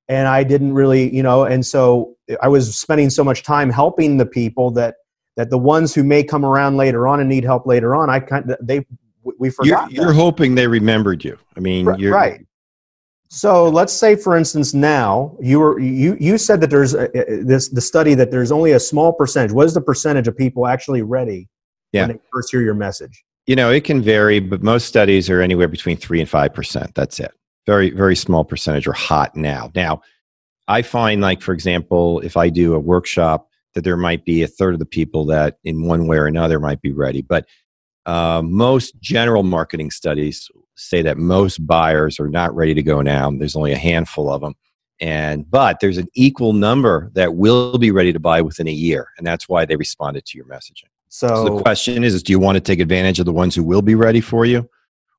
and 0.09 0.27
i 0.27 0.43
didn't 0.43 0.73
really 0.73 1.13
you 1.13 1.23
know 1.23 1.43
and 1.43 1.65
so 1.65 2.15
i 2.41 2.47
was 2.47 2.75
spending 2.77 3.09
so 3.09 3.23
much 3.23 3.43
time 3.43 3.69
helping 3.69 4.17
the 4.17 4.25
people 4.25 4.71
that 4.71 4.95
that 5.35 5.49
the 5.49 5.57
ones 5.57 5.93
who 5.93 6.03
may 6.03 6.23
come 6.23 6.43
around 6.43 6.77
later 6.77 7.07
on 7.07 7.19
and 7.19 7.29
need 7.29 7.43
help 7.43 7.65
later 7.65 7.95
on 7.95 8.09
i 8.09 8.19
kind 8.19 8.49
of 8.49 8.57
they 8.61 8.85
we 9.37 9.49
forgot 9.49 9.91
you're, 9.91 10.05
you're 10.05 10.13
hoping 10.13 10.55
they 10.55 10.67
remembered 10.67 11.23
you. 11.23 11.37
I 11.55 11.59
mean 11.59 11.93
you're 11.97 12.13
right. 12.13 12.45
So 13.29 13.67
let's 13.67 13.93
say 13.93 14.15
for 14.15 14.37
instance 14.37 14.73
now 14.73 15.35
you 15.41 15.59
were 15.59 15.79
you 15.79 16.17
you 16.19 16.37
said 16.37 16.61
that 16.61 16.69
there's 16.69 16.93
a, 16.93 17.09
this 17.43 17.69
the 17.69 17.81
study 17.81 18.13
that 18.15 18.31
there's 18.31 18.51
only 18.51 18.71
a 18.71 18.79
small 18.79 19.13
percentage. 19.13 19.51
What 19.51 19.65
is 19.65 19.73
the 19.73 19.81
percentage 19.81 20.27
of 20.27 20.37
people 20.37 20.67
actually 20.67 21.01
ready 21.01 21.49
yeah. 21.91 22.03
when 22.03 22.17
they 22.17 22.21
first 22.31 22.51
hear 22.51 22.61
your 22.61 22.73
message? 22.73 23.23
You 23.45 23.55
know 23.55 23.71
it 23.71 23.83
can 23.83 24.01
vary 24.01 24.39
but 24.39 24.63
most 24.63 24.85
studies 24.85 25.29
are 25.29 25.41
anywhere 25.41 25.67
between 25.67 25.97
3 25.97 26.21
and 26.21 26.29
5% 26.29 26.93
that's 26.93 27.19
it. 27.19 27.31
Very 27.65 27.89
very 27.91 28.15
small 28.15 28.45
percentage 28.45 28.87
are 28.87 28.93
hot 28.93 29.35
now. 29.35 29.71
Now 29.75 30.01
i 30.69 30.81
find 30.81 31.21
like 31.21 31.41
for 31.41 31.53
example 31.53 32.19
if 32.21 32.35
i 32.35 32.49
do 32.49 32.73
a 32.73 32.79
workshop 32.79 33.47
that 33.77 33.83
there 33.83 33.95
might 33.95 34.25
be 34.25 34.41
a 34.41 34.47
third 34.47 34.73
of 34.73 34.79
the 34.79 34.87
people 34.87 35.23
that 35.23 35.59
in 35.63 35.85
one 35.85 36.07
way 36.07 36.17
or 36.17 36.25
another 36.25 36.59
might 36.59 36.81
be 36.81 36.91
ready. 36.91 37.21
But 37.21 37.45
uh, 38.07 38.41
most 38.43 38.99
general 38.99 39.43
marketing 39.43 39.91
studies 39.91 40.49
say 40.75 41.01
that 41.01 41.17
most 41.17 41.65
buyers 41.65 42.19
are 42.19 42.29
not 42.29 42.55
ready 42.55 42.73
to 42.73 42.83
go 42.83 43.01
now 43.01 43.29
there's 43.31 43.55
only 43.55 43.71
a 43.71 43.77
handful 43.77 44.31
of 44.31 44.41
them 44.41 44.55
and 44.99 45.49
but 45.49 45.79
there's 45.79 45.97
an 45.97 46.07
equal 46.15 46.53
number 46.53 47.11
that 47.13 47.35
will 47.35 47.77
be 47.77 47.91
ready 47.91 48.11
to 48.11 48.19
buy 48.19 48.41
within 48.41 48.67
a 48.67 48.71
year 48.71 49.09
and 49.17 49.27
that's 49.27 49.47
why 49.47 49.65
they 49.65 49.75
responded 49.75 50.25
to 50.25 50.37
your 50.37 50.45
messaging 50.45 50.89
so, 51.09 51.27
so 51.27 51.43
the 51.45 51.61
question 51.61 52.03
is, 52.03 52.13
is 52.13 52.23
do 52.23 52.31
you 52.31 52.39
want 52.39 52.57
to 52.57 52.61
take 52.61 52.79
advantage 52.79 53.19
of 53.19 53.25
the 53.25 53.33
ones 53.33 53.55
who 53.55 53.63
will 53.63 53.81
be 53.81 53.95
ready 53.95 54.21
for 54.21 54.45
you 54.45 54.69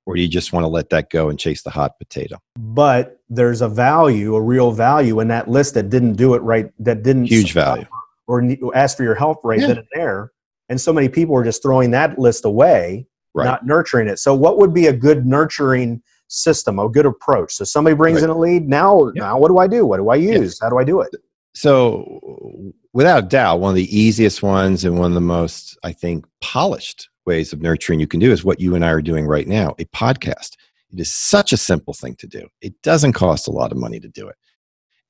or 0.09 0.15
do 0.15 0.23
you 0.23 0.29
just 0.29 0.55
want 0.55 0.65
to 0.65 0.69
let 0.69 0.89
that 0.89 1.11
go 1.11 1.29
and 1.29 1.39
chase 1.39 1.61
the 1.61 1.69
hot 1.69 1.99
potato? 1.99 2.41
But 2.57 3.21
there's 3.29 3.61
a 3.61 3.69
value, 3.69 4.37
a 4.37 4.41
real 4.41 4.73
value 4.73 5.21
in 5.21 5.29
that 5.29 5.49
list 5.49 5.75
that 5.75 5.91
didn't 5.91 6.15
do 6.15 6.33
it 6.33 6.41
right, 6.41 6.73
that 6.79 7.03
didn't 7.03 7.27
huge 7.27 7.53
value, 7.53 7.85
or 8.27 8.43
ask 8.75 8.97
for 8.97 9.03
your 9.03 9.15
help 9.15 9.45
right 9.45 9.61
yeah. 9.61 9.67
then 9.67 9.79
and 9.79 9.87
there. 9.93 10.33
And 10.69 10.81
so 10.81 10.93
many 10.93 11.09
people 11.09 11.37
are 11.37 11.45
just 11.45 11.63
throwing 11.63 11.91
that 11.93 12.19
list 12.19 12.45
away, 12.45 13.07
right. 13.35 13.45
not 13.45 13.67
nurturing 13.67 14.09
it. 14.09 14.19
So, 14.19 14.35
what 14.35 14.59
would 14.59 14.75
be 14.75 14.87
a 14.87 14.93
good 14.93 15.27
nurturing 15.27 16.03
system, 16.29 16.79
a 16.79 16.89
good 16.89 17.07
approach? 17.07 17.55
So, 17.55 17.65
somebody 17.65 17.97
brings 17.97 18.17
right. 18.17 18.25
in 18.25 18.31
a 18.31 18.39
lead. 18.39 18.69
Now, 18.69 19.11
now, 19.15 19.39
what 19.39 19.49
do 19.49 19.59
I 19.59 19.67
do? 19.67 19.87
What 19.87 19.99
do 19.99 20.09
I 20.11 20.17
use? 20.17 20.59
How 20.61 20.69
do 20.69 20.79
I 20.79 20.85
do 20.85 21.01
it? 21.01 21.15
So, 21.55 22.73
without 22.93 23.31
doubt, 23.31 23.61
one 23.61 23.71
of 23.71 23.77
the 23.77 23.97
easiest 23.97 24.43
ones 24.43 24.85
and 24.85 24.99
one 24.99 25.11
of 25.11 25.15
the 25.15 25.21
most, 25.21 25.79
I 25.83 25.93
think, 25.93 26.27
polished 26.41 27.09
ways 27.27 27.53
of 27.53 27.61
nurturing 27.61 28.01
you 28.01 28.07
can 28.07 28.21
do 28.21 28.33
is 28.33 28.45
what 28.45 28.61
you 28.61 28.75
and 28.75 28.85
I 28.85 28.91
are 28.91 29.03
doing 29.03 29.27
right 29.27 29.47
now 29.47 29.75
a 29.79 29.85
podcast. 29.87 30.57
It 30.91 31.01
is 31.01 31.13
such 31.13 31.53
a 31.53 31.59
simple 31.59 31.95
thing 31.95 32.15
to 32.17 32.27
do, 32.27 32.49
it 32.61 32.81
doesn't 32.83 33.13
cost 33.13 33.49
a 33.49 33.53
lot 33.53 33.73
of 33.73 33.79
money 33.79 34.01
to 34.01 34.09
do 34.09 34.29
it. 34.29 34.37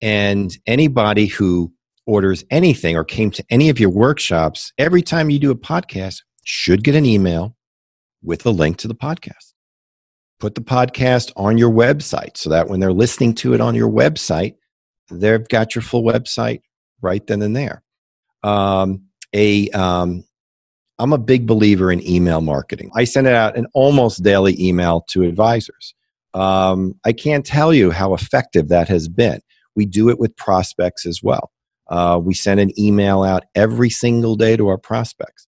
And 0.00 0.56
anybody 0.66 1.26
who 1.26 1.72
orders 2.08 2.42
anything 2.50 2.96
or 2.96 3.04
came 3.04 3.30
to 3.30 3.44
any 3.50 3.68
of 3.68 3.78
your 3.78 3.90
workshops, 3.90 4.72
every 4.78 5.02
time 5.02 5.28
you 5.30 5.38
do 5.38 5.50
a 5.50 5.54
podcast, 5.54 6.22
should 6.42 6.82
get 6.82 6.94
an 6.94 7.04
email 7.04 7.54
with 8.22 8.44
a 8.46 8.50
link 8.50 8.78
to 8.78 8.88
the 8.88 8.94
podcast. 8.94 9.52
Put 10.40 10.54
the 10.54 10.62
podcast 10.62 11.32
on 11.36 11.58
your 11.58 11.70
website 11.70 12.36
so 12.36 12.48
that 12.50 12.68
when 12.68 12.80
they're 12.80 12.92
listening 12.92 13.34
to 13.34 13.52
it 13.52 13.60
on 13.60 13.74
your 13.74 13.90
website, 13.90 14.54
they've 15.10 15.46
got 15.48 15.74
your 15.74 15.82
full 15.82 16.02
website 16.02 16.62
right 17.02 17.24
then 17.26 17.42
and 17.42 17.54
there. 17.54 17.82
Um, 18.42 19.02
a 19.34 19.68
um, 19.70 20.24
I'm 20.98 21.12
a 21.12 21.18
big 21.18 21.46
believer 21.46 21.92
in 21.92 22.06
email 22.08 22.40
marketing. 22.40 22.90
I 22.94 23.04
send 23.04 23.26
out 23.26 23.56
an 23.56 23.66
almost 23.74 24.22
daily 24.22 24.60
email 24.60 25.02
to 25.10 25.24
advisors. 25.24 25.94
Um, 26.32 26.94
I 27.04 27.12
can't 27.12 27.44
tell 27.44 27.74
you 27.74 27.90
how 27.90 28.14
effective 28.14 28.68
that 28.68 28.88
has 28.88 29.08
been. 29.08 29.40
We 29.76 29.84
do 29.84 30.08
it 30.08 30.18
with 30.18 30.36
prospects 30.36 31.04
as 31.04 31.22
well. 31.22 31.50
Uh, 31.88 32.20
we 32.22 32.34
send 32.34 32.60
an 32.60 32.78
email 32.78 33.22
out 33.22 33.44
every 33.54 33.90
single 33.90 34.36
day 34.36 34.56
to 34.56 34.68
our 34.68 34.78
prospects. 34.78 35.46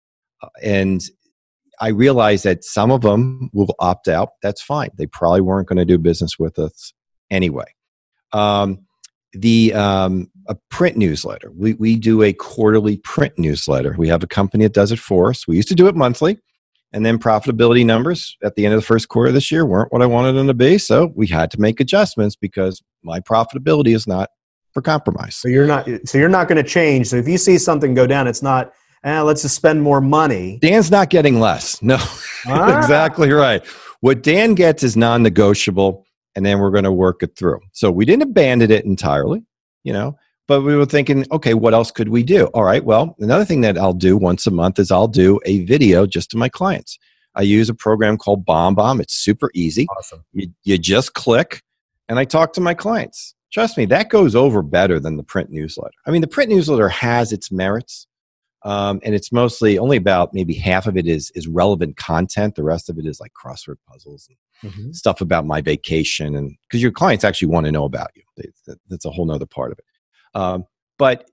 Uh, 0.43 0.49
and 0.63 1.03
I 1.81 1.89
realize 1.89 2.43
that 2.43 2.65
some 2.65 2.91
of 2.91 3.03
them 3.03 3.51
will 3.53 3.75
opt 3.79 4.09
out. 4.09 4.31
That's 4.43 4.63
fine. 4.63 4.91
They 4.97 5.07
probably 5.07 5.41
weren't 5.41 5.69
going 5.69 5.79
to 5.79 5.85
do 5.85 5.99
business 5.99 6.39
with 6.39 6.59
us 6.59 6.93
anyway. 7.31 7.67
Um, 8.33 8.87
the 9.33 9.75
um, 9.75 10.31
a 10.47 10.57
print 10.71 10.97
newsletter. 10.97 11.51
We, 11.57 11.75
we 11.75 11.97
do 11.97 12.23
a 12.23 12.33
quarterly 12.33 12.99
print 12.99 13.39
newsletter. 13.39 13.95
We 13.99 14.09
have 14.09 14.23
a 14.23 14.29
company 14.29 14.65
that 14.65 14.75
does 14.75 14.93
it 14.93 14.99
for 14.99 15.31
us. 15.31 15.49
We 15.49 15.57
used 15.57 15.69
to 15.69 15.75
do 15.75 15.89
it 15.89 15.97
monthly, 15.97 16.39
and 16.93 17.05
then 17.05 17.19
profitability 17.19 17.85
numbers 17.85 18.37
at 18.45 18.55
the 18.55 18.65
end 18.65 18.75
of 18.75 18.81
the 18.81 18.87
first 18.87 19.09
quarter 19.09 19.33
this 19.33 19.51
year 19.51 19.67
weren't 19.67 19.93
what 19.93 20.03
I 20.03 20.07
wanted 20.07 20.33
them 20.33 20.47
to 20.47 20.55
be. 20.55 20.79
So 20.79 21.13
we 21.17 21.27
had 21.27 21.51
to 21.53 21.61
make 21.61 21.81
adjustments 21.81 22.37
because 22.37 22.83
my 23.03 23.21
profitability 23.21 23.95
is 23.95 24.07
not 24.07 24.31
for 24.75 24.83
compromise. 24.83 25.37
So 25.37 25.49
you're 25.49 25.67
not. 25.67 25.89
So 26.05 26.19
you're 26.19 26.29
not 26.29 26.49
going 26.49 26.63
to 26.63 26.69
change. 26.69 27.09
So 27.09 27.17
if 27.17 27.27
you 27.27 27.39
see 27.39 27.57
something 27.57 27.95
go 27.95 28.07
down, 28.07 28.27
it's 28.27 28.43
not. 28.43 28.75
Eh, 29.05 29.21
let's 29.21 29.43
just 29.43 29.55
spend 29.55 29.83
more 29.83 30.01
money. 30.01 30.59
Dan's 30.61 30.91
not 30.91 31.11
getting 31.11 31.41
less. 31.41 31.81
No, 31.83 31.97
ah. 32.47 32.79
exactly 32.79 33.31
right. 33.33 33.65
What 34.01 34.23
Dan 34.23 34.55
gets 34.55 34.83
is 34.83 34.97
non-negotiable 34.97 36.05
and 36.37 36.45
then 36.45 36.59
we're 36.59 36.71
going 36.71 36.85
to 36.85 36.93
work 36.93 37.23
it 37.23 37.37
through. 37.37 37.61
So 37.73 37.91
we 37.91 38.05
didn't 38.05 38.23
abandon 38.23 38.71
it 38.71 38.85
entirely, 38.85 39.45
you 39.83 39.93
know, 39.93 40.17
but 40.47 40.63
we 40.63 40.77
were 40.77 40.87
thinking, 40.87 41.27
okay, 41.33 41.55
what 41.55 41.75
else 41.75 41.91
could 41.91 42.09
we 42.09 42.23
do? 42.23 42.47
All 42.49 42.65
right, 42.65 42.85
well, 42.85 43.17
another 43.19 43.45
thing 43.45 43.61
that 43.63 43.79
I'll 43.79 43.95
do 43.95 44.17
once 44.17 44.47
a 44.47 44.51
month 44.51 44.79
is 44.79 44.91
I'll 44.91 45.09
do 45.09 45.41
a 45.45 45.65
video 45.65 46.07
just 46.07 46.31
to 46.33 46.37
my 46.37 46.49
clients. 46.49 46.99
I 47.35 47.43
use 47.43 47.69
a 47.69 47.75
program 47.75 48.17
called 48.17 48.45
BombBomb. 48.47 49.01
It's 49.01 49.15
super 49.15 49.51
easy. 49.55 49.87
Awesome. 49.97 50.25
You, 50.33 50.49
you 50.65 50.79
just 50.79 51.15
click, 51.15 51.63
and 52.09 52.19
I 52.19 52.25
talk 52.25 52.53
to 52.55 52.61
my 52.61 52.75
clients. 52.75 53.34
Trust 53.55 53.79
me, 53.79 53.85
that 53.87 54.09
goes 54.09 54.35
over 54.35 54.63
better 54.63 54.99
than 54.99 55.17
the 55.17 55.23
print 55.23 55.49
newsletter. 55.49 55.95
I 56.07 56.11
mean, 56.11 56.23
the 56.23 56.27
print 56.27 56.51
newsletter 56.51 56.89
has 56.89 57.31
its 57.31 57.53
merits, 57.53 58.09
um, 58.65 58.99
and 59.05 59.15
it's 59.15 59.31
mostly 59.31 59.79
only 59.79 59.97
about 59.97 60.35
maybe 60.35 60.55
half 60.55 60.89
of 60.89 60.97
it 60.97 61.07
is 61.07 61.31
is 61.37 61.47
relevant 61.47 61.97
content. 61.97 62.57
The 62.57 62.65
rest 62.65 62.91
of 62.91 62.99
it 62.99 63.07
is 63.07 63.21
like 63.21 63.31
crossword 63.33 63.77
puzzles 63.89 64.29
and 64.29 64.73
mm-hmm. 64.73 64.91
stuff 64.91 65.21
about 65.21 65.47
my 65.47 65.61
vacation, 65.61 66.35
and 66.35 66.57
because 66.69 66.83
your 66.83 66.91
clients 66.91 67.23
actually 67.23 67.47
want 67.47 67.67
to 67.67 67.73
know 67.73 67.85
about 67.85 68.11
you. 68.17 68.25
They, 68.37 68.51
that, 68.67 68.79
that's 68.89 69.05
a 69.05 69.11
whole 69.11 69.31
other 69.31 69.47
part 69.47 69.71
of 69.71 69.79
it. 69.79 69.85
Um, 70.37 70.65
but 70.99 71.31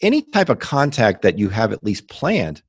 any 0.00 0.22
type 0.22 0.48
of 0.48 0.60
contact 0.60 1.22
that 1.22 1.40
you 1.40 1.48
have 1.48 1.72
at 1.72 1.82
least 1.82 2.08
planned 2.08 2.62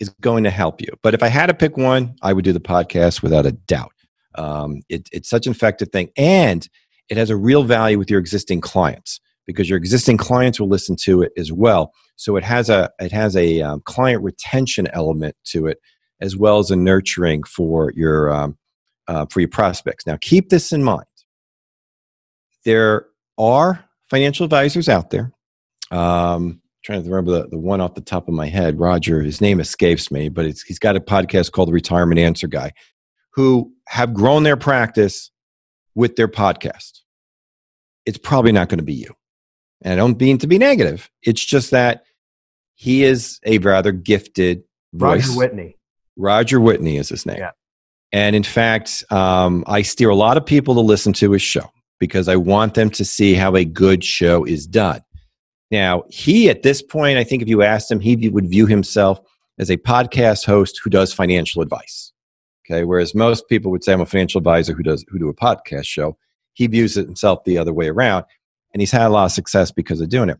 is 0.00 0.08
going 0.22 0.44
to 0.44 0.50
help 0.50 0.80
you. 0.80 0.88
But 1.02 1.12
if 1.12 1.22
I 1.22 1.28
had 1.28 1.46
to 1.46 1.54
pick 1.54 1.76
one, 1.76 2.16
I 2.22 2.32
would 2.32 2.46
do 2.46 2.54
the 2.54 2.60
podcast 2.60 3.22
without 3.22 3.44
a 3.44 3.52
doubt. 3.52 3.92
Um, 4.36 4.80
it, 4.88 5.06
it's 5.12 5.28
such 5.28 5.46
an 5.46 5.52
effective 5.52 5.90
thing, 5.90 6.08
and 6.16 6.66
it 7.08 7.16
has 7.16 7.30
a 7.30 7.36
real 7.36 7.64
value 7.64 7.98
with 7.98 8.10
your 8.10 8.20
existing 8.20 8.60
clients 8.60 9.20
because 9.46 9.68
your 9.68 9.76
existing 9.76 10.16
clients 10.16 10.58
will 10.58 10.68
listen 10.68 10.96
to 11.02 11.22
it 11.22 11.32
as 11.36 11.52
well. 11.52 11.92
So 12.16 12.36
it 12.36 12.44
has 12.44 12.70
a 12.70 12.90
it 12.98 13.12
has 13.12 13.36
a 13.36 13.60
um, 13.62 13.82
client 13.84 14.22
retention 14.22 14.88
element 14.92 15.36
to 15.46 15.66
it 15.66 15.78
as 16.20 16.36
well 16.36 16.58
as 16.58 16.70
a 16.70 16.76
nurturing 16.76 17.42
for 17.42 17.92
your 17.94 18.32
um, 18.32 18.56
uh, 19.08 19.26
for 19.30 19.40
your 19.40 19.48
prospects. 19.48 20.06
Now 20.06 20.16
keep 20.20 20.48
this 20.48 20.72
in 20.72 20.82
mind. 20.82 21.04
There 22.64 23.06
are 23.36 23.84
financial 24.08 24.44
advisors 24.44 24.88
out 24.88 25.10
there. 25.10 25.32
Um, 25.90 26.62
trying 26.84 27.02
to 27.02 27.08
remember 27.08 27.32
the, 27.32 27.48
the 27.48 27.58
one 27.58 27.80
off 27.80 27.94
the 27.94 28.00
top 28.00 28.28
of 28.28 28.34
my 28.34 28.46
head. 28.46 28.78
Roger, 28.78 29.22
his 29.22 29.40
name 29.40 29.58
escapes 29.58 30.10
me, 30.10 30.28
but 30.28 30.44
he's 30.44 30.78
got 30.78 30.96
a 30.96 31.00
podcast 31.00 31.52
called 31.52 31.68
The 31.68 31.72
Retirement 31.72 32.18
Answer 32.18 32.46
Guy, 32.46 32.72
who 33.32 33.72
have 33.88 34.12
grown 34.12 34.42
their 34.42 34.56
practice 34.56 35.30
with 35.94 36.16
their 36.16 36.28
podcast. 36.28 37.00
It's 38.06 38.18
probably 38.18 38.52
not 38.52 38.68
going 38.68 38.78
to 38.78 38.84
be 38.84 38.94
you. 38.94 39.14
And 39.82 39.92
I 39.92 39.96
don't 39.96 40.20
mean 40.20 40.38
to 40.38 40.46
be 40.46 40.58
negative. 40.58 41.10
It's 41.22 41.44
just 41.44 41.70
that 41.70 42.04
he 42.74 43.04
is 43.04 43.38
a 43.44 43.58
rather 43.58 43.92
gifted 43.92 44.64
voice. 44.92 45.28
Roger 45.28 45.38
Whitney. 45.38 45.76
Roger 46.16 46.60
Whitney 46.60 46.96
is 46.96 47.08
his 47.08 47.26
name. 47.26 47.38
Yeah. 47.38 47.50
And 48.12 48.36
in 48.36 48.44
fact, 48.44 49.04
um, 49.10 49.64
I 49.66 49.82
steer 49.82 50.08
a 50.08 50.14
lot 50.14 50.36
of 50.36 50.46
people 50.46 50.74
to 50.74 50.80
listen 50.80 51.12
to 51.14 51.32
his 51.32 51.42
show 51.42 51.68
because 51.98 52.28
I 52.28 52.36
want 52.36 52.74
them 52.74 52.90
to 52.90 53.04
see 53.04 53.34
how 53.34 53.56
a 53.56 53.64
good 53.64 54.04
show 54.04 54.44
is 54.44 54.66
done. 54.66 55.00
Now, 55.70 56.04
he 56.08 56.48
at 56.48 56.62
this 56.62 56.82
point, 56.82 57.18
I 57.18 57.24
think 57.24 57.42
if 57.42 57.48
you 57.48 57.62
asked 57.62 57.90
him, 57.90 58.00
he 58.00 58.28
would 58.28 58.48
view 58.48 58.66
himself 58.66 59.18
as 59.58 59.70
a 59.70 59.76
podcast 59.76 60.46
host 60.46 60.80
who 60.82 60.90
does 60.90 61.12
financial 61.12 61.62
advice. 61.62 62.12
Okay, 62.64 62.84
whereas 62.84 63.14
most 63.14 63.48
people 63.48 63.70
would 63.70 63.84
say 63.84 63.92
I'm 63.92 64.00
a 64.00 64.06
financial 64.06 64.38
advisor 64.38 64.72
who 64.72 64.82
does 64.82 65.04
who 65.08 65.18
do 65.18 65.28
a 65.28 65.34
podcast 65.34 65.86
show. 65.86 66.16
He 66.54 66.66
views 66.66 66.96
it 66.96 67.06
himself 67.06 67.44
the 67.44 67.58
other 67.58 67.72
way 67.72 67.88
around, 67.88 68.24
and 68.72 68.80
he's 68.80 68.90
had 68.90 69.06
a 69.06 69.10
lot 69.10 69.26
of 69.26 69.32
success 69.32 69.70
because 69.70 70.00
of 70.00 70.08
doing 70.08 70.30
it. 70.30 70.38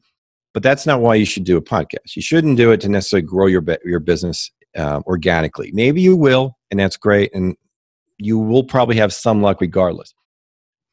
But 0.52 0.62
that's 0.62 0.86
not 0.86 1.00
why 1.00 1.16
you 1.16 1.26
should 1.26 1.44
do 1.44 1.56
a 1.56 1.62
podcast. 1.62 2.16
You 2.16 2.22
shouldn't 2.22 2.56
do 2.56 2.70
it 2.70 2.80
to 2.82 2.88
necessarily 2.88 3.26
grow 3.26 3.46
your 3.46 3.64
your 3.84 4.00
business 4.00 4.50
uh, 4.76 5.00
organically. 5.06 5.70
Maybe 5.72 6.00
you 6.00 6.16
will, 6.16 6.56
and 6.70 6.80
that's 6.80 6.96
great, 6.96 7.34
and 7.34 7.56
you 8.18 8.38
will 8.38 8.64
probably 8.64 8.96
have 8.96 9.12
some 9.12 9.42
luck 9.42 9.60
regardless 9.60 10.14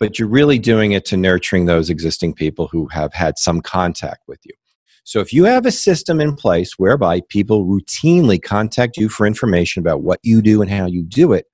but 0.01 0.17
you're 0.17 0.27
really 0.27 0.57
doing 0.57 0.93
it 0.93 1.05
to 1.05 1.15
nurturing 1.15 1.67
those 1.67 1.91
existing 1.91 2.33
people 2.33 2.67
who 2.67 2.87
have 2.87 3.13
had 3.13 3.37
some 3.37 3.61
contact 3.61 4.23
with 4.27 4.39
you. 4.43 4.53
So 5.03 5.19
if 5.19 5.33
you 5.33 5.45
have 5.45 5.65
a 5.65 5.71
system 5.71 6.21
in 6.21 6.35
place 6.35 6.73
whereby 6.77 7.21
people 7.27 7.65
routinely 7.65 8.41
contact 8.41 8.97
you 8.97 9.09
for 9.09 9.25
information 9.25 9.81
about 9.81 10.03
what 10.03 10.19
you 10.21 10.41
do 10.41 10.61
and 10.61 10.69
how 10.69 10.85
you 10.85 11.03
do 11.03 11.33
it, 11.33 11.47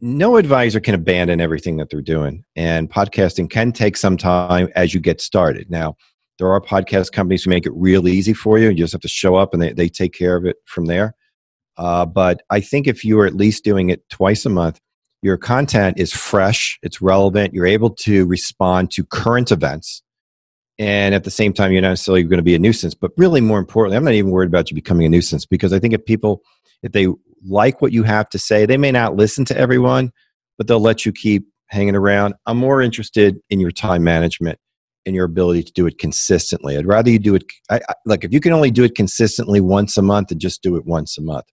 No 0.00 0.36
advisor 0.36 0.80
can 0.80 0.94
abandon 0.94 1.40
everything 1.40 1.76
that 1.76 1.90
they're 1.90 2.00
doing, 2.00 2.44
and 2.56 2.90
podcasting 2.90 3.50
can 3.50 3.72
take 3.72 3.96
some 3.96 4.16
time 4.16 4.68
as 4.74 4.94
you 4.94 5.00
get 5.00 5.20
started. 5.20 5.70
Now, 5.70 5.96
there 6.38 6.50
are 6.50 6.60
podcast 6.60 7.12
companies 7.12 7.44
who 7.44 7.50
make 7.50 7.66
it 7.66 7.72
real 7.74 8.08
easy 8.08 8.32
for 8.32 8.58
you. 8.58 8.70
You 8.70 8.76
just 8.76 8.92
have 8.92 9.02
to 9.02 9.08
show 9.08 9.36
up 9.36 9.52
and 9.52 9.62
they, 9.62 9.74
they 9.74 9.90
take 9.90 10.14
care 10.14 10.36
of 10.36 10.46
it 10.46 10.56
from 10.64 10.86
there. 10.86 11.14
Uh, 11.76 12.06
but 12.06 12.42
I 12.48 12.60
think 12.60 12.86
if 12.86 13.04
you 13.04 13.20
are 13.20 13.26
at 13.26 13.34
least 13.34 13.62
doing 13.62 13.90
it 13.90 14.08
twice 14.08 14.46
a 14.46 14.48
month, 14.48 14.80
your 15.22 15.36
content 15.36 15.98
is 15.98 16.14
fresh, 16.14 16.78
it's 16.82 17.02
relevant, 17.02 17.52
you're 17.52 17.66
able 17.66 17.90
to 17.90 18.26
respond 18.26 18.90
to 18.92 19.04
current 19.04 19.52
events 19.52 20.02
and 20.80 21.14
at 21.14 21.22
the 21.22 21.30
same 21.30 21.52
time 21.52 21.70
you're 21.70 21.82
not 21.82 21.90
necessarily 21.90 22.24
going 22.24 22.38
to 22.38 22.42
be 22.42 22.56
a 22.56 22.58
nuisance 22.58 22.94
but 22.94 23.12
really 23.16 23.40
more 23.40 23.60
importantly 23.60 23.96
i'm 23.96 24.04
not 24.04 24.14
even 24.14 24.32
worried 24.32 24.48
about 24.48 24.68
you 24.70 24.74
becoming 24.74 25.06
a 25.06 25.08
nuisance 25.08 25.46
because 25.46 25.72
i 25.72 25.78
think 25.78 25.94
if 25.94 26.04
people 26.04 26.42
if 26.82 26.90
they 26.90 27.06
like 27.46 27.80
what 27.80 27.92
you 27.92 28.02
have 28.02 28.28
to 28.28 28.38
say 28.38 28.66
they 28.66 28.76
may 28.76 28.90
not 28.90 29.14
listen 29.14 29.44
to 29.44 29.56
everyone 29.56 30.10
but 30.58 30.66
they'll 30.66 30.80
let 30.80 31.06
you 31.06 31.12
keep 31.12 31.46
hanging 31.70 31.96
around. 31.96 32.34
I'm 32.46 32.58
more 32.58 32.82
interested 32.82 33.40
in 33.48 33.60
your 33.60 33.70
time 33.70 34.04
management 34.04 34.58
and 35.06 35.16
your 35.16 35.24
ability 35.24 35.62
to 35.62 35.72
do 35.72 35.86
it 35.86 35.98
consistently. 35.98 36.76
I'd 36.76 36.86
rather 36.86 37.10
you 37.10 37.18
do 37.18 37.34
it 37.34 37.44
I, 37.70 37.80
I, 37.88 37.94
like 38.04 38.24
if 38.24 38.32
you 38.34 38.40
can 38.40 38.52
only 38.52 38.70
do 38.70 38.84
it 38.84 38.94
consistently 38.94 39.60
once 39.60 39.96
a 39.96 40.02
month 40.02 40.28
then 40.28 40.38
just 40.38 40.62
do 40.62 40.76
it 40.76 40.84
once 40.84 41.16
a 41.16 41.22
month. 41.22 41.46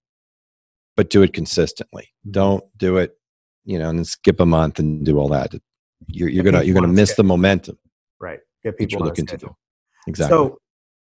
But 0.97 1.09
do 1.09 1.21
it 1.21 1.31
consistently. 1.33 2.09
Don't 2.29 2.63
do 2.75 2.97
it 2.97 3.13
you 3.63 3.79
know 3.79 3.89
and 3.89 3.99
then 3.99 4.05
skip 4.05 4.39
a 4.39 4.45
month 4.45 4.79
and 4.79 5.05
do 5.05 5.17
all 5.17 5.29
that. 5.29 5.53
You're, 6.07 6.29
you're 6.29 6.43
gonna 6.43 6.63
you're 6.63 6.75
gonna 6.75 6.87
miss 6.89 7.15
the 7.15 7.23
momentum. 7.23 7.77
Right 8.19 8.39
get 8.71 8.77
people 8.77 9.05
looking 9.05 9.25
to 9.25 9.37
do. 9.37 9.55
Exactly. 10.07 10.35
So 10.35 10.59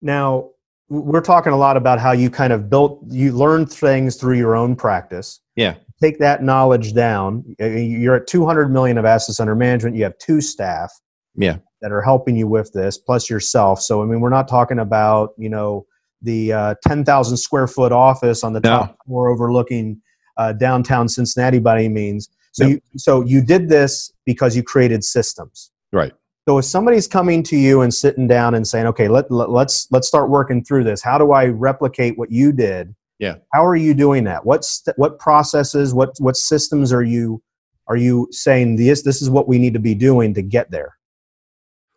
now 0.02 0.50
we're 0.88 1.20
talking 1.20 1.52
a 1.52 1.56
lot 1.56 1.76
about 1.76 1.98
how 1.98 2.12
you 2.12 2.30
kind 2.30 2.52
of 2.52 2.70
built, 2.70 3.02
you 3.08 3.32
learned 3.32 3.72
things 3.72 4.16
through 4.16 4.36
your 4.36 4.54
own 4.54 4.76
practice. 4.76 5.40
Yeah. 5.56 5.74
Take 6.00 6.18
that 6.18 6.42
knowledge 6.42 6.94
down. 6.94 7.44
You're 7.58 8.16
at 8.16 8.26
200 8.26 8.68
million 8.68 8.98
of 8.98 9.04
assets 9.04 9.40
under 9.40 9.56
management. 9.56 9.96
You 9.96 10.04
have 10.04 10.16
two 10.18 10.40
staff. 10.40 10.92
Yeah. 11.34 11.58
That 11.82 11.92
are 11.92 12.00
helping 12.00 12.36
you 12.36 12.48
with 12.48 12.72
this, 12.72 12.96
plus 12.96 13.28
yourself. 13.28 13.82
So 13.82 14.02
I 14.02 14.06
mean, 14.06 14.20
we're 14.20 14.30
not 14.30 14.48
talking 14.48 14.78
about 14.78 15.34
you 15.36 15.50
know 15.50 15.84
the 16.22 16.50
uh, 16.50 16.74
10,000 16.88 17.36
square 17.36 17.66
foot 17.66 17.92
office 17.92 18.42
on 18.42 18.54
the 18.54 18.60
no. 18.60 18.70
top 18.70 18.96
floor 19.06 19.28
overlooking 19.28 20.00
uh, 20.38 20.54
downtown 20.54 21.06
Cincinnati 21.06 21.58
by 21.58 21.78
any 21.78 21.90
means. 21.90 22.30
So 22.52 22.66
you 22.66 22.80
so 22.96 23.22
you 23.22 23.44
did 23.44 23.68
this 23.68 24.10
because 24.24 24.56
you 24.56 24.62
created 24.62 25.04
systems. 25.04 25.70
Right. 25.92 26.14
So 26.48 26.58
if 26.58 26.64
somebody's 26.64 27.08
coming 27.08 27.42
to 27.44 27.56
you 27.56 27.80
and 27.80 27.92
sitting 27.92 28.28
down 28.28 28.54
and 28.54 28.66
saying, 28.66 28.86
"Okay, 28.86 29.08
let, 29.08 29.30
let 29.30 29.50
let's 29.50 29.88
let's 29.90 30.06
start 30.06 30.30
working 30.30 30.62
through 30.62 30.84
this. 30.84 31.02
How 31.02 31.18
do 31.18 31.32
I 31.32 31.46
replicate 31.46 32.16
what 32.16 32.30
you 32.30 32.52
did?" 32.52 32.94
Yeah. 33.18 33.36
How 33.52 33.64
are 33.64 33.76
you 33.76 33.94
doing 33.94 34.24
that? 34.24 34.46
What 34.46 34.64
st- 34.64 34.96
what 34.96 35.18
processes? 35.18 35.92
What 35.92 36.10
what 36.18 36.36
systems 36.36 36.92
are 36.92 37.02
you 37.02 37.42
are 37.88 37.96
you 37.96 38.28
saying 38.30 38.76
this 38.76 39.02
this 39.02 39.20
is 39.22 39.28
what 39.28 39.48
we 39.48 39.58
need 39.58 39.72
to 39.74 39.80
be 39.80 39.94
doing 39.94 40.34
to 40.34 40.42
get 40.42 40.70
there? 40.70 40.96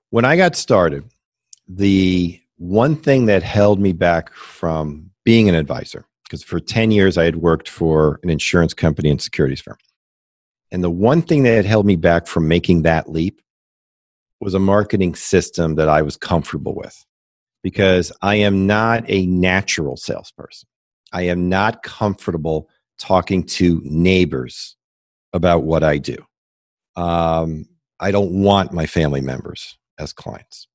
When 0.10 0.26
I 0.26 0.36
got 0.36 0.56
started, 0.56 1.04
the 1.68 2.42
one 2.58 2.96
thing 2.96 3.28
that 3.28 3.44
held 3.44 3.80
me 3.80 3.94
back 3.94 4.34
from 4.34 5.12
being 5.24 5.48
an 5.48 5.56
advisor 5.56 6.06
because 6.24 6.44
for 6.44 6.60
10 6.60 6.92
years 6.92 7.18
I 7.18 7.24
had 7.24 7.38
worked 7.38 7.70
for 7.70 8.20
an 8.24 8.30
insurance 8.30 8.74
company 8.74 9.10
and 9.10 9.22
securities 9.22 9.62
firm. 9.62 9.78
And 10.72 10.84
the 10.84 10.90
one 10.90 11.22
thing 11.22 11.44
that 11.44 11.56
had 11.56 11.66
held 11.66 11.86
me 11.86 11.96
back 11.96 12.28
from 12.28 12.48
making 12.48 12.84
that 12.84 13.10
leap 13.10 13.42
was 14.42 14.54
a 14.54 14.60
marketing 14.60 15.16
system 15.16 15.76
that 15.76 15.90
I 15.90 16.02
was 16.02 16.16
comfortable 16.16 16.76
with 16.76 17.06
because 17.64 18.12
I 18.22 18.36
am 18.36 18.68
not 18.68 19.04
a 19.08 19.26
natural 19.26 19.98
salesperson. 19.98 20.68
I 21.12 21.24
am 21.24 21.50
not 21.50 21.84
comfortable 21.84 22.70
talking 22.98 23.44
to 23.44 23.82
neighbors 23.84 24.78
about 25.34 25.64
what 25.64 25.84
I 25.84 25.98
do. 25.98 26.18
Um, 26.96 27.66
I 28.00 28.12
don't 28.12 28.44
want 28.44 28.72
my 28.72 28.86
family 28.86 29.22
members 29.22 29.78
as 29.98 30.14
clients. 30.14 30.68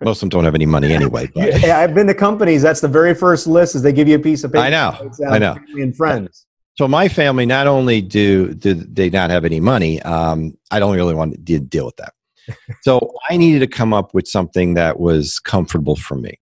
Most 0.00 0.18
of 0.18 0.20
them 0.22 0.28
don't 0.30 0.44
have 0.44 0.54
any 0.54 0.66
money 0.66 0.92
anyway. 0.92 1.30
But. 1.34 1.60
yeah, 1.60 1.78
I've 1.78 1.94
been 1.94 2.06
to 2.08 2.14
companies. 2.14 2.62
That's 2.62 2.80
the 2.80 2.88
very 2.88 3.14
first 3.14 3.46
list 3.46 3.74
is 3.74 3.82
they 3.82 3.92
give 3.92 4.08
you 4.08 4.16
a 4.16 4.20
piece 4.20 4.42
of 4.42 4.52
paper. 4.52 4.64
I 4.64 4.70
know. 4.70 5.10
I 5.28 5.38
know. 5.38 5.54
Family 5.54 5.82
and 5.82 5.96
friends. 5.96 6.46
So 6.78 6.88
my 6.88 7.08
family 7.08 7.44
not 7.46 7.66
only 7.66 8.00
do 8.00 8.54
do 8.54 8.74
they 8.74 9.10
not 9.10 9.30
have 9.30 9.44
any 9.44 9.60
money, 9.60 10.00
um, 10.02 10.56
I 10.70 10.80
don't 10.80 10.96
really 10.96 11.14
want 11.14 11.34
to 11.34 11.58
deal 11.60 11.84
with 11.84 11.96
that 11.96 12.14
so 12.82 13.12
I 13.28 13.36
needed 13.36 13.60
to 13.60 13.66
come 13.66 13.92
up 13.92 14.14
with 14.14 14.26
something 14.26 14.74
that 14.74 15.00
was 15.00 15.38
comfortable 15.38 15.96
for 15.96 16.16
me. 16.16 16.38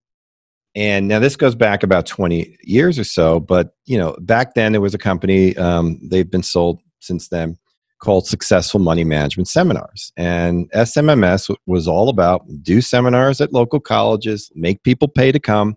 And 0.74 1.08
now 1.08 1.18
this 1.18 1.36
goes 1.36 1.54
back 1.54 1.82
about 1.82 2.06
20 2.06 2.56
years 2.62 2.98
or 2.98 3.04
so, 3.04 3.40
but 3.40 3.74
you 3.86 3.98
know, 3.98 4.16
back 4.20 4.54
then 4.54 4.72
there 4.72 4.80
was 4.80 4.94
a 4.94 4.98
company, 4.98 5.56
um, 5.56 5.98
they've 6.02 6.30
been 6.30 6.44
sold 6.44 6.80
since 7.00 7.28
then, 7.28 7.56
called 8.00 8.26
Successful 8.26 8.80
Money 8.80 9.04
Management 9.04 9.48
Seminars. 9.48 10.12
And 10.16 10.70
SMMS 10.72 11.54
was 11.66 11.88
all 11.88 12.08
about 12.08 12.42
do 12.62 12.80
seminars 12.80 13.40
at 13.40 13.52
local 13.52 13.80
colleges, 13.80 14.50
make 14.54 14.82
people 14.82 15.08
pay 15.08 15.32
to 15.32 15.40
come. 15.40 15.76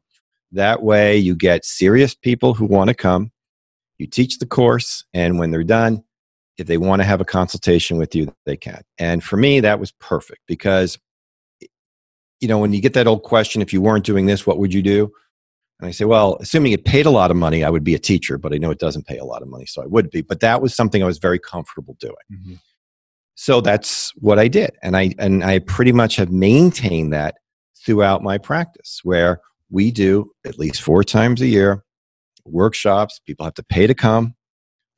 That 0.52 0.84
way, 0.84 1.18
you 1.18 1.36
get 1.36 1.66
serious 1.66 2.14
people 2.14 2.54
who 2.54 2.66
want 2.66 2.90
to 2.90 2.94
come. 2.94 3.32
You 3.98 4.06
teach 4.06 4.38
the 4.38 4.46
course, 4.46 5.06
and 5.14 5.40
when 5.40 5.50
they're 5.50 5.64
done, 5.64 6.04
if 6.58 6.68
they 6.68 6.78
want 6.78 7.02
to 7.02 7.06
have 7.06 7.22
a 7.22 7.26
consultation 7.26 7.98
with 7.98 8.16
you, 8.16 8.34
they 8.46 8.58
can. 8.58 8.82
And 8.98 9.24
for 9.24 9.38
me, 9.38 9.60
that 9.62 9.80
was 9.80 9.92
perfect 9.94 10.42
because, 10.48 10.98
you 12.40 12.48
know, 12.48 12.60
when 12.60 12.74
you 12.74 12.82
get 12.82 12.94
that 12.94 13.08
old 13.08 13.24
question, 13.24 13.62
if 13.62 13.74
you 13.74 13.82
weren't 13.82 14.06
doing 14.06 14.26
this, 14.26 14.46
what 14.46 14.60
would 14.60 14.74
you 14.74 14.82
do? 14.82 15.12
And 15.80 15.88
I 15.88 15.92
say, 15.92 16.06
well, 16.06 16.38
assuming 16.40 16.72
it 16.72 16.86
paid 16.86 17.06
a 17.06 17.12
lot 17.12 17.32
of 17.32 17.38
money, 17.38 17.64
I 17.64 17.70
would 17.70 17.84
be 17.84 17.96
a 17.96 18.00
teacher, 18.00 18.38
but 18.38 18.54
I 18.54 18.58
know 18.58 18.72
it 18.72 18.80
doesn't 18.80 19.08
pay 19.08 19.18
a 19.18 19.26
lot 19.26 19.42
of 19.42 19.48
money, 19.48 19.66
so 19.66 19.82
I 19.82 19.86
would 19.88 20.10
be. 20.12 20.22
But 20.22 20.40
that 20.42 20.62
was 20.62 20.76
something 20.76 21.02
I 21.02 21.08
was 21.08 21.18
very 21.18 21.40
comfortable 21.40 21.98
doing. 22.00 22.16
Mm-hmm. 22.32 22.54
So 23.36 23.62
that's 23.62 24.12
what 24.16 24.38
I 24.38 24.48
did. 24.48 24.72
And 24.84 24.96
I 24.96 25.14
and 25.18 25.44
I 25.44 25.60
pretty 25.60 25.92
much 25.92 26.16
have 26.18 26.32
maintained 26.32 27.12
that 27.14 27.36
throughout 27.84 28.22
my 28.22 28.38
practice, 28.38 29.00
where 29.04 29.42
we 29.72 29.92
do 29.92 30.32
at 30.46 30.60
least 30.60 30.82
four 30.82 31.04
times 31.04 31.42
a 31.42 31.48
year 31.48 31.84
workshops. 32.46 33.20
People 33.26 33.46
have 33.46 33.56
to 33.56 33.64
pay 33.64 33.88
to 33.88 33.96
come. 33.96 34.36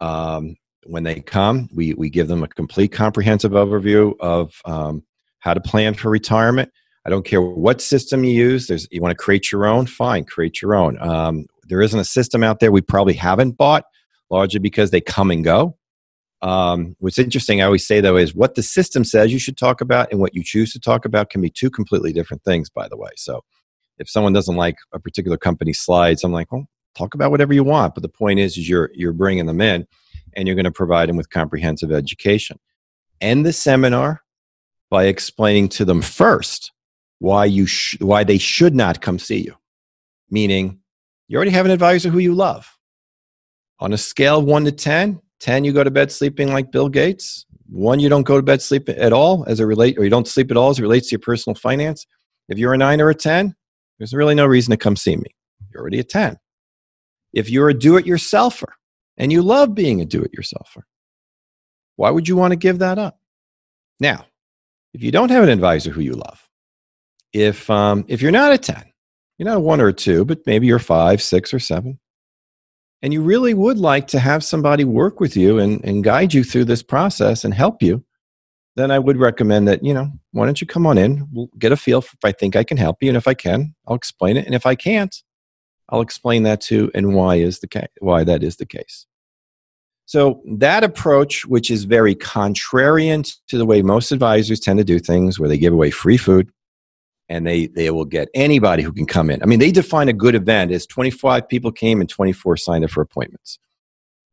Um, 0.01 0.56
when 0.86 1.04
they 1.04 1.20
come, 1.22 1.68
we, 1.74 1.94
we 1.94 2.10
give 2.10 2.28
them 2.28 2.44
a 2.44 2.48
complete 2.48 2.92
comprehensive 2.92 3.52
overview 3.52 4.14
of 4.20 4.62
um, 4.66 5.04
how 5.40 5.54
to 5.54 5.62
plan 5.62 5.94
for 5.94 6.10
retirement. 6.10 6.72
I 7.06 7.10
don't 7.10 7.26
care 7.26 7.42
what 7.42 7.82
system 7.82 8.24
you 8.24 8.32
use. 8.32 8.68
There's, 8.68 8.88
you 8.92 9.02
want 9.02 9.12
to 9.12 9.24
create 9.24 9.52
your 9.52 9.66
own? 9.66 9.86
Fine, 9.86 10.26
create 10.26 10.62
your 10.62 10.76
own. 10.76 11.00
Um, 11.02 11.46
there 11.68 11.82
isn't 11.82 12.00
a 12.00 12.06
system 12.06 12.44
out 12.44 12.60
there 12.60 12.72
we 12.72 12.82
probably 12.82 13.14
haven't 13.14 13.54
bought, 13.54 13.84
largely 14.30 14.60
because 14.60 14.92
they 14.92 15.02
come 15.02 15.32
and 15.32 15.44
go. 15.44 15.78
Um, 16.42 16.96
what's 17.00 17.18
interesting, 17.18 17.62
I 17.62 17.66
always 17.66 17.88
say 17.88 18.02
though, 18.02 18.18
is 18.18 18.36
what 18.36 18.56
the 18.56 18.64
system 18.64 19.04
says 19.04 19.34
you 19.34 19.40
should 19.40 19.58
talk 19.58 19.82
about 19.82 20.12
and 20.12 20.20
what 20.20 20.36
you 20.36 20.44
choose 20.44 20.72
to 20.74 20.80
talk 20.80 21.06
about 21.06 21.30
can 21.30 21.42
be 21.42 21.50
two 21.50 21.70
completely 21.70 22.14
different 22.14 22.44
things, 22.44 22.70
by 22.70 22.88
the 22.88 22.98
way. 22.98 23.10
So 23.16 23.42
if 23.98 24.10
someone 24.10 24.34
doesn't 24.34 24.56
like 24.56 24.76
a 24.94 25.00
particular 25.00 25.38
company's 25.38 25.80
slides, 25.80 26.24
I'm 26.24 26.32
like, 26.32 26.52
well, 26.52 26.68
talk 26.96 27.16
about 27.16 27.32
whatever 27.32 27.54
you 27.54 27.64
want. 27.64 27.96
But 27.96 28.04
the 28.04 28.10
point 28.10 28.40
is, 28.40 28.58
is 28.58 28.70
you're, 28.70 28.92
you're 28.94 29.14
bringing 29.14 29.46
them 29.46 29.62
in 29.62 29.88
and 30.36 30.48
you're 30.48 30.56
going 30.56 30.66
to 30.66 30.72
provide 30.72 31.10
them 31.10 31.18
with 31.18 31.30
comprehensive 31.30 31.92
education. 31.92 32.60
End 33.22 33.46
the 33.46 33.54
seminar 33.54 34.22
by 34.90 35.06
explaining 35.06 35.70
to 35.70 35.86
them 35.86 36.02
first 36.02 36.72
why 37.20 37.46
you 37.46 37.66
sh- 37.66 37.98
why 38.00 38.24
they 38.24 38.38
should 38.38 38.76
not 38.76 39.02
come 39.02 39.20
see 39.20 39.40
you. 39.40 39.56
Meaning, 40.30 40.80
you 41.28 41.38
already 41.38 41.52
have 41.52 41.66
an 41.66 41.72
advisor 41.72 42.10
who 42.10 42.20
you 42.20 42.34
love. 42.34 42.78
On 43.80 43.94
a 43.94 43.98
scale 43.98 44.40
of 44.40 44.46
1 44.46 44.66
to 44.66 44.72
10, 44.72 45.22
10 45.40 45.64
you 45.64 45.74
go 45.74 45.84
to 45.84 45.92
bed 45.92 46.12
sleeping 46.12 46.52
like 46.52 46.72
Bill 46.72 46.90
Gates, 46.90 47.46
1 47.70 48.00
you 48.00 48.10
don't 48.10 48.24
go 48.24 48.38
to 48.38 48.44
bed 48.44 48.62
sleep 48.62 48.90
at 48.90 49.14
all 49.14 49.44
as 49.48 49.60
it 49.60 49.64
relate 49.64 49.98
or 49.98 50.04
you 50.04 50.10
don't 50.10 50.28
sleep 50.28 50.52
at 50.52 50.58
all 50.58 50.70
as 50.70 50.80
it 50.80 50.84
relates 50.84 51.10
to 51.10 51.14
your 51.14 51.20
personal 51.20 51.56
finance. 51.56 52.06
If 52.48 52.58
you're 52.58 52.74
a 52.74 52.78
9 52.78 53.02
or 53.02 53.10
a 53.10 53.16
10, 53.16 53.56
there's 53.98 54.14
really 54.14 54.36
no 54.36 54.46
reason 54.46 54.72
to 54.72 54.78
come 54.78 54.96
see 54.96 55.16
me. 55.16 55.36
You're 55.72 55.82
already 55.82 56.00
a 56.00 56.04
10. 56.04 56.38
If 57.34 57.50
you're 57.50 57.70
a 57.70 57.74
do 57.74 57.98
it 57.98 58.06
yourselfer, 58.06 58.74
and 59.18 59.32
you 59.32 59.41
love 59.41 59.74
being 59.76 60.01
a 60.01 60.05
do 60.05 60.22
it 60.22 60.32
yourselfer. 60.38 60.84
Why 61.95 62.09
would 62.09 62.28
you 62.28 62.36
want 62.36 62.51
to 62.51 62.57
give 62.57 62.80
that 62.80 62.99
up? 62.99 63.20
Now, 63.99 64.26
if 64.93 65.01
you 65.01 65.11
don't 65.11 65.32
have 65.32 65.43
an 65.43 65.49
advisor 65.49 65.91
who 65.91 66.01
you 66.01 66.13
love, 66.13 66.49
if, 67.34 67.70
um, 67.70 68.05
if 68.07 68.22
you're 68.22 68.32
not 68.32 68.53
a 68.53 68.57
10, 68.57 68.84
you're 69.38 69.49
not 69.49 69.57
a 69.57 69.61
one 69.61 69.82
or 69.82 69.89
a 69.89 69.93
two, 69.93 70.26
but 70.26 70.39
maybe 70.45 70.68
you're 70.68 70.80
five, 70.80 71.22
six, 71.22 71.53
or 71.53 71.59
seven, 71.59 71.99
and 73.01 73.13
you 73.13 73.22
really 73.22 73.53
would 73.53 73.78
like 73.78 74.07
to 74.07 74.20
have 74.20 74.43
somebody 74.43 74.84
work 74.84 75.20
with 75.20 75.36
you 75.36 75.59
and, 75.59 75.84
and 75.84 76.03
guide 76.03 76.34
you 76.34 76.43
through 76.43 76.66
this 76.66 76.82
process 76.82 77.43
and 77.43 77.53
help 77.53 77.84
you, 77.84 78.03
then 78.76 78.91
I 78.91 78.99
would 78.99 79.18
recommend 79.18 79.68
that, 79.68 79.84
you 79.84 79.93
know, 79.93 80.11
why 80.32 80.45
don't 80.45 80.59
you 80.59 80.68
come 80.68 80.86
on 80.86 80.97
in? 80.97 81.28
We'll 81.32 81.49
get 81.57 81.72
a 81.72 81.78
feel 81.78 81.99
if 81.99 82.16
I 82.24 82.32
think 82.32 82.55
I 82.55 82.63
can 82.63 82.78
help 82.78 83.01
you. 83.01 83.09
And 83.09 83.18
if 83.18 83.28
I 83.28 83.34
can, 83.34 83.76
I'll 83.88 83.95
explain 83.95 84.38
it. 84.38 84.45
And 84.45 84.55
if 84.55 84.66
I 84.66 84.76
can't, 84.76 85.16
I'll 85.90 86.02
explain 86.02 86.44
that 86.44 86.62
too 86.62 86.92
and 86.94 87.14
why 87.14 87.36
is 87.36 87.60
the 87.60 87.68
case, 87.68 87.88
why 88.00 88.24
that 88.24 88.44
is 88.44 88.58
the 88.58 88.66
case. 88.66 89.06
So 90.06 90.42
that 90.46 90.84
approach, 90.84 91.46
which 91.46 91.72
is 91.72 91.84
very 91.84 92.16
contrarian 92.16 93.32
to 93.48 93.58
the 93.58 93.66
way 93.66 93.82
most 93.82 94.12
advisors 94.12 94.60
tend 94.60 94.78
to 94.78 94.86
do 94.86 95.00
things, 95.00 95.40
where 95.40 95.50
they 95.50 95.58
give 95.58 95.74
away 95.74 95.90
free 95.90 96.18
food 96.18 96.52
and 97.28 97.46
they, 97.46 97.68
they 97.68 97.90
will 97.90 98.06
get 98.06 98.30
anybody 98.36 98.84
who 98.84 98.94
can 98.94 99.08
come 99.08 99.32
in. 99.32 99.42
I 99.42 99.48
mean, 99.48 99.58
they 99.58 99.72
define 99.72 100.08
a 100.08 100.14
good 100.14 100.36
event 100.36 100.72
as 100.72 100.86
25 100.86 101.50
people 101.50 101.72
came 101.72 102.02
and 102.02 102.10
24 102.10 102.58
signed 102.58 102.84
up 102.84 102.92
for 102.92 103.02
appointments. 103.02 103.58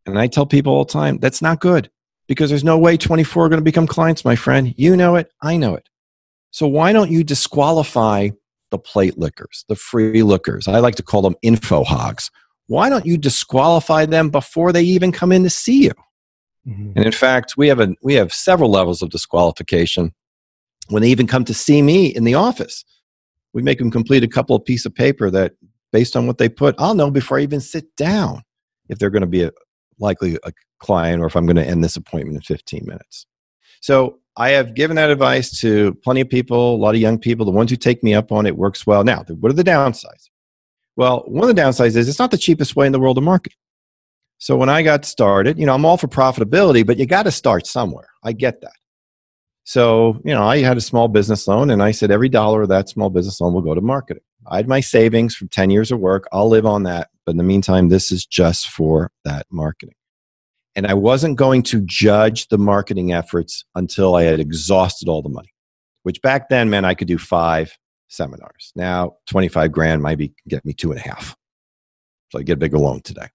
And 0.05 0.19
I 0.19 0.27
tell 0.27 0.45
people 0.45 0.75
all 0.75 0.85
the 0.85 0.93
time, 0.93 1.19
that's 1.19 1.41
not 1.41 1.61
good 1.61 1.91
because 2.27 2.51
there's 2.51 2.65
no 2.65 2.77
way 2.77 2.99
24 2.99 3.47
are 3.47 3.49
going 3.49 3.61
to 3.61 3.65
become 3.65 3.87
clients, 3.87 4.25
my 4.25 4.37
friend. 4.37 4.75
You 4.77 4.95
know 4.95 5.17
it, 5.17 5.31
I 5.41 5.57
know 5.57 5.75
it. 5.75 5.89
So 6.51 6.67
why 6.67 6.93
don't 6.93 7.11
you 7.11 7.25
disqualify 7.25 8.31
the 8.73 8.79
plate 8.79 9.17
lickers, 9.17 9.65
the 9.69 9.77
free 9.77 10.25
lookers. 10.25 10.67
I 10.67 10.81
like 10.81 10.97
to 10.97 11.03
call 11.05 11.23
them 11.23 11.37
info 11.43 11.85
hogs. 11.85 12.31
Why 12.67 12.89
don't 12.89 13.07
you 13.07 13.17
disqualify 13.17 14.07
them 14.07 14.31
before 14.31 14.73
they 14.73 14.83
even 14.83 15.13
come 15.13 15.31
in 15.31 15.45
to 15.45 15.51
see 15.51 15.85
you? 15.85 15.93
Mm-hmm. 16.67 16.93
And 16.97 17.05
in 17.05 17.13
fact, 17.13 17.55
we 17.57 17.69
have 17.69 17.81
a 17.81 17.95
we 18.03 18.15
have 18.15 18.33
several 18.33 18.71
levels 18.71 19.03
of 19.03 19.11
disqualification 19.11 20.13
when 20.89 21.03
they 21.03 21.11
even 21.11 21.27
come 21.27 21.45
to 21.45 21.55
see 21.55 21.83
me 21.83 22.07
in 22.07 22.25
the 22.25 22.35
office. 22.35 22.85
We 23.53 23.63
make 23.63 23.79
them 23.79 23.91
complete 23.91 24.25
a 24.25 24.29
couple 24.29 24.57
of 24.57 24.65
pieces 24.65 24.87
of 24.87 24.95
paper 24.95 25.31
that, 25.31 25.53
based 25.93 26.17
on 26.17 26.27
what 26.27 26.39
they 26.39 26.49
put, 26.49 26.75
I'll 26.79 26.95
know 26.95 27.11
before 27.11 27.39
I 27.39 27.43
even 27.43 27.61
sit 27.61 27.95
down 27.97 28.43
if 28.89 28.99
they're 28.99 29.11
going 29.11 29.23
to 29.23 29.27
be 29.27 29.43
a, 29.43 29.51
likely 29.99 30.39
a 30.45 30.53
client 30.79 31.23
or 31.23 31.27
if 31.27 31.37
I'm 31.37 31.47
going 31.47 31.57
to 31.57 31.67
end 31.67 31.85
this 31.85 31.97
appointment 31.97 32.37
in 32.37 32.43
15 32.43 32.85
minutes. 32.87 33.27
So 33.81 34.21
I 34.37 34.51
have 34.51 34.75
given 34.75 34.97
that 34.97 35.11
advice 35.11 35.61
to 35.61 35.95
plenty 36.03 36.23
of 36.23 36.29
people, 36.29 36.75
a 36.75 36.77
lot 36.77 36.95
of 36.95 37.01
young 37.01 37.19
people. 37.19 37.45
The 37.45 37.53
ones 37.53 37.71
who 37.71 37.77
take 37.77 38.03
me 38.03 38.15
up 38.15 38.33
on 38.33 38.47
it 38.47 38.57
works 38.57 38.87
well. 38.87 39.05
Now, 39.05 39.25
what 39.29 39.51
are 39.51 39.55
the 39.55 39.63
downsides? 39.63 40.31
Well, 40.97 41.25
one 41.27 41.49
of 41.49 41.55
the 41.55 41.61
downsides 41.61 41.97
is 41.97 42.09
it's 42.09 42.19
not 42.19 42.31
the 42.31 42.39
cheapest 42.39 42.75
way 42.77 42.87
in 42.87 42.93
the 42.93 43.01
world 43.01 43.17
to 43.17 43.21
market. 43.21 43.55
So 44.39 44.57
when 44.57 44.69
I 44.69 44.83
got 44.83 45.05
started, 45.05 45.59
you 45.59 45.67
know, 45.67 45.75
I'm 45.75 45.85
all 45.85 45.97
for 45.97 46.09
profitability, 46.09 46.85
but 46.85 46.99
you 46.99 47.07
got 47.07 47.25
to 47.25 47.31
start 47.31 47.67
somewhere. 47.67 48.09
I 48.25 48.33
get 48.33 48.61
that. 48.63 48.73
So, 49.65 50.21
you 50.25 50.35
know, 50.35 50.43
I 50.43 50.59
had 50.59 50.77
a 50.77 50.81
small 50.81 51.07
business 51.09 51.47
loan 51.47 51.71
and 51.71 51.83
I 51.83 51.93
said 51.93 52.11
every 52.11 52.29
dollar 52.29 52.63
of 52.63 52.69
that 52.71 52.89
small 52.89 53.11
business 53.11 53.41
loan 53.41 53.55
will 53.55 53.63
go 53.63 53.75
to 53.75 53.81
marketing. 53.81 54.25
I 54.49 54.57
had 54.57 54.67
my 54.67 54.81
savings 54.81 55.37
from 55.37 55.49
10 55.49 55.71
years 55.71 55.93
of 55.93 56.01
work. 56.01 56.27
I'll 56.33 56.49
live 56.49 56.67
on 56.67 56.83
that. 56.85 57.11
But 57.25 57.33
in 57.33 57.37
the 57.37 57.45
meantime, 57.45 57.89
this 57.89 58.11
is 58.11 58.27
just 58.27 58.69
for 58.69 59.13
that 59.25 59.47
marketing 59.51 59.95
and 60.75 60.87
I 60.87 60.95
wasn't 60.95 61.37
going 61.37 61.63
to 61.65 61.83
judge 61.83 62.49
the 62.49 62.59
marketing 62.59 63.13
efforts 63.13 63.65
until 63.75 64.15
I 64.15 64.25
had 64.25 64.41
exhausted 64.41 65.09
all 65.09 65.23
the 65.23 65.29
money, 65.29 65.53
which 66.03 66.23
back 66.23 66.49
then 66.49 66.71
meant 66.71 66.87
I 66.87 66.95
could 66.95 67.09
do 67.09 67.19
five 67.19 67.77
seminars. 68.09 68.73
Now, 68.75 69.17
25 69.27 69.73
grand 69.73 70.03
might 70.03 70.19
be 70.19 70.33
get 70.49 70.65
me 70.65 70.73
two 70.73 70.91
and 70.91 71.01
a 71.01 71.03
half. 71.03 71.37
So 72.31 72.39
I 72.39 72.43
get 72.43 72.55
a 72.55 72.57
bigger 72.57 72.79
loan 72.79 73.03
today. 73.03 73.29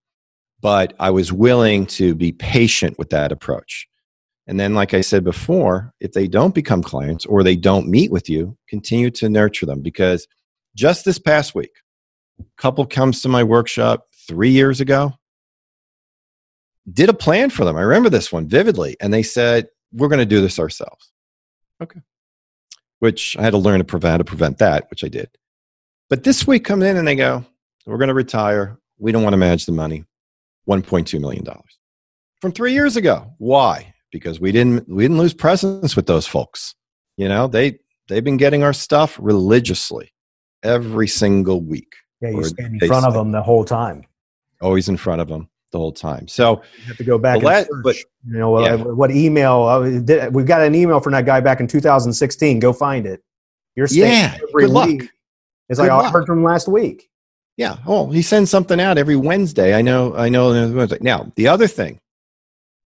But 0.59 0.93
I 0.99 1.11
was 1.11 1.31
willing 1.31 1.85
to 1.87 2.15
be 2.15 2.31
patient 2.31 2.97
with 2.97 3.11
that 3.11 3.31
approach. 3.31 3.87
And 4.47 4.59
then, 4.59 4.73
like 4.73 4.93
I 4.93 5.01
said 5.01 5.23
before, 5.23 5.93
if 5.99 6.13
they 6.13 6.27
don't 6.27 6.55
become 6.55 6.81
clients 6.81 7.25
or 7.25 7.43
they 7.43 7.55
don't 7.55 7.89
meet 7.89 8.11
with 8.11 8.29
you, 8.29 8.57
continue 8.67 9.11
to 9.11 9.29
nurture 9.29 9.65
them 9.65 9.81
because 9.81 10.27
just 10.75 11.05
this 11.05 11.19
past 11.19 11.53
week, 11.53 11.71
a 12.39 12.43
couple 12.57 12.85
comes 12.85 13.21
to 13.21 13.29
my 13.29 13.43
workshop 13.43 14.07
three 14.27 14.49
years 14.49 14.81
ago 14.81 15.13
did 16.91 17.09
a 17.09 17.13
plan 17.13 17.49
for 17.49 17.65
them. 17.65 17.75
I 17.75 17.81
remember 17.81 18.09
this 18.09 18.31
one 18.31 18.47
vividly. 18.47 18.95
And 19.01 19.13
they 19.13 19.23
said, 19.23 19.67
we're 19.91 20.07
going 20.07 20.19
to 20.19 20.25
do 20.25 20.41
this 20.41 20.59
ourselves. 20.59 21.11
Okay. 21.81 21.99
Which 22.99 23.37
I 23.37 23.43
had 23.43 23.51
to 23.51 23.57
learn 23.57 23.79
to 23.79 23.83
prevent, 23.83 24.11
how 24.11 24.17
to 24.17 24.23
prevent 24.23 24.57
that, 24.59 24.89
which 24.89 25.03
I 25.03 25.07
did. 25.07 25.29
But 26.09 26.23
this 26.23 26.47
week 26.47 26.63
come 26.63 26.81
in 26.81 26.97
and 26.97 27.07
they 27.07 27.15
go, 27.15 27.45
we're 27.85 27.97
going 27.97 28.07
to 28.07 28.13
retire. 28.13 28.79
We 28.97 29.11
don't 29.11 29.23
want 29.23 29.33
to 29.33 29.37
manage 29.37 29.65
the 29.65 29.71
money. 29.71 30.03
$1.2 30.67 31.19
million 31.21 31.45
from 32.41 32.51
three 32.51 32.73
years 32.73 32.97
ago. 32.97 33.33
Why? 33.37 33.93
Because 34.11 34.39
we 34.39 34.51
didn't, 34.51 34.87
we 34.89 35.03
didn't 35.03 35.17
lose 35.17 35.33
presence 35.33 35.95
with 35.95 36.07
those 36.07 36.27
folks. 36.27 36.75
You 37.15 37.29
know, 37.29 37.47
they, 37.47 37.79
they've 38.09 38.23
been 38.23 38.37
getting 38.37 38.63
our 38.63 38.73
stuff 38.73 39.17
religiously 39.21 40.13
every 40.63 41.07
single 41.07 41.61
week. 41.61 41.93
Yeah, 42.19 42.31
you 42.31 42.43
stand 42.43 42.81
in 42.81 42.87
front 42.87 43.05
of 43.05 43.13
them 43.13 43.31
the 43.31 43.41
whole 43.41 43.63
time. 43.63 44.03
Always 44.61 44.89
in 44.89 44.97
front 44.97 45.21
of 45.21 45.29
them 45.29 45.49
the 45.71 45.77
whole 45.77 45.91
time. 45.91 46.27
So 46.27 46.61
you 46.77 46.85
have 46.85 46.97
to 46.97 47.03
go 47.03 47.17
back 47.17 47.43
and 47.43 47.47
search, 47.47 47.67
but 47.83 47.95
you 48.25 48.39
know 48.39 48.59
yeah. 48.59 48.75
what 48.75 49.11
email? 49.11 49.63
Uh, 49.63 50.29
we've 50.29 50.45
got 50.45 50.61
an 50.61 50.75
email 50.75 50.99
from 50.99 51.13
that 51.13 51.25
guy 51.25 51.39
back 51.39 51.59
in 51.59 51.67
2016. 51.67 52.59
Go 52.59 52.73
find 52.73 53.05
it. 53.05 53.21
You're 53.75 53.87
yeah. 53.91 54.37
Good 54.53 54.69
luck. 54.69 54.89
It's 55.69 55.79
like 55.79 55.91
I 55.91 56.09
heard 56.09 56.25
from 56.25 56.43
last 56.43 56.67
week. 56.67 57.09
Yeah. 57.57 57.77
Oh, 57.85 58.09
he 58.09 58.21
sends 58.21 58.49
something 58.49 58.79
out 58.79 58.97
every 58.97 59.15
Wednesday. 59.15 59.73
I 59.73 59.81
know. 59.81 60.15
I 60.15 60.29
know. 60.29 60.87
Now 61.01 61.31
the 61.35 61.47
other 61.47 61.67
thing 61.67 61.99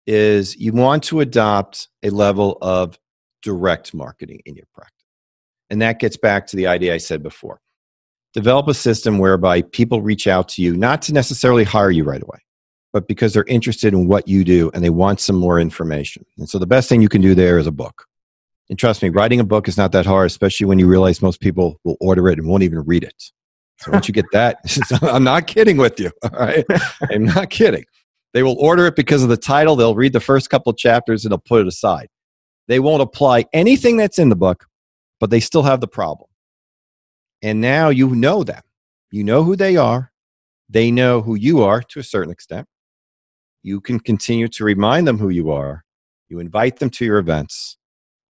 is 0.07 0.57
you 0.57 0.73
want 0.73 1.03
to 1.05 1.21
adopt 1.21 1.89
a 2.03 2.11
level 2.11 2.59
of 2.61 2.99
direct 3.43 3.95
marketing 3.95 4.43
in 4.45 4.55
your 4.55 4.67
practice, 4.75 4.93
and 5.71 5.81
that 5.83 5.99
gets 5.99 6.17
back 6.17 6.47
to 6.49 6.57
the 6.57 6.67
idea 6.67 6.95
I 6.95 6.99
said 6.99 7.23
before. 7.23 7.61
Develop 8.35 8.69
a 8.69 8.75
system 8.75 9.19
whereby 9.19 9.63
people 9.63 10.03
reach 10.03 10.27
out 10.27 10.49
to 10.51 10.63
you 10.63 10.77
not 10.77 11.01
to 11.03 11.15
necessarily 11.15 11.65
hire 11.65 11.91
you 11.91 12.05
right 12.05 12.23
away 12.23 12.39
but 12.97 13.07
because 13.07 13.35
they're 13.35 13.45
interested 13.45 13.93
in 13.93 14.07
what 14.07 14.27
you 14.27 14.43
do 14.43 14.71
and 14.73 14.83
they 14.83 14.89
want 14.89 15.21
some 15.21 15.37
more 15.37 15.61
information. 15.61 16.25
And 16.39 16.49
so 16.49 16.59
the 16.59 16.67
best 16.67 16.89
thing 16.89 17.03
you 17.03 17.11
can 17.11 17.21
do 17.21 17.35
there 17.35 17.59
is 17.59 17.67
a 17.67 17.71
book. 17.71 18.07
And 18.71 18.79
trust 18.79 19.03
me, 19.03 19.11
writing 19.11 19.39
a 19.39 19.45
book 19.45 19.69
is 19.69 19.77
not 19.77 19.93
that 19.93 20.07
hard, 20.07 20.29
especially 20.29 20.65
when 20.65 20.79
you 20.79 20.87
realize 20.87 21.21
most 21.21 21.43
people 21.43 21.79
will 21.85 21.99
order 22.01 22.27
it 22.31 22.39
and 22.39 22.49
won't 22.49 22.63
even 22.63 22.83
read 22.87 23.05
it. 23.05 23.23
So 23.81 23.91
once 23.91 24.09
you 24.09 24.15
get 24.15 24.25
that, 24.33 24.61
I'm 25.03 25.25
not 25.25 25.47
kidding 25.47 25.77
with 25.77 26.01
you. 26.01 26.11
All 26.23 26.31
right. 26.31 26.65
I'm 27.11 27.27
not 27.27 27.51
kidding. 27.51 27.85
They 28.33 28.43
will 28.43 28.57
order 28.59 28.87
it 28.87 28.97
because 28.97 29.23
of 29.23 29.29
the 29.29 29.37
title. 29.37 29.77
They'll 29.77 29.95
read 29.95 30.15
the 30.15 30.19
first 30.19 30.49
couple 30.49 30.71
of 30.71 30.79
chapters 30.79 31.27
and 31.27 31.33
they'll 31.33 31.39
put 31.39 31.61
it 31.61 31.67
aside. 31.67 32.09
They 32.67 32.81
won't 32.81 33.03
apply 33.03 33.45
anything 33.53 33.99
that's 33.99 34.19
in 34.19 34.31
the 34.31 34.37
book, 34.37 34.65
but 35.21 35.29
they 35.29 35.41
still 35.41 35.65
have 35.65 35.83
the 35.83 35.87
problem. 35.87 36.31
And 37.43 37.61
now 37.61 37.91
you 37.91 38.17
know 38.17 38.43
them. 38.43 38.63
You 39.11 39.23
know 39.23 39.45
who 39.45 39.55
they 39.55 39.77
are. 39.77 40.13
They 40.71 40.91
know 40.91 41.21
who 41.21 41.35
you 41.35 41.63
are 41.63 41.83
to 41.83 42.01
a 42.01 42.03
certain 42.03 42.33
extent. 42.33 42.67
You 43.67 43.81
can 43.81 43.99
continue 43.99 44.47
to 44.47 44.63
remind 44.63 45.09
them 45.09 45.19
who 45.19 45.29
you 45.29 45.51
are. 45.51 45.83
You 46.29 46.39
invite 46.39 46.79
them 46.79 46.89
to 46.91 47.05
your 47.05 47.19
events, 47.19 47.77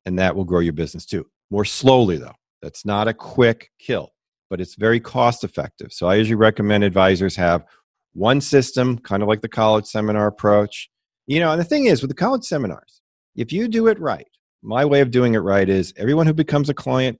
and 0.06 0.18
that 0.18 0.34
will 0.34 0.46
grow 0.46 0.60
your 0.60 0.72
business 0.72 1.04
too. 1.04 1.26
More 1.50 1.66
slowly, 1.66 2.16
though. 2.16 2.32
That's 2.62 2.86
not 2.86 3.06
a 3.06 3.12
quick 3.12 3.68
kill, 3.78 4.14
but 4.48 4.62
it's 4.62 4.76
very 4.76 4.98
cost 4.98 5.44
effective. 5.44 5.92
So 5.92 6.06
I 6.06 6.14
usually 6.14 6.36
recommend 6.36 6.84
advisors 6.84 7.36
have 7.36 7.66
one 8.14 8.40
system, 8.40 8.96
kind 8.96 9.22
of 9.22 9.28
like 9.28 9.42
the 9.42 9.48
college 9.48 9.84
seminar 9.84 10.26
approach. 10.26 10.88
You 11.26 11.40
know, 11.40 11.52
and 11.52 11.60
the 11.60 11.64
thing 11.64 11.84
is 11.84 12.00
with 12.00 12.08
the 12.08 12.16
college 12.16 12.44
seminars, 12.44 13.02
if 13.34 13.52
you 13.52 13.68
do 13.68 13.88
it 13.88 14.00
right, 14.00 14.28
my 14.62 14.86
way 14.86 15.02
of 15.02 15.10
doing 15.10 15.34
it 15.34 15.40
right 15.40 15.68
is 15.68 15.92
everyone 15.98 16.26
who 16.26 16.32
becomes 16.32 16.70
a 16.70 16.74
client 16.74 17.18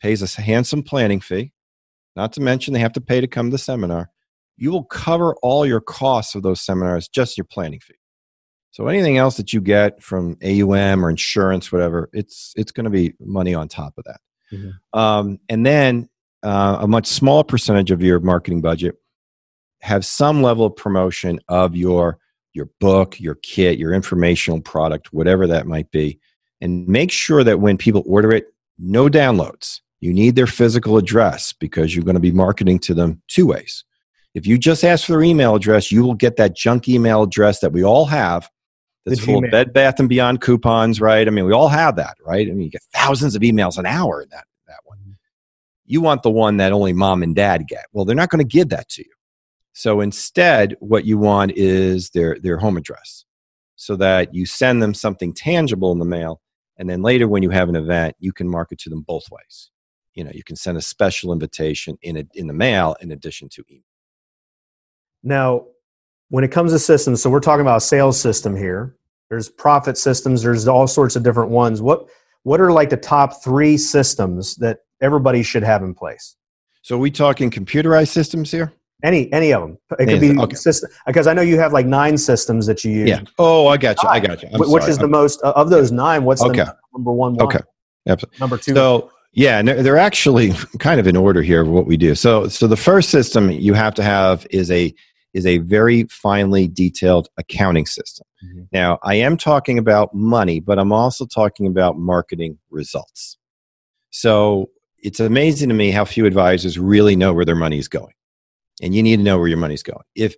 pays 0.00 0.20
a 0.20 0.40
handsome 0.42 0.82
planning 0.82 1.20
fee, 1.20 1.52
not 2.16 2.32
to 2.32 2.40
mention 2.40 2.74
they 2.74 2.80
have 2.80 2.94
to 2.94 3.00
pay 3.00 3.20
to 3.20 3.28
come 3.28 3.50
to 3.50 3.54
the 3.54 3.58
seminar. 3.58 4.10
You 4.56 4.70
will 4.70 4.84
cover 4.84 5.34
all 5.42 5.66
your 5.66 5.80
costs 5.80 6.34
of 6.34 6.42
those 6.42 6.60
seminars, 6.60 7.08
just 7.08 7.36
your 7.36 7.44
planning 7.44 7.80
fee. 7.80 7.94
So 8.72 8.86
anything 8.86 9.18
else 9.18 9.36
that 9.36 9.52
you 9.52 9.60
get 9.60 10.02
from 10.02 10.38
AUM 10.42 11.04
or 11.04 11.10
insurance, 11.10 11.70
whatever, 11.70 12.08
it's 12.12 12.54
it's 12.56 12.72
going 12.72 12.84
to 12.84 12.90
be 12.90 13.14
money 13.20 13.54
on 13.54 13.68
top 13.68 13.94
of 13.98 14.04
that. 14.04 14.20
Mm-hmm. 14.52 14.98
Um, 14.98 15.38
and 15.48 15.64
then 15.66 16.08
uh, 16.42 16.78
a 16.80 16.88
much 16.88 17.06
smaller 17.06 17.44
percentage 17.44 17.90
of 17.90 18.02
your 18.02 18.18
marketing 18.20 18.62
budget 18.62 18.96
have 19.82 20.04
some 20.04 20.42
level 20.42 20.64
of 20.64 20.76
promotion 20.76 21.38
of 21.48 21.76
your 21.76 22.18
your 22.54 22.68
book, 22.80 23.18
your 23.18 23.36
kit, 23.36 23.78
your 23.78 23.94
informational 23.94 24.60
product, 24.60 25.12
whatever 25.12 25.46
that 25.46 25.66
might 25.66 25.90
be, 25.90 26.18
and 26.60 26.86
make 26.86 27.10
sure 27.10 27.42
that 27.44 27.60
when 27.60 27.78
people 27.78 28.02
order 28.06 28.32
it, 28.32 28.46
no 28.78 29.08
downloads. 29.08 29.80
You 30.00 30.12
need 30.12 30.34
their 30.34 30.46
physical 30.46 30.98
address 30.98 31.52
because 31.52 31.94
you're 31.94 32.04
going 32.04 32.16
to 32.16 32.20
be 32.20 32.32
marketing 32.32 32.78
to 32.80 32.94
them 32.94 33.22
two 33.28 33.46
ways. 33.46 33.84
If 34.34 34.46
you 34.46 34.58
just 34.58 34.84
ask 34.84 35.06
for 35.06 35.12
their 35.12 35.22
email 35.22 35.54
address, 35.54 35.92
you 35.92 36.02
will 36.02 36.14
get 36.14 36.36
that 36.36 36.56
junk 36.56 36.88
email 36.88 37.22
address 37.22 37.60
that 37.60 37.72
we 37.72 37.84
all 37.84 38.06
have 38.06 38.48
that's 39.04 39.20
the 39.20 39.26
full 39.26 39.40
Gmail. 39.40 39.46
of 39.46 39.50
Bed 39.50 39.72
Bath 39.72 40.00
and 40.00 40.08
Beyond 40.08 40.40
coupons, 40.40 41.00
right? 41.00 41.26
I 41.26 41.30
mean, 41.30 41.44
we 41.44 41.52
all 41.52 41.68
have 41.68 41.96
that, 41.96 42.16
right? 42.24 42.46
I 42.46 42.50
mean, 42.52 42.62
you 42.62 42.70
get 42.70 42.82
thousands 42.94 43.34
of 43.34 43.42
emails 43.42 43.78
an 43.78 43.86
hour 43.86 44.22
in 44.22 44.28
that, 44.30 44.44
that 44.68 44.78
one. 44.84 44.98
Mm-hmm. 44.98 45.12
You 45.86 46.00
want 46.00 46.22
the 46.22 46.30
one 46.30 46.56
that 46.58 46.72
only 46.72 46.92
mom 46.92 47.22
and 47.22 47.34
dad 47.34 47.66
get. 47.66 47.86
Well, 47.92 48.04
they're 48.04 48.16
not 48.16 48.30
going 48.30 48.46
to 48.46 48.56
give 48.56 48.68
that 48.70 48.88
to 48.90 49.02
you. 49.02 49.12
So 49.74 50.00
instead, 50.00 50.76
what 50.80 51.04
you 51.04 51.18
want 51.18 51.52
is 51.56 52.10
their, 52.10 52.38
their 52.38 52.58
home 52.58 52.76
address 52.76 53.24
so 53.76 53.96
that 53.96 54.34
you 54.34 54.46
send 54.46 54.82
them 54.82 54.94
something 54.94 55.34
tangible 55.34 55.92
in 55.92 55.98
the 55.98 56.04
mail. 56.04 56.40
And 56.78 56.88
then 56.88 57.02
later, 57.02 57.26
when 57.26 57.42
you 57.42 57.50
have 57.50 57.68
an 57.68 57.76
event, 57.76 58.16
you 58.18 58.32
can 58.32 58.48
market 58.48 58.78
to 58.80 58.90
them 58.90 59.02
both 59.02 59.24
ways 59.30 59.70
you 60.14 60.24
know 60.24 60.30
you 60.32 60.44
can 60.44 60.56
send 60.56 60.76
a 60.76 60.82
special 60.82 61.32
invitation 61.32 61.96
in 62.02 62.16
a, 62.16 62.24
in 62.34 62.46
the 62.46 62.52
mail 62.52 62.96
in 63.00 63.12
addition 63.12 63.48
to 63.48 63.64
email 63.70 63.82
now 65.22 65.64
when 66.28 66.44
it 66.44 66.48
comes 66.48 66.72
to 66.72 66.78
systems 66.78 67.22
so 67.22 67.30
we're 67.30 67.40
talking 67.40 67.60
about 67.62 67.76
a 67.76 67.80
sales 67.80 68.20
system 68.20 68.56
here 68.56 68.96
there's 69.30 69.48
profit 69.48 69.96
systems 69.96 70.42
there's 70.42 70.66
all 70.68 70.86
sorts 70.86 71.16
of 71.16 71.22
different 71.22 71.50
ones 71.50 71.80
what 71.80 72.06
what 72.44 72.60
are 72.60 72.72
like 72.72 72.90
the 72.90 72.96
top 72.96 73.42
three 73.42 73.76
systems 73.76 74.56
that 74.56 74.80
everybody 75.00 75.42
should 75.42 75.62
have 75.62 75.82
in 75.82 75.94
place 75.94 76.36
so 76.82 76.96
are 76.96 76.98
we 76.98 77.10
talking 77.10 77.50
computerized 77.50 78.08
systems 78.08 78.50
here 78.50 78.72
any 79.04 79.32
any 79.32 79.52
of 79.52 79.62
them 79.62 79.78
it 79.98 80.06
could 80.06 80.20
be 80.20 80.38
okay. 80.38 80.56
system 80.56 80.90
because 81.06 81.26
i 81.26 81.34
know 81.34 81.42
you 81.42 81.58
have 81.58 81.72
like 81.72 81.86
nine 81.86 82.16
systems 82.16 82.66
that 82.66 82.84
you 82.84 82.92
use 82.92 83.08
yeah 83.08 83.20
oh 83.38 83.66
i 83.66 83.76
got 83.76 84.02
you 84.02 84.08
i 84.08 84.20
got 84.20 84.42
you 84.42 84.48
I'm 84.52 84.60
which 84.60 84.82
sorry. 84.82 84.90
is 84.90 84.98
the 84.98 85.08
most 85.08 85.40
of 85.42 85.70
those 85.70 85.92
nine 85.92 86.24
what's 86.24 86.42
okay. 86.42 86.64
the 86.64 86.76
number 86.92 87.12
one, 87.12 87.34
one? 87.34 87.46
okay 87.46 87.60
Absolutely. 88.06 88.38
number 88.40 88.58
two 88.58 88.74
so 88.74 89.10
yeah, 89.32 89.58
and 89.58 89.68
they're 89.68 89.98
actually 89.98 90.52
kind 90.78 91.00
of 91.00 91.06
in 91.06 91.16
order 91.16 91.42
here 91.42 91.62
of 91.62 91.68
what 91.68 91.86
we 91.86 91.96
do. 91.96 92.14
So, 92.14 92.48
so 92.48 92.66
the 92.66 92.76
first 92.76 93.10
system 93.10 93.50
you 93.50 93.74
have 93.74 93.94
to 93.94 94.02
have 94.02 94.46
is 94.50 94.70
a 94.70 94.94
is 95.34 95.46
a 95.46 95.58
very 95.58 96.04
finely 96.04 96.68
detailed 96.68 97.28
accounting 97.36 97.86
system. 97.86 98.26
Mm-hmm. 98.44 98.62
Now, 98.72 98.98
I 99.02 99.16
am 99.16 99.36
talking 99.36 99.78
about 99.78 100.14
money, 100.14 100.60
but 100.60 100.78
I'm 100.78 100.92
also 100.92 101.26
talking 101.26 101.66
about 101.66 101.98
marketing 101.98 102.58
results. 102.70 103.38
So, 104.10 104.70
it's 104.98 105.20
amazing 105.20 105.68
to 105.68 105.74
me 105.74 105.90
how 105.90 106.04
few 106.04 106.26
advisors 106.26 106.78
really 106.78 107.16
know 107.16 107.32
where 107.32 107.44
their 107.44 107.56
money 107.56 107.78
is 107.78 107.88
going. 107.88 108.14
And 108.80 108.94
you 108.94 109.02
need 109.02 109.16
to 109.16 109.22
know 109.22 109.36
where 109.38 109.48
your 109.48 109.58
money's 109.58 109.82
going. 109.82 110.04
If 110.14 110.36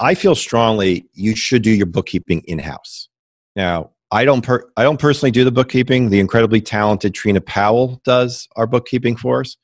I 0.00 0.14
feel 0.14 0.34
strongly 0.34 1.06
you 1.12 1.36
should 1.36 1.62
do 1.62 1.70
your 1.70 1.86
bookkeeping 1.86 2.42
in 2.46 2.58
house. 2.58 3.08
Now, 3.56 3.90
I 4.10 4.24
don't 4.24 4.42
per- 4.42 4.68
I 4.76 4.82
don't 4.82 5.00
personally 5.00 5.30
do 5.30 5.44
the 5.44 5.52
bookkeeping. 5.52 6.10
The 6.10 6.20
incredibly 6.20 6.60
talented 6.60 7.14
Trina 7.14 7.40
Powell 7.40 8.00
does 8.04 8.48
our 8.56 8.66
bookkeeping 8.66 9.16
for 9.16 9.40
us. 9.40 9.56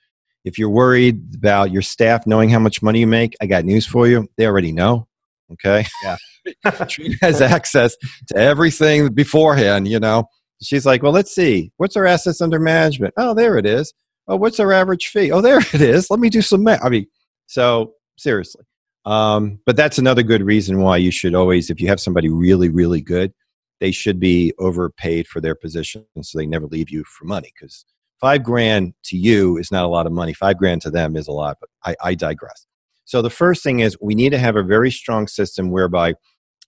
If 0.44 0.58
you're 0.58 0.70
worried 0.70 1.34
about 1.34 1.70
your 1.70 1.82
staff 1.82 2.26
knowing 2.26 2.48
how 2.48 2.58
much 2.58 2.82
money 2.82 3.00
you 3.00 3.06
make, 3.06 3.36
I 3.40 3.46
got 3.46 3.64
news 3.64 3.86
for 3.86 4.08
you. 4.08 4.26
They 4.36 4.46
already 4.46 4.72
know. 4.72 5.06
Okay. 5.52 5.86
Yeah. 6.02 6.16
Trina 6.88 7.16
has 7.20 7.40
access 7.40 7.96
to 8.28 8.36
everything 8.36 9.12
beforehand, 9.12 9.88
you 9.88 10.00
know. 10.00 10.24
She's 10.62 10.86
like, 10.86 11.02
well, 11.02 11.12
let's 11.12 11.34
see. 11.34 11.72
What's 11.76 11.96
our 11.96 12.06
assets 12.06 12.40
under 12.40 12.58
management? 12.58 13.14
Oh, 13.16 13.34
there 13.34 13.56
it 13.58 13.66
is. 13.66 13.92
Oh, 14.28 14.36
what's 14.36 14.60
our 14.60 14.72
average 14.72 15.08
fee? 15.08 15.32
Oh, 15.32 15.40
there 15.40 15.58
it 15.58 15.80
is. 15.80 16.10
Let 16.10 16.20
me 16.20 16.30
do 16.30 16.42
some 16.42 16.62
math. 16.62 16.84
I 16.84 16.88
mean, 16.88 17.06
so 17.46 17.94
seriously. 18.16 18.64
Um, 19.06 19.60
but 19.64 19.76
that's 19.76 19.98
another 19.98 20.22
good 20.22 20.42
reason 20.42 20.80
why 20.80 20.98
you 20.98 21.10
should 21.10 21.34
always, 21.34 21.70
if 21.70 21.80
you 21.80 21.88
have 21.88 22.00
somebody 22.00 22.28
really, 22.28 22.68
really 22.68 23.00
good, 23.00 23.32
they 23.80 23.90
should 23.90 24.20
be 24.20 24.52
overpaid 24.58 25.26
for 25.26 25.40
their 25.40 25.54
position 25.54 26.04
so 26.20 26.38
they 26.38 26.46
never 26.46 26.66
leave 26.66 26.90
you 26.90 27.02
for 27.04 27.24
money 27.24 27.50
because 27.58 27.86
five 28.20 28.42
grand 28.42 28.94
to 29.04 29.16
you 29.16 29.56
is 29.56 29.72
not 29.72 29.84
a 29.84 29.88
lot 29.88 30.06
of 30.06 30.12
money. 30.12 30.32
Five 30.32 30.58
grand 30.58 30.82
to 30.82 30.90
them 30.90 31.16
is 31.16 31.26
a 31.28 31.32
lot 31.32 31.58
but 31.60 31.70
I, 31.84 32.10
I 32.10 32.14
digress. 32.14 32.66
So 33.04 33.22
the 33.22 33.30
first 33.30 33.62
thing 33.62 33.80
is 33.80 33.96
we 34.00 34.14
need 34.14 34.30
to 34.30 34.38
have 34.38 34.56
a 34.56 34.62
very 34.62 34.90
strong 34.90 35.26
system 35.26 35.70
whereby 35.70 36.14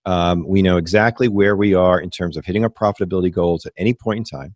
um, 0.05 0.45
we 0.47 0.61
know 0.61 0.77
exactly 0.77 1.29
where 1.29 1.55
we 1.55 1.73
are 1.73 1.99
in 1.99 2.09
terms 2.09 2.35
of 2.35 2.45
hitting 2.45 2.63
our 2.63 2.69
profitability 2.69 3.31
goals 3.31 3.65
at 3.65 3.73
any 3.77 3.93
point 3.93 4.17
in 4.17 4.23
time. 4.25 4.55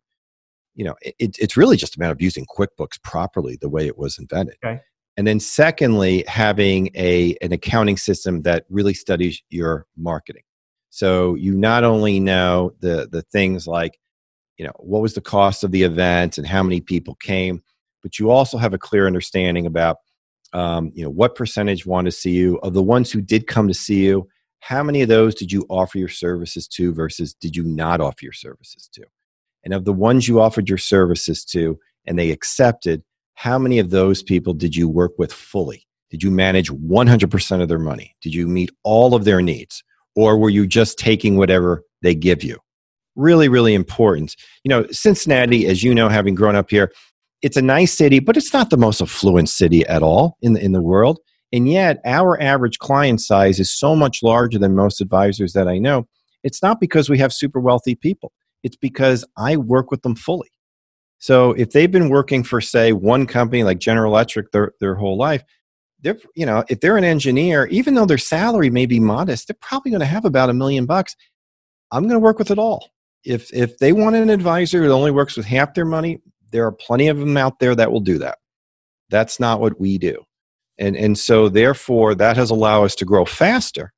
You 0.75 0.85
know 0.85 0.95
it, 1.01 1.37
it's 1.39 1.55
really 1.55 1.77
just 1.77 1.95
a 1.95 1.99
matter 1.99 2.11
of 2.13 2.21
using 2.21 2.45
quickbooks 2.45 3.01
properly 3.01 3.57
the 3.59 3.69
way 3.69 3.87
it 3.87 3.97
was 3.97 4.17
invented. 4.19 4.57
Okay. 4.63 4.81
and 5.17 5.25
then 5.25 5.39
secondly 5.39 6.23
having 6.27 6.89
a 6.95 7.35
an 7.41 7.51
accounting 7.51 7.97
system 7.97 8.43
that 8.43 8.65
really 8.69 8.93
studies 8.93 9.41
your 9.49 9.85
marketing. 9.97 10.43
So 10.89 11.35
you 11.35 11.55
not 11.55 11.83
only 11.83 12.19
know 12.19 12.73
the 12.79 13.07
the 13.11 13.21
things 13.23 13.67
like, 13.67 13.99
you 14.57 14.65
know, 14.65 14.73
what 14.77 15.01
was 15.01 15.13
the 15.13 15.21
cost 15.21 15.63
of 15.63 15.71
the 15.71 15.83
event 15.83 16.37
and 16.37 16.47
how 16.47 16.63
many 16.63 16.81
people 16.81 17.15
came, 17.15 17.61
but 18.01 18.19
you 18.19 18.31
also 18.31 18.57
have 18.57 18.73
a 18.73 18.77
clear 18.77 19.07
understanding 19.07 19.65
about, 19.65 19.97
um, 20.53 20.91
you 20.93 21.03
know, 21.03 21.09
what 21.09 21.35
percentage 21.35 21.85
want 21.85 22.05
to 22.05 22.11
see 22.11 22.31
you 22.31 22.57
of 22.59 22.73
the 22.73 22.83
ones 22.83 23.11
who 23.11 23.21
did 23.21 23.47
come 23.47 23.67
to 23.67 23.73
see 23.73 24.05
you. 24.05 24.27
How 24.59 24.83
many 24.83 25.01
of 25.01 25.09
those 25.09 25.35
did 25.35 25.51
you 25.51 25.65
offer 25.69 25.97
your 25.97 26.07
services 26.07 26.67
to 26.69 26.93
versus 26.93 27.33
did 27.33 27.55
you 27.55 27.63
not 27.63 28.01
offer 28.01 28.19
your 28.21 28.33
services 28.33 28.89
to? 28.93 29.03
And 29.63 29.73
of 29.73 29.85
the 29.85 29.93
ones 29.93 30.27
you 30.27 30.41
offered 30.41 30.69
your 30.69 30.77
services 30.77 31.43
to 31.45 31.77
and 32.05 32.17
they 32.17 32.31
accepted, 32.31 33.03
how 33.35 33.59
many 33.59 33.79
of 33.79 33.91
those 33.91 34.23
people 34.23 34.53
did 34.53 34.75
you 34.75 34.89
work 34.89 35.11
with 35.17 35.31
fully? 35.31 35.85
Did 36.09 36.23
you 36.23 36.31
manage 36.31 36.71
100% 36.71 37.61
of 37.61 37.67
their 37.67 37.77
money? 37.77 38.15
Did 38.21 38.33
you 38.33 38.47
meet 38.47 38.71
all 38.83 39.13
of 39.13 39.25
their 39.25 39.41
needs? 39.41 39.83
or 40.17 40.35
were 40.35 40.49
you 40.49 40.65
just 40.65 40.97
taking 40.97 41.37
whatever 41.37 41.85
they 42.01 42.15
give 42.15 42.43
you? 42.43 42.57
Really, 43.17 43.49
really 43.49 43.73
important. 43.73 44.35
You 44.63 44.69
know, 44.69 44.87
Cincinnati, 44.91 45.65
as 45.67 45.83
you 45.83 45.93
know, 45.93 46.07
having 46.07 46.35
grown 46.35 46.55
up 46.55 46.69
here, 46.69 46.93
it's 47.41 47.57
a 47.57 47.61
nice 47.61 47.93
city, 47.93 48.19
but 48.19 48.37
it's 48.37 48.53
not 48.53 48.69
the 48.69 48.77
most 48.77 49.01
affluent 49.01 49.49
city 49.49 49.85
at 49.87 50.01
all 50.01 50.37
in 50.41 50.53
the, 50.53 50.63
in 50.63 50.71
the 50.71 50.81
world. 50.81 51.19
And 51.51 51.69
yet, 51.69 51.99
our 52.05 52.39
average 52.41 52.79
client 52.79 53.19
size 53.21 53.59
is 53.59 53.71
so 53.77 53.95
much 53.95 54.23
larger 54.23 54.59
than 54.59 54.75
most 54.75 55.01
advisors 55.01 55.53
that 55.53 55.67
I 55.67 55.77
know. 55.77 56.07
It's 56.43 56.61
not 56.61 56.79
because 56.79 57.09
we 57.09 57.17
have 57.17 57.33
super 57.33 57.59
wealthy 57.59 57.95
people, 57.95 58.31
it's 58.63 58.77
because 58.77 59.25
I 59.35 59.57
work 59.57 59.91
with 59.91 60.03
them 60.03 60.15
fully. 60.15 60.49
So, 61.19 61.51
if 61.53 61.71
they've 61.71 61.91
been 61.91 62.09
working 62.09 62.43
for, 62.43 62.61
say, 62.61 62.93
one 62.93 63.25
company 63.25 63.63
like 63.63 63.79
General 63.79 64.11
Electric 64.13 64.51
their, 64.51 64.73
their 64.79 64.95
whole 64.95 65.17
life, 65.17 65.43
they're 66.01 66.17
you 66.35 66.45
know 66.45 66.63
if 66.69 66.79
they're 66.79 66.97
an 66.97 67.03
engineer 67.03 67.65
even 67.67 67.93
though 67.93 68.05
their 68.05 68.17
salary 68.17 68.69
may 68.69 68.85
be 68.85 68.99
modest 68.99 69.47
they're 69.47 69.57
probably 69.61 69.91
going 69.91 69.99
to 69.99 70.05
have 70.05 70.25
about 70.25 70.49
a 70.49 70.53
million 70.53 70.85
bucks 70.85 71.15
i'm 71.91 72.03
going 72.03 72.13
to 72.13 72.19
work 72.19 72.37
with 72.37 72.51
it 72.51 72.59
all 72.59 72.89
if 73.27 73.53
if 73.53 73.77
they 73.77 73.93
want 73.93 74.15
an 74.15 74.29
advisor 74.29 74.81
that 74.81 74.93
only 74.93 75.11
works 75.11 75.37
with 75.37 75.45
half 75.45 75.73
their 75.73 75.85
money 75.85 76.19
there 76.51 76.65
are 76.65 76.71
plenty 76.71 77.07
of 77.07 77.17
them 77.17 77.37
out 77.37 77.59
there 77.59 77.75
that 77.75 77.91
will 77.91 77.99
do 77.99 78.17
that 78.17 78.37
that's 79.09 79.39
not 79.39 79.59
what 79.59 79.79
we 79.79 79.97
do 79.97 80.23
and 80.77 80.95
and 80.95 81.17
so 81.17 81.49
therefore 81.49 82.15
that 82.15 82.37
has 82.37 82.49
allowed 82.49 82.83
us 82.83 82.95
to 82.95 83.05
grow 83.05 83.25
faster 83.25 83.91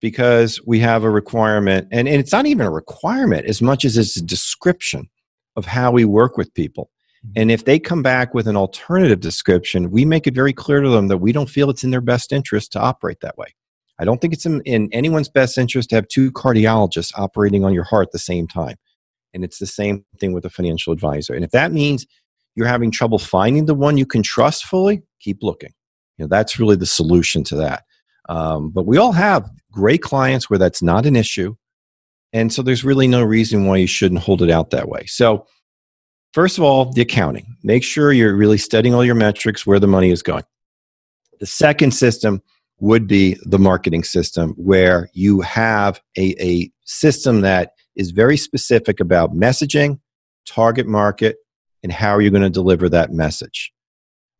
because 0.00 0.60
we 0.66 0.78
have 0.80 1.04
a 1.04 1.10
requirement, 1.10 1.88
and, 1.90 2.08
and 2.08 2.20
it's 2.20 2.32
not 2.32 2.46
even 2.46 2.66
a 2.66 2.70
requirement 2.70 3.46
as 3.46 3.60
much 3.60 3.84
as 3.84 3.96
it's 3.96 4.16
a 4.16 4.22
description 4.22 5.08
of 5.56 5.64
how 5.66 5.90
we 5.90 6.04
work 6.04 6.36
with 6.36 6.54
people. 6.54 6.90
Mm-hmm. 7.26 7.40
And 7.40 7.50
if 7.50 7.64
they 7.64 7.78
come 7.78 8.02
back 8.02 8.34
with 8.34 8.46
an 8.46 8.56
alternative 8.56 9.20
description, 9.20 9.90
we 9.90 10.04
make 10.04 10.26
it 10.26 10.34
very 10.34 10.52
clear 10.52 10.80
to 10.80 10.88
them 10.88 11.08
that 11.08 11.18
we 11.18 11.32
don't 11.32 11.50
feel 11.50 11.70
it's 11.70 11.84
in 11.84 11.90
their 11.90 12.00
best 12.00 12.32
interest 12.32 12.72
to 12.72 12.80
operate 12.80 13.20
that 13.20 13.36
way. 13.36 13.54
I 13.98 14.04
don't 14.04 14.20
think 14.20 14.32
it's 14.32 14.46
in, 14.46 14.60
in 14.62 14.88
anyone's 14.92 15.28
best 15.28 15.58
interest 15.58 15.90
to 15.90 15.96
have 15.96 16.08
two 16.08 16.30
cardiologists 16.32 17.12
operating 17.16 17.64
on 17.64 17.74
your 17.74 17.84
heart 17.84 18.08
at 18.08 18.12
the 18.12 18.18
same 18.18 18.46
time. 18.46 18.76
And 19.34 19.44
it's 19.44 19.58
the 19.58 19.66
same 19.66 20.04
thing 20.20 20.32
with 20.32 20.44
a 20.44 20.50
financial 20.50 20.92
advisor. 20.92 21.34
And 21.34 21.44
if 21.44 21.50
that 21.50 21.72
means 21.72 22.06
you're 22.54 22.66
having 22.66 22.90
trouble 22.90 23.18
finding 23.18 23.66
the 23.66 23.74
one 23.74 23.98
you 23.98 24.06
can 24.06 24.22
trust 24.22 24.64
fully, 24.64 25.02
keep 25.20 25.42
looking. 25.42 25.72
You 26.16 26.24
know, 26.24 26.28
that's 26.28 26.58
really 26.58 26.76
the 26.76 26.86
solution 26.86 27.44
to 27.44 27.56
that. 27.56 27.84
Um, 28.28 28.70
but 28.70 28.86
we 28.86 28.98
all 28.98 29.12
have 29.12 29.48
great 29.72 30.02
clients 30.02 30.50
where 30.50 30.58
that's 30.58 30.82
not 30.82 31.06
an 31.06 31.16
issue. 31.16 31.54
And 32.32 32.52
so 32.52 32.62
there's 32.62 32.84
really 32.84 33.06
no 33.06 33.22
reason 33.22 33.66
why 33.66 33.76
you 33.78 33.86
shouldn't 33.86 34.20
hold 34.20 34.42
it 34.42 34.50
out 34.50 34.70
that 34.70 34.88
way. 34.88 35.06
So, 35.06 35.46
first 36.34 36.58
of 36.58 36.64
all, 36.64 36.92
the 36.92 37.00
accounting. 37.00 37.56
Make 37.62 37.82
sure 37.82 38.12
you're 38.12 38.34
really 38.34 38.58
studying 38.58 38.94
all 38.94 39.04
your 39.04 39.14
metrics, 39.14 39.66
where 39.66 39.80
the 39.80 39.86
money 39.86 40.10
is 40.10 40.22
going. 40.22 40.44
The 41.40 41.46
second 41.46 41.92
system 41.92 42.42
would 42.80 43.06
be 43.06 43.36
the 43.42 43.58
marketing 43.58 44.04
system, 44.04 44.54
where 44.56 45.08
you 45.12 45.40
have 45.40 46.00
a, 46.16 46.34
a 46.40 46.70
system 46.84 47.40
that 47.40 47.72
is 47.96 48.12
very 48.12 48.36
specific 48.36 49.00
about 49.00 49.34
messaging, 49.34 49.98
target 50.46 50.86
market, 50.86 51.36
and 51.82 51.92
how 51.92 52.18
you're 52.18 52.30
going 52.30 52.42
to 52.42 52.50
deliver 52.50 52.88
that 52.88 53.12
message. 53.12 53.72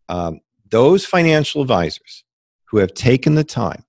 Um, 0.08 0.40
those 0.70 1.04
financial 1.04 1.62
advisors 1.62 2.24
who 2.66 2.78
have 2.78 2.94
taken 2.94 3.34
the 3.34 3.44
time 3.44 3.84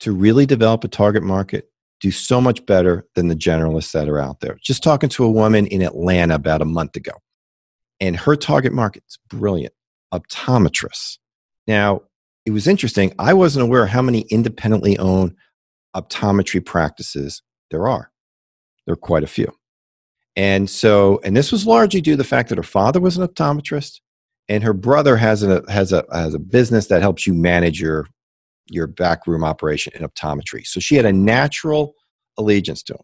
to 0.00 0.12
really 0.12 0.46
develop 0.46 0.84
a 0.84 0.88
target 0.88 1.22
market 1.22 1.70
do 2.00 2.10
so 2.10 2.40
much 2.40 2.64
better 2.64 3.06
than 3.14 3.28
the 3.28 3.36
generalists 3.36 3.92
that 3.92 4.08
are 4.08 4.18
out 4.18 4.40
there. 4.40 4.58
Just 4.62 4.82
talking 4.82 5.10
to 5.10 5.24
a 5.24 5.30
woman 5.30 5.66
in 5.66 5.82
Atlanta 5.82 6.34
about 6.34 6.62
a 6.62 6.66
month 6.66 6.96
ago, 6.96 7.12
and 8.00 8.16
her 8.16 8.36
target 8.36 8.72
market's 8.72 9.18
brilliant 9.28 9.74
optometrists. 10.12 11.18
Now, 11.66 12.02
it 12.46 12.50
was 12.52 12.66
interesting. 12.66 13.12
I 13.18 13.34
wasn't 13.34 13.64
aware 13.64 13.86
how 13.86 14.02
many 14.02 14.20
independently 14.22 14.98
owned 14.98 15.34
optometry 15.94 16.64
practices 16.64 17.42
there 17.70 17.88
are. 17.88 18.10
There 18.86 18.94
are 18.94 18.96
quite 18.96 19.24
a 19.24 19.28
few. 19.28 19.52
And 20.36 20.70
so, 20.70 21.20
and 21.24 21.36
this 21.36 21.52
was 21.52 21.66
largely 21.66 22.00
due 22.00 22.12
to 22.12 22.16
the 22.16 22.24
fact 22.24 22.48
that 22.48 22.58
her 22.58 22.64
father 22.64 23.00
was 23.00 23.16
an 23.16 23.26
optometrist 23.26 24.00
and 24.48 24.62
her 24.62 24.72
brother 24.72 25.16
has 25.16 25.42
a, 25.42 25.62
has 25.68 25.92
a, 25.92 26.04
has 26.12 26.34
a 26.34 26.38
business 26.38 26.86
that 26.86 27.02
helps 27.02 27.26
you 27.26 27.34
manage 27.34 27.80
your 27.80 28.06
your 28.70 28.86
backroom 28.86 29.42
operation 29.42 29.92
in 29.96 30.08
optometry. 30.08 30.64
So 30.64 30.78
she 30.80 30.94
had 30.94 31.04
a 31.04 31.12
natural 31.12 31.94
allegiance 32.38 32.82
to 32.84 32.94
him. 32.94 33.00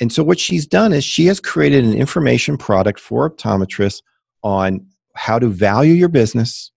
And 0.00 0.12
so 0.12 0.24
what 0.24 0.40
she's 0.40 0.66
done 0.66 0.92
is 0.92 1.04
she 1.04 1.26
has 1.26 1.40
created 1.40 1.84
an 1.84 1.92
information 1.92 2.56
product 2.56 2.98
for 2.98 3.30
optometrists 3.30 4.00
on 4.42 4.86
how 5.14 5.38
to 5.38 5.48
value 5.48 5.92
your 5.92 6.08
business 6.08 6.72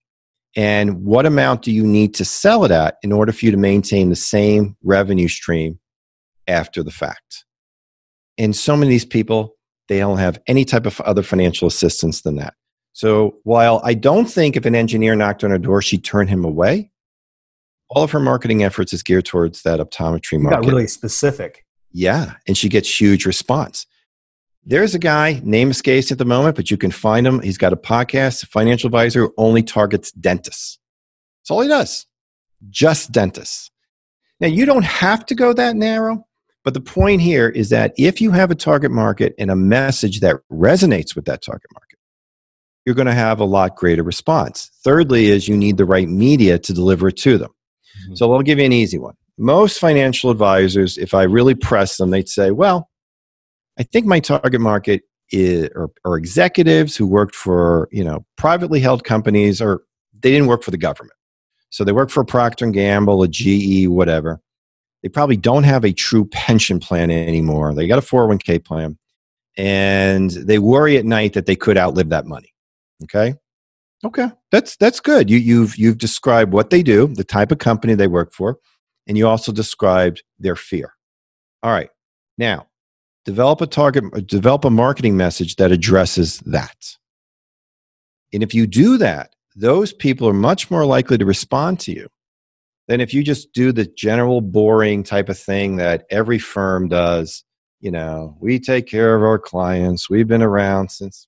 and 0.56 1.04
what 1.04 1.26
amount 1.26 1.64
do 1.64 1.72
you 1.72 1.86
need 1.86 2.14
to 2.16 2.26
sell 2.26 2.64
it 2.64 2.72
at 2.72 2.98
in 3.04 3.12
order 3.12 3.32
for 3.32 3.46
you 3.46 3.52
to 3.52 3.58
maintain 3.58 4.10
the 4.10 4.16
same 4.16 4.78
revenue 4.84 5.28
stream 5.28 5.80
after 6.48 6.84
the 6.84 6.92
fact. 6.92 7.46
And 8.38 8.56
so 8.56 8.76
many 8.76 8.88
of 8.88 8.92
these 8.92 9.06
people, 9.06 9.56
they 9.88 10.00
don't 10.00 10.18
have 10.18 10.40
any 10.48 10.66
type 10.66 10.86
of 10.86 11.00
other 11.02 11.24
financial 11.24 11.68
assistance 11.68 12.22
than 12.22 12.36
that. 12.38 12.54
So 12.94 13.38
while 13.44 13.82
I 13.84 13.94
don't 13.94 14.26
think 14.26 14.56
if 14.56 14.66
an 14.66 14.76
engineer 14.76 15.16
knocked 15.16 15.44
on 15.44 15.52
her 15.52 15.58
door, 15.58 15.82
she'd 15.82 16.04
turn 16.04 16.28
him 16.28 16.46
away, 16.46 16.92
all 17.90 18.04
of 18.04 18.12
her 18.12 18.20
marketing 18.20 18.64
efforts 18.64 18.94
is 18.94 19.04
geared 19.04 19.26
towards 19.26 19.64
that 19.64 19.80
optometry 19.80 20.40
market. 20.40 20.62
got 20.62 20.70
really 20.70 20.88
specific. 20.88 21.66
Yeah, 21.92 22.34
and 22.48 22.58
she 22.58 22.70
gets 22.70 23.00
huge 23.00 23.26
response. 23.26 23.86
There's 24.68 24.96
a 24.96 25.00
guy, 25.00 25.42
name 25.44 25.70
escapes 25.70 26.12
at 26.12 26.18
the 26.18 26.26
moment, 26.26 26.56
but 26.56 26.72
you 26.72 26.78
can 26.78 26.90
find 26.90 27.28
him. 27.28 27.40
He's 27.42 27.58
got 27.58 27.72
a 27.72 27.78
podcast, 27.78 28.42
a 28.42 28.48
financial 28.48 28.88
advisor 28.88 29.22
who 29.22 29.34
only 29.38 29.62
targets 29.62 30.12
dentists. 30.12 30.80
That's 31.42 31.52
all 31.52 31.62
he 31.62 31.68
does. 31.68 32.08
Just 32.72 33.12
dentists. 33.12 33.70
Now, 34.40 34.48
you 34.48 34.66
don't 34.66 34.86
have 34.86 35.24
to 35.28 35.36
go 35.36 35.54
that 35.54 35.76
narrow, 35.76 36.26
but 36.64 36.74
the 36.74 36.82
point 36.82 37.22
here 37.22 37.48
is 37.48 37.70
that 37.70 37.94
if 37.96 38.20
you 38.20 38.32
have 38.32 38.50
a 38.50 38.56
target 38.56 38.90
market 38.90 39.36
and 39.38 39.52
a 39.52 39.56
message 39.56 40.22
that 40.22 40.38
resonates 40.52 41.16
with 41.16 41.26
that 41.26 41.44
target 41.44 41.70
market, 41.72 42.00
you're 42.86 42.96
going 42.96 43.06
to 43.06 43.14
have 43.14 43.40
a 43.40 43.46
lot 43.46 43.76
greater 43.76 44.04
response. 44.04 44.72
Thirdly, 44.84 45.28
is 45.28 45.48
you 45.48 45.56
need 45.56 45.78
the 45.78 45.86
right 45.86 46.10
media 46.10 46.58
to 46.58 46.74
deliver 46.74 47.10
it 47.10 47.18
to 47.18 47.38
them. 47.38 47.52
Mm-hmm. 48.06 48.16
So 48.16 48.34
I'll 48.34 48.42
give 48.42 48.58
you 48.58 48.66
an 48.66 48.74
easy 48.74 48.98
one. 48.98 49.16
Most 49.38 49.80
financial 49.80 50.32
advisors, 50.32 50.98
if 50.98 51.14
I 51.14 51.24
really 51.24 51.54
press 51.56 51.98
them, 51.98 52.10
they'd 52.10 52.30
say, 52.30 52.50
well, 52.50 52.90
I 53.78 53.84
think 53.84 54.06
my 54.06 54.20
target 54.20 54.62
market 54.62 55.04
is, 55.32 55.70
are, 55.76 55.90
are 56.06 56.18
executives 56.18 56.96
who 56.96 57.08
worked 57.08 57.36
for, 57.36 57.90
you 57.92 58.04
know, 58.04 58.26
privately 58.38 58.80
held 58.80 59.04
companies 59.04 59.62
or 59.62 59.84
they 60.20 60.32
didn't 60.32 60.48
work 60.48 60.64
for 60.64 60.72
the 60.72 60.78
government. 60.78 61.18
So 61.70 61.84
they 61.84 61.92
work 61.92 62.10
for 62.10 62.24
Procter 62.24 62.66
& 62.68 62.72
Gamble, 62.72 63.24
a 63.24 63.28
GE, 63.28 63.88
whatever. 63.88 64.42
They 65.04 65.10
probably 65.10 65.38
don't 65.38 65.64
have 65.64 65.84
a 65.84 65.92
true 65.92 66.26
pension 66.26 66.80
plan 66.80 67.12
anymore. 67.12 67.74
They 67.74 67.88
got 67.88 68.00
a 68.00 68.02
401k 68.02 68.64
plan 68.64 68.98
and 69.58 70.32
they 70.32 70.60
worry 70.60 70.98
at 70.98 71.06
night 71.06 71.34
that 71.34 71.46
they 71.46 71.56
could 71.56 71.78
outlive 71.78 72.10
that 72.10 72.26
money. 72.26 72.54
Okay? 73.04 73.36
Okay, 74.04 74.30
that's 74.52 74.76
that's 74.76 75.00
good. 75.00 75.30
You, 75.32 75.38
you've 75.38 75.78
you've 75.78 75.98
described 75.98 76.54
what 76.54 76.70
they 76.70 76.84
do, 76.84 77.08
the 77.08 77.24
type 77.24 77.52
of 77.52 77.58
company 77.58 77.96
they 77.96 78.08
work 78.08 78.34
for, 78.34 78.60
and 79.08 79.18
you 79.18 79.28
also 79.28 79.52
described 79.52 80.22
their 80.38 80.56
fear. 80.56 80.94
All 81.64 81.72
right, 81.72 81.90
now 82.38 82.68
develop 83.26 83.62
a 83.62 83.68
target, 83.68 84.28
develop 84.28 84.66
a 84.66 84.70
marketing 84.70 85.18
message 85.18 85.58
that 85.58 85.72
addresses 85.72 86.40
that. 86.40 86.96
And 88.34 88.44
if 88.44 88.54
you 88.54 88.68
do 88.68 88.98
that, 88.98 89.36
those 89.56 89.94
people 89.94 90.28
are 90.28 90.34
much 90.34 90.70
more 90.70 90.86
likely 90.86 91.18
to 91.18 91.26
respond 91.26 91.80
to 91.82 91.92
you 91.92 92.08
than 92.88 93.02
if 93.02 93.14
you 93.14 93.24
just 93.24 93.52
do 93.54 93.72
the 93.72 93.86
general 93.86 94.42
boring 94.42 95.04
type 95.04 95.30
of 95.30 95.40
thing 95.40 95.78
that 95.78 96.06
every 96.10 96.40
firm 96.40 96.88
does. 96.88 97.44
You 97.80 97.92
know, 97.92 98.38
we 98.40 98.60
take 98.60 98.88
care 98.88 99.16
of 99.16 99.24
our 99.24 99.40
clients. 99.40 100.10
We've 100.10 100.28
been 100.28 100.42
around 100.42 100.92
since 100.92 101.28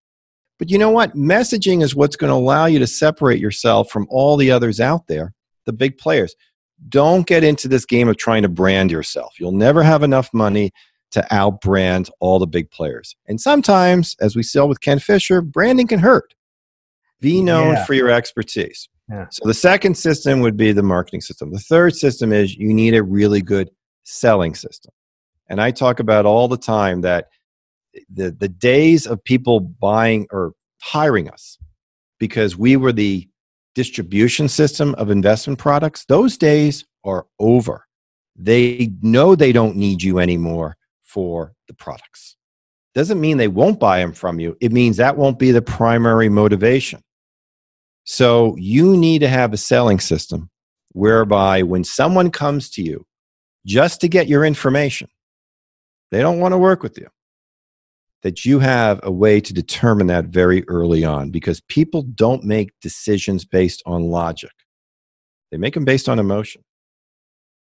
but 0.58 0.72
you 0.72 0.78
know 0.78 0.90
what? 0.90 1.16
Messaging 1.16 1.84
is 1.84 1.96
what's 1.96 2.16
going 2.16 2.30
to 2.30 2.36
allow 2.36 2.66
you 2.66 2.80
to 2.80 2.88
separate 2.88 3.40
yourself 3.40 3.90
from 3.90 4.08
all 4.10 4.38
the 4.38 4.52
others 4.52 4.80
out 4.80 5.08
there, 5.08 5.34
the 5.66 5.74
big 5.74 5.98
players. 5.98 6.36
Don't 6.90 7.28
get 7.28 7.44
into 7.44 7.68
this 7.68 7.86
game 7.86 8.08
of 8.08 8.18
trying 8.18 8.44
to 8.44 8.50
brand 8.50 8.92
yourself. 8.92 9.40
You'll 9.40 9.52
never 9.52 9.84
have 9.84 10.04
enough 10.04 10.34
money 10.34 10.72
to 11.12 11.26
outbrand 11.32 12.10
all 12.20 12.40
the 12.40 12.48
big 12.48 12.70
players. 12.72 13.16
And 13.28 13.40
sometimes, 13.40 14.16
as 14.20 14.36
we 14.36 14.44
saw 14.44 14.66
with 14.66 14.82
Ken 14.82 15.00
Fisher, 15.00 15.42
branding 15.42 15.88
can 15.88 16.00
hurt. 16.00 16.34
Be 17.20 17.42
known 17.42 17.74
yeah. 17.74 17.86
for 17.86 17.94
your 17.94 18.10
expertise. 18.10 18.90
Yeah. 19.10 19.28
So 19.32 19.48
the 19.48 19.54
second 19.54 19.96
system 19.96 20.42
would 20.42 20.58
be 20.58 20.72
the 20.74 20.84
marketing 20.84 21.22
system. 21.22 21.52
The 21.52 21.60
third 21.60 21.96
system 21.96 22.34
is 22.34 22.56
you 22.56 22.74
need 22.74 22.94
a 22.94 23.02
really 23.02 23.42
good 23.42 23.70
selling 24.04 24.54
system. 24.54 24.92
And 25.50 25.62
I 25.62 25.72
talk 25.72 26.00
about 26.00 26.26
all 26.26 26.48
the 26.48 26.58
time 26.58 27.02
that 27.02 27.28
the 28.14 28.32
the 28.32 28.50
days 28.50 29.08
of 29.08 29.24
people 29.24 29.60
buying 29.60 30.28
or 30.32 30.54
hiring 30.82 31.30
us 31.30 31.58
because 32.20 32.58
we 32.58 32.76
were 32.78 32.92
the 32.92 33.28
distribution 33.76 34.48
system 34.48 34.96
of 34.96 35.10
investment 35.10 35.60
products 35.60 36.06
those 36.06 36.38
days 36.38 36.86
are 37.04 37.26
over 37.40 37.86
they 38.36 38.92
know 39.02 39.36
they 39.36 39.52
don't 39.52 39.76
need 39.76 40.02
you 40.02 40.20
anymore 40.20 40.77
for 41.18 41.52
the 41.68 41.74
products 41.74 42.36
doesn't 42.94 43.20
mean 43.20 43.38
they 43.38 43.48
won't 43.48 43.80
buy 43.80 43.98
them 43.98 44.14
from 44.14 44.40
you 44.40 44.56
it 44.62 44.72
means 44.72 44.98
that 44.98 45.18
won't 45.18 45.40
be 45.40 45.50
the 45.50 45.64
primary 45.64 46.30
motivation 46.30 47.02
so 48.04 48.56
you 48.60 48.96
need 48.96 49.18
to 49.18 49.28
have 49.28 49.52
a 49.52 49.58
selling 49.58 50.00
system 50.00 50.48
whereby 50.92 51.64
when 51.64 51.84
someone 51.84 52.30
comes 52.30 52.70
to 52.70 52.84
you 52.84 53.04
just 53.66 54.00
to 54.00 54.08
get 54.08 54.28
your 54.28 54.46
information 54.46 55.08
they 56.12 56.22
don't 56.22 56.40
want 56.40 56.52
to 56.52 56.58
work 56.60 56.84
with 56.84 57.00
you 57.00 57.08
that 58.22 58.46
you 58.46 58.60
have 58.60 59.00
a 59.02 59.12
way 59.12 59.42
to 59.42 59.54
determine 59.54 60.06
that 60.06 60.26
very 60.26 60.64
early 60.68 61.04
on 61.04 61.32
because 61.32 61.62
people 61.62 62.04
don't 62.04 62.44
make 62.44 62.70
decisions 62.80 63.44
based 63.44 63.82
on 63.88 64.04
logic. 64.04 64.52
They 65.52 65.58
make 65.58 65.76
them 65.76 65.86
based 65.86 66.10
on 66.10 66.20
emotion. 66.20 66.62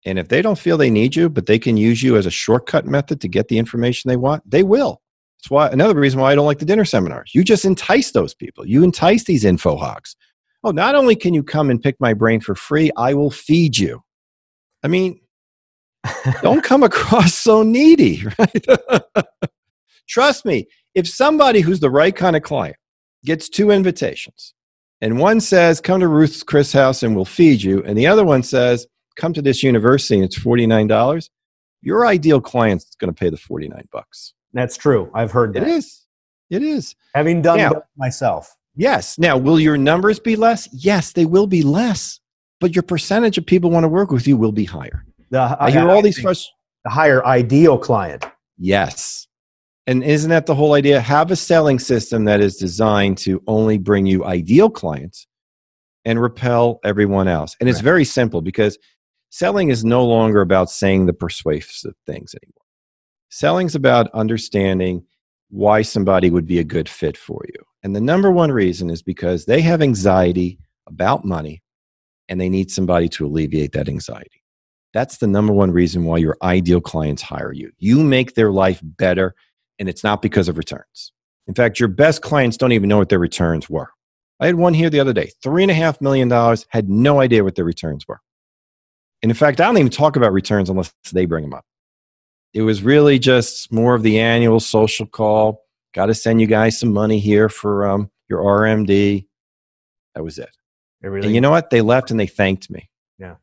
And 0.05 0.18
if 0.18 0.28
they 0.28 0.42
don't 0.42 0.59
feel 0.59 0.76
they 0.76 0.90
need 0.90 1.14
you, 1.14 1.28
but 1.28 1.46
they 1.46 1.59
can 1.59 1.76
use 1.76 2.03
you 2.03 2.16
as 2.16 2.26
a 2.26 2.30
shortcut 2.30 2.86
method 2.86 3.20
to 3.20 3.28
get 3.28 3.48
the 3.48 3.59
information 3.59 4.09
they 4.09 4.16
want, 4.16 4.48
they 4.48 4.62
will. 4.62 5.00
That's 5.38 5.50
why 5.50 5.68
another 5.68 5.98
reason 5.98 6.20
why 6.20 6.32
I 6.32 6.34
don't 6.34 6.46
like 6.46 6.59
the 6.59 6.64
dinner 6.64 6.84
seminars. 6.84 7.32
You 7.34 7.44
just 7.44 7.64
entice 7.64 8.12
those 8.12 8.34
people. 8.34 8.66
You 8.66 8.84
entice 8.84 9.24
these 9.24 9.44
info 9.44 9.76
hogs. 9.76 10.16
Oh, 10.64 10.70
not 10.70 10.94
only 10.94 11.16
can 11.16 11.34
you 11.34 11.42
come 11.42 11.70
and 11.70 11.82
pick 11.82 11.96
my 12.00 12.14
brain 12.14 12.40
for 12.40 12.55
free, 12.55 12.90
I 12.96 13.14
will 13.14 13.30
feed 13.30 13.76
you. 13.76 14.03
I 14.84 14.88
mean, 14.88 15.20
don't 16.42 16.62
come 16.62 16.82
across 16.82 17.34
so 17.34 17.62
needy, 17.62 18.24
right? 18.38 18.66
Trust 20.09 20.44
me, 20.44 20.66
if 20.94 21.09
somebody 21.09 21.61
who's 21.61 21.80
the 21.80 21.90
right 21.90 22.14
kind 22.14 22.36
of 22.36 22.42
client 22.42 22.76
gets 23.24 23.48
two 23.48 23.70
invitations, 23.70 24.55
and 25.00 25.18
one 25.18 25.40
says, 25.40 25.80
Come 25.80 26.00
to 26.00 26.09
Ruth's 26.09 26.44
Chris 26.44 26.72
house 26.72 27.03
and 27.03 27.16
we'll 27.16 27.24
feed 27.24 27.62
you, 27.62 27.82
and 27.84 27.98
the 27.98 28.07
other 28.07 28.24
one 28.24 28.42
says, 28.42 28.86
come 29.16 29.32
to 29.34 29.42
this 29.42 29.62
university 29.62 30.16
and 30.16 30.24
it's 30.24 30.38
$49, 30.38 31.28
your 31.82 32.06
ideal 32.06 32.40
client 32.40 32.82
is 32.82 32.96
going 32.98 33.12
to 33.12 33.18
pay 33.18 33.28
the 33.30 33.36
49 33.36 33.88
bucks. 33.92 34.34
That's 34.52 34.76
true. 34.76 35.10
I've 35.14 35.32
heard 35.32 35.54
that. 35.54 35.62
It 35.62 35.68
is. 35.68 36.06
It 36.50 36.62
is. 36.62 36.94
Having 37.14 37.42
done 37.42 37.58
Now- 37.58 37.82
myself. 37.96 38.54
Yes. 38.74 39.18
Now, 39.18 39.36
will 39.36 39.60
your 39.60 39.76
numbers 39.76 40.18
be 40.18 40.34
less? 40.36 40.68
Yes, 40.72 41.12
they 41.12 41.26
will 41.26 41.46
be 41.46 41.62
less, 41.62 42.20
but 42.60 42.74
your 42.74 42.82
percentage 42.82 43.36
of 43.36 43.44
people 43.44 43.70
want 43.70 43.84
to 43.84 43.88
work 43.88 44.10
with 44.10 44.26
you 44.26 44.36
will 44.36 44.52
be 44.52 44.64
higher. 44.64 45.04
The, 45.30 45.56
I 45.60 45.70
hear 45.70 45.90
all 45.90 46.00
these 46.00 46.16
think 46.16 46.28
frust- 46.28 46.46
the 46.84 46.90
higher 46.90 47.24
ideal 47.26 47.76
client. 47.78 48.24
Yes. 48.56 49.26
And 49.86 50.04
isn't 50.04 50.30
that 50.30 50.46
the 50.46 50.54
whole 50.54 50.74
idea? 50.74 51.00
Have 51.00 51.30
a 51.30 51.36
selling 51.36 51.78
system 51.78 52.24
that 52.26 52.40
is 52.40 52.56
designed 52.56 53.18
to 53.18 53.42
only 53.46 53.78
bring 53.78 54.06
you 54.06 54.24
ideal 54.24 54.70
clients 54.70 55.26
and 56.04 56.20
repel 56.20 56.80
everyone 56.84 57.28
else. 57.28 57.56
And 57.60 57.68
it's 57.68 57.80
very 57.80 58.04
simple 58.04 58.40
because 58.42 58.78
selling 59.33 59.70
is 59.70 59.83
no 59.83 60.05
longer 60.05 60.43
about 60.43 60.70
saying 60.70 61.07
the 61.07 61.12
persuasive 61.14 61.95
things 62.07 62.35
anymore. 62.35 62.66
Selling's 63.30 63.74
about 63.74 64.11
understanding 64.12 65.07
why 65.49 65.80
somebody 65.80 66.28
would 66.28 66.47
be 66.47 66.59
a 66.59 66.64
good 66.64 66.87
fit 66.87 67.16
for 67.16 67.41
you. 67.49 67.64
And 67.83 67.97
the 67.97 68.01
number 68.01 68.30
one 68.30 68.53
reason 68.53 68.91
is 68.91 69.03
because 69.03 69.47
they 69.47 69.62
have 69.62 69.80
anxiety 69.80 70.59
about 70.87 71.24
money 71.24 71.62
and 72.28 72.39
they 72.39 72.51
need 72.51 72.70
somebody 72.70 73.09
to 73.09 73.24
alleviate 73.24 73.72
that 73.72 73.89
anxiety. 73.89 74.43
That's 74.93 75.16
the 75.16 75.26
number 75.26 75.55
one 75.55 75.70
reason 75.70 76.05
why 76.05 76.18
your 76.18 76.37
ideal 76.43 76.83
clients 76.83 77.22
hire 77.22 77.53
you. 77.53 77.72
You 77.78 78.03
make 78.03 78.35
their 78.35 78.53
life 78.53 78.80
better, 78.83 79.35
and 79.78 79.89
it's 79.89 80.05
not 80.05 80.20
because 80.20 80.51
of 80.51 80.59
returns. 80.59 81.12
In 81.47 81.55
fact, 81.55 81.80
your 81.80 81.89
best 81.89 82.20
clients 82.20 82.59
don't 82.59 82.72
even 82.72 82.91
know 82.91 82.99
what 82.99 83.09
their 83.09 83.18
returns 83.18 83.70
were. 83.70 83.89
I 84.41 84.47
had 84.47 84.57
one 84.57 84.74
here 84.74 84.91
the 84.91 85.01
other 85.01 85.14
day, 85.14 85.30
$3.5 85.43 86.03
million, 86.03 86.30
had 86.68 86.91
no 86.91 87.20
idea 87.20 87.43
what 87.43 87.55
their 87.55 87.64
returns 87.64 88.07
were. 88.07 88.20
And 89.22 89.30
in 89.30 89.36
fact, 89.36 89.60
I 89.60 89.66
don't 89.66 89.78
even 89.78 89.90
talk 89.90 90.16
about 90.16 90.32
returns 90.32 90.68
unless 90.68 90.92
they 91.12 91.26
bring 91.26 91.44
them 91.44 91.54
up. 91.54 91.64
It 92.54 92.62
was 92.62 92.82
really 92.82 93.18
just 93.18 93.72
more 93.72 93.94
of 93.94 94.02
the 94.02 94.18
annual 94.18 94.60
social 94.60 95.06
call. 95.06 95.64
Got 95.94 96.06
to 96.06 96.14
send 96.14 96.40
you 96.40 96.46
guys 96.46 96.78
some 96.78 96.92
money 96.92 97.18
here 97.18 97.48
for 97.48 97.86
um, 97.86 98.10
your 98.28 98.40
RMD. 98.40 99.26
That 100.14 100.24
was 100.24 100.38
it. 100.38 100.50
Everything. 101.04 101.28
And 101.28 101.34
you 101.34 101.40
know 101.40 101.50
what? 101.50 101.70
They 101.70 101.80
left 101.80 102.10
and 102.10 102.18
they 102.18 102.26
thanked 102.26 102.70
me. 102.70 102.90
Yeah. 103.18 103.36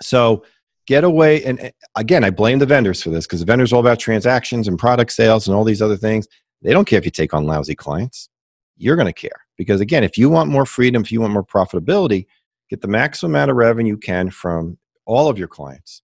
So 0.00 0.44
get 0.86 1.04
away. 1.04 1.44
And 1.44 1.72
again, 1.96 2.24
I 2.24 2.30
blame 2.30 2.58
the 2.58 2.66
vendors 2.66 3.02
for 3.02 3.10
this 3.10 3.26
because 3.26 3.40
the 3.40 3.46
vendors 3.46 3.72
are 3.72 3.76
all 3.76 3.80
about 3.80 3.98
transactions 3.98 4.68
and 4.68 4.78
product 4.78 5.12
sales 5.12 5.46
and 5.46 5.56
all 5.56 5.64
these 5.64 5.82
other 5.82 5.96
things. 5.96 6.26
They 6.62 6.72
don't 6.72 6.86
care 6.86 6.98
if 6.98 7.04
you 7.04 7.10
take 7.10 7.34
on 7.34 7.44
lousy 7.44 7.74
clients. 7.74 8.28
You're 8.76 8.96
going 8.96 9.06
to 9.06 9.12
care 9.12 9.46
because 9.56 9.80
again, 9.80 10.02
if 10.02 10.18
you 10.18 10.28
want 10.28 10.50
more 10.50 10.66
freedom, 10.66 11.02
if 11.02 11.12
you 11.12 11.20
want 11.20 11.32
more 11.32 11.44
profitability, 11.44 12.26
get 12.72 12.80
the 12.80 12.88
maximum 12.88 13.32
amount 13.32 13.50
of 13.50 13.56
revenue 13.58 13.92
you 13.92 13.98
can 13.98 14.30
from 14.30 14.78
all 15.04 15.28
of 15.28 15.38
your 15.38 15.46
clients. 15.46 16.00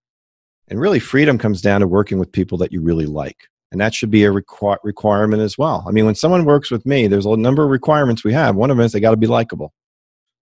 And 0.68 0.78
really, 0.78 0.98
freedom 0.98 1.38
comes 1.38 1.62
down 1.62 1.80
to 1.80 1.86
working 1.86 2.18
with 2.18 2.30
people 2.30 2.58
that 2.58 2.72
you 2.72 2.82
really 2.82 3.06
like. 3.06 3.48
And 3.72 3.80
that 3.80 3.94
should 3.94 4.10
be 4.10 4.24
a 4.24 4.30
requi- 4.30 4.76
requirement 4.84 5.40
as 5.40 5.56
well. 5.56 5.82
I 5.88 5.92
mean, 5.92 6.04
when 6.04 6.14
someone 6.14 6.44
works 6.44 6.70
with 6.70 6.84
me, 6.84 7.06
there's 7.06 7.24
a 7.24 7.36
number 7.38 7.64
of 7.64 7.70
requirements 7.70 8.22
we 8.22 8.34
have. 8.34 8.54
One 8.54 8.70
of 8.70 8.76
them 8.76 8.84
is 8.84 8.92
they 8.92 9.00
got 9.00 9.12
to 9.12 9.16
be 9.16 9.26
likable. 9.26 9.72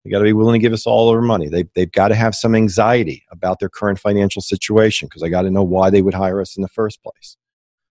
They 0.04 0.10
got 0.10 0.18
to 0.18 0.24
be 0.24 0.32
willing 0.32 0.60
to 0.60 0.64
give 0.64 0.72
us 0.72 0.84
all 0.84 1.12
their 1.12 1.20
money. 1.20 1.48
They, 1.48 1.64
they've 1.76 1.90
got 1.90 2.08
to 2.08 2.16
have 2.16 2.34
some 2.34 2.56
anxiety 2.56 3.24
about 3.30 3.60
their 3.60 3.68
current 3.68 4.00
financial 4.00 4.42
situation 4.42 5.06
because 5.06 5.22
I 5.22 5.28
got 5.28 5.42
to 5.42 5.50
know 5.50 5.62
why 5.64 5.90
they 5.90 6.02
would 6.02 6.14
hire 6.14 6.40
us 6.40 6.56
in 6.56 6.62
the 6.62 6.68
first 6.68 7.00
place. 7.04 7.36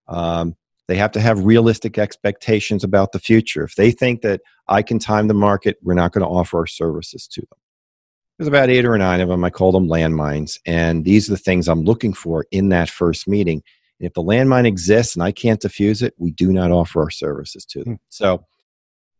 Um, 0.10 0.58
they 0.90 0.98
have 0.98 1.14
to 1.14 1.22
have 1.22 1.46
realistic 1.46 1.98
expectations 1.98 2.84
about 2.84 3.14
the 3.14 3.20
future. 3.20 3.64
If 3.64 3.76
they 3.76 3.92
think 3.92 4.24
that 4.24 4.42
I 4.68 4.82
can 4.82 5.00
time 5.00 5.30
the 5.30 5.34
market, 5.34 5.78
we're 5.82 5.94
not 5.94 6.12
going 6.12 6.24
to 6.24 6.30
offer 6.30 6.60
our 6.60 6.68
services 6.68 7.28
to 7.28 7.42
them. 7.42 7.60
There's 8.38 8.48
about 8.48 8.70
eight 8.70 8.86
or 8.86 8.98
nine 8.98 9.22
of 9.22 9.30
them. 9.30 9.44
I 9.44 9.50
call 9.50 9.72
them 9.72 9.88
landmines. 9.88 10.60
And 10.66 11.06
these 11.06 11.30
are 11.30 11.34
the 11.34 11.38
things 11.38 11.68
I'm 11.68 11.84
looking 11.84 12.14
for 12.14 12.46
in 12.52 12.70
that 12.70 12.90
first 12.90 13.28
meeting. 13.28 13.64
And 14.00 14.08
if 14.08 14.14
the 14.14 14.24
landmine 14.24 14.66
exists 14.66 15.16
and 15.16 15.24
I 15.24 15.32
can't 15.32 15.62
diffuse 15.62 16.02
it, 16.02 16.14
we 16.18 16.32
do 16.32 16.52
not 16.52 16.72
offer 16.72 17.02
our 17.02 17.10
services 17.10 17.66
to 17.68 17.84
them. 17.84 17.94
Hmm. 17.94 18.00
So 18.10 18.46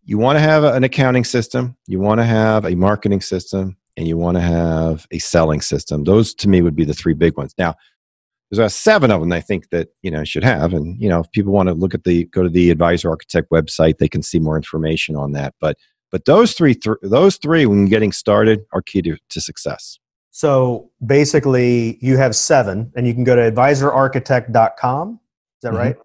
you 0.04 0.18
want 0.18 0.36
to 0.38 0.42
have 0.42 0.64
an 0.64 0.84
accounting 0.84 1.24
system, 1.24 1.76
you 1.88 2.00
want 2.00 2.20
to 2.20 2.26
have 2.26 2.66
a 2.66 2.76
marketing 2.76 3.22
system, 3.22 3.78
and 3.98 4.08
you 4.08 4.18
want 4.18 4.36
to 4.36 4.42
have 4.42 5.08
a 5.12 5.20
selling 5.20 5.62
system. 5.62 6.04
Those 6.04 6.34
to 6.36 6.50
me 6.50 6.62
would 6.62 6.76
be 6.76 6.86
the 6.86 6.94
three 6.94 7.14
big 7.14 7.38
ones. 7.38 7.56
Now, 7.58 7.76
there's 8.50 8.60
about 8.60 8.72
seven 8.74 9.10
of 9.10 9.22
them 9.22 9.32
I 9.32 9.42
think 9.42 9.70
that 9.70 9.90
you 10.04 10.12
know 10.12 10.24
should 10.24 10.44
have, 10.44 10.74
and 10.74 11.02
you 11.02 11.10
know 11.10 11.22
if 11.22 11.32
people 11.32 11.52
want 11.52 11.68
to 11.70 11.74
look 11.74 11.96
at 11.96 12.04
the 12.04 12.26
go 12.26 12.44
to 12.44 12.50
the 12.50 12.70
Advisor 12.70 13.10
Architect 13.10 13.50
website, 13.50 13.98
they 13.98 14.08
can 14.08 14.22
see 14.22 14.40
more 14.40 14.56
information 14.56 15.16
on 15.16 15.32
that. 15.32 15.56
But 15.60 15.78
but 16.16 16.24
those 16.24 16.54
three, 16.54 16.74
th- 16.74 16.96
those 17.02 17.36
three, 17.36 17.66
when 17.66 17.88
getting 17.88 18.14
started, 18.14 18.62
are 18.72 18.82
key 18.82 19.02
to, 19.02 19.18
to 19.32 19.42
success. 19.42 20.00
So 20.32 20.90
basically, 21.06 21.98
you 22.00 22.16
have 22.16 22.38
seven, 22.38 22.90
and 22.96 23.06
you 23.06 23.14
can 23.14 23.26
go 23.26 23.36
to 23.36 23.52
advisorarchitect.com. 23.52 25.20
Is 25.58 25.62
that 25.64 25.74
Mhm. 25.74 25.78
right? 25.78 25.98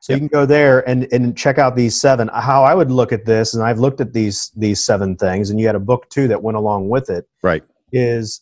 So 0.00 0.14
Yep. 0.14 0.16
you 0.16 0.20
can 0.26 0.38
go 0.38 0.46
there 0.46 0.88
and, 0.88 1.06
and 1.12 1.36
check 1.36 1.58
out 1.58 1.76
these 1.76 2.00
seven. 2.00 2.30
How 2.32 2.64
I 2.64 2.74
would 2.74 2.90
look 2.90 3.12
at 3.12 3.26
this, 3.26 3.52
and 3.52 3.62
I've 3.62 3.78
looked 3.78 4.00
at 4.00 4.14
these 4.14 4.50
these 4.56 4.82
seven 4.82 5.16
things, 5.16 5.50
and 5.50 5.60
you 5.60 5.66
had 5.66 5.76
a 5.76 5.80
book 5.80 6.08
too 6.08 6.28
that 6.28 6.42
went 6.42 6.56
along 6.56 6.88
with 6.88 7.10
it. 7.10 7.26
Right. 7.42 7.62
Is 7.92 8.40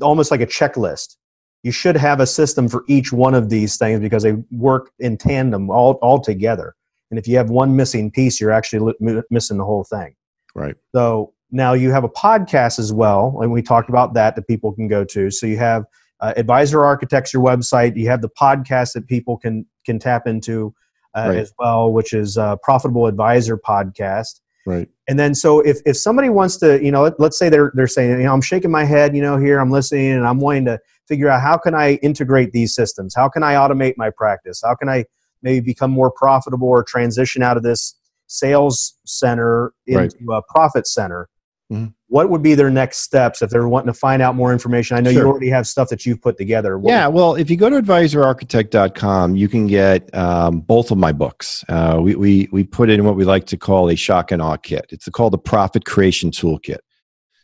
almost 0.00 0.30
like 0.30 0.40
a 0.40 0.46
checklist. 0.46 1.16
You 1.64 1.72
should 1.72 1.96
have 1.96 2.20
a 2.20 2.26
system 2.26 2.68
for 2.68 2.84
each 2.86 3.12
one 3.12 3.34
of 3.34 3.48
these 3.50 3.76
things 3.78 3.98
because 3.98 4.22
they 4.22 4.34
work 4.52 4.92
in 5.00 5.16
tandem 5.16 5.70
all, 5.70 5.94
all 5.94 6.20
together. 6.20 6.76
And 7.10 7.18
if 7.18 7.26
you 7.26 7.36
have 7.36 7.50
one 7.50 7.74
missing 7.74 8.12
piece, 8.12 8.40
you're 8.40 8.52
actually 8.52 8.94
missing 9.28 9.58
the 9.58 9.64
whole 9.64 9.82
thing. 9.82 10.14
Right. 10.54 10.74
So 10.94 11.34
now 11.50 11.72
you 11.72 11.90
have 11.90 12.04
a 12.04 12.08
podcast 12.08 12.78
as 12.78 12.92
well, 12.92 13.38
and 13.40 13.52
we 13.52 13.62
talked 13.62 13.88
about 13.88 14.14
that 14.14 14.36
that 14.36 14.46
people 14.46 14.72
can 14.72 14.88
go 14.88 15.04
to. 15.04 15.30
So 15.30 15.46
you 15.46 15.56
have 15.58 15.84
uh, 16.20 16.34
Advisor 16.36 16.84
Architecture 16.84 17.38
website. 17.38 17.96
You 17.96 18.08
have 18.08 18.22
the 18.22 18.28
podcast 18.30 18.92
that 18.94 19.06
people 19.06 19.36
can 19.36 19.66
can 19.86 19.98
tap 19.98 20.26
into 20.26 20.74
uh, 21.16 21.28
Right. 21.28 21.38
as 21.38 21.52
well, 21.58 21.92
which 21.92 22.12
is 22.12 22.36
uh, 22.36 22.56
Profitable 22.62 23.06
Advisor 23.06 23.56
podcast. 23.56 24.40
Right. 24.66 24.88
And 25.08 25.18
then, 25.18 25.34
so 25.34 25.60
if, 25.60 25.78
if 25.86 25.96
somebody 25.96 26.28
wants 26.28 26.58
to, 26.58 26.84
you 26.84 26.90
know, 26.90 27.02
let, 27.04 27.18
let's 27.18 27.38
say 27.38 27.48
they're 27.48 27.72
they're 27.74 27.86
saying, 27.86 28.10
you 28.10 28.24
know, 28.26 28.34
I'm 28.34 28.42
shaking 28.42 28.70
my 28.70 28.84
head, 28.84 29.16
you 29.16 29.22
know, 29.22 29.38
here 29.38 29.58
I'm 29.60 29.70
listening, 29.70 30.12
and 30.12 30.26
I'm 30.26 30.40
wanting 30.40 30.66
to 30.66 30.78
figure 31.06 31.28
out 31.30 31.40
how 31.40 31.56
can 31.56 31.74
I 31.74 31.94
integrate 32.02 32.52
these 32.52 32.74
systems? 32.74 33.14
How 33.14 33.30
can 33.30 33.42
I 33.42 33.54
automate 33.54 33.94
my 33.96 34.10
practice? 34.10 34.60
How 34.62 34.74
can 34.74 34.90
I 34.90 35.06
maybe 35.42 35.60
become 35.60 35.90
more 35.90 36.10
profitable 36.10 36.68
or 36.68 36.82
transition 36.82 37.42
out 37.42 37.56
of 37.56 37.62
this 37.62 37.94
sales 38.28 38.94
center 39.04 39.72
into 39.86 40.00
Right. 40.26 40.38
a 40.38 40.42
profit 40.52 40.86
center? 40.86 41.28
Mhm. 41.72 41.92
What 42.06 42.30
would 42.30 42.42
be 42.42 42.54
their 42.54 42.70
next 42.70 43.00
steps 43.00 43.42
if 43.42 43.50
they're 43.50 43.68
wanting 43.68 43.92
to 43.92 43.98
find 43.98 44.22
out 44.22 44.34
more 44.34 44.52
information? 44.54 44.96
I 44.96 45.00
know 45.00 45.10
you 45.10 45.20
already 45.26 45.50
have 45.50 45.66
stuff 45.66 45.90
that 45.90 46.06
you've 46.06 46.22
put 46.22 46.38
together. 46.38 46.78
What- 46.78 46.90
Yeah, 46.90 47.08
well, 47.08 47.34
if 47.34 47.50
you 47.50 47.56
go 47.58 47.68
to 47.68 47.76
advisorarchitect.com, 47.82 49.36
you 49.36 49.48
can 49.48 49.66
get 49.66 50.14
um, 50.14 50.60
both 50.60 50.90
of 50.90 50.96
my 50.98 51.12
books. 51.12 51.64
Uh, 51.68 51.98
we, 52.00 52.14
we, 52.14 52.48
we 52.52 52.64
put 52.64 52.88
in 52.88 53.04
what 53.04 53.16
we 53.16 53.24
like 53.24 53.44
to 53.46 53.56
call 53.58 53.90
a 53.90 53.96
shock 53.96 54.30
and 54.32 54.40
awe 54.40 54.56
kit. 54.56 54.86
It's 54.90 55.08
called 55.10 55.34
the 55.34 55.38
Profit 55.38 55.84
Creation 55.84 56.30
Toolkit. 56.30 56.78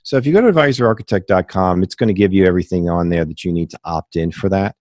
So 0.04 0.16
if 0.16 0.26
you 0.26 0.32
go 0.32 0.40
to 0.40 0.50
advisorarchitect.com, 0.52 1.82
it's 1.82 1.94
going 1.94 2.08
to 2.08 2.14
give 2.14 2.32
you 2.32 2.46
everything 2.46 2.88
on 2.88 3.08
there 3.08 3.24
that 3.24 3.44
you 3.44 3.52
need 3.52 3.70
to 3.70 3.78
opt 3.84 4.16
in 4.16 4.32
for 4.32 4.48
that. 4.48 4.74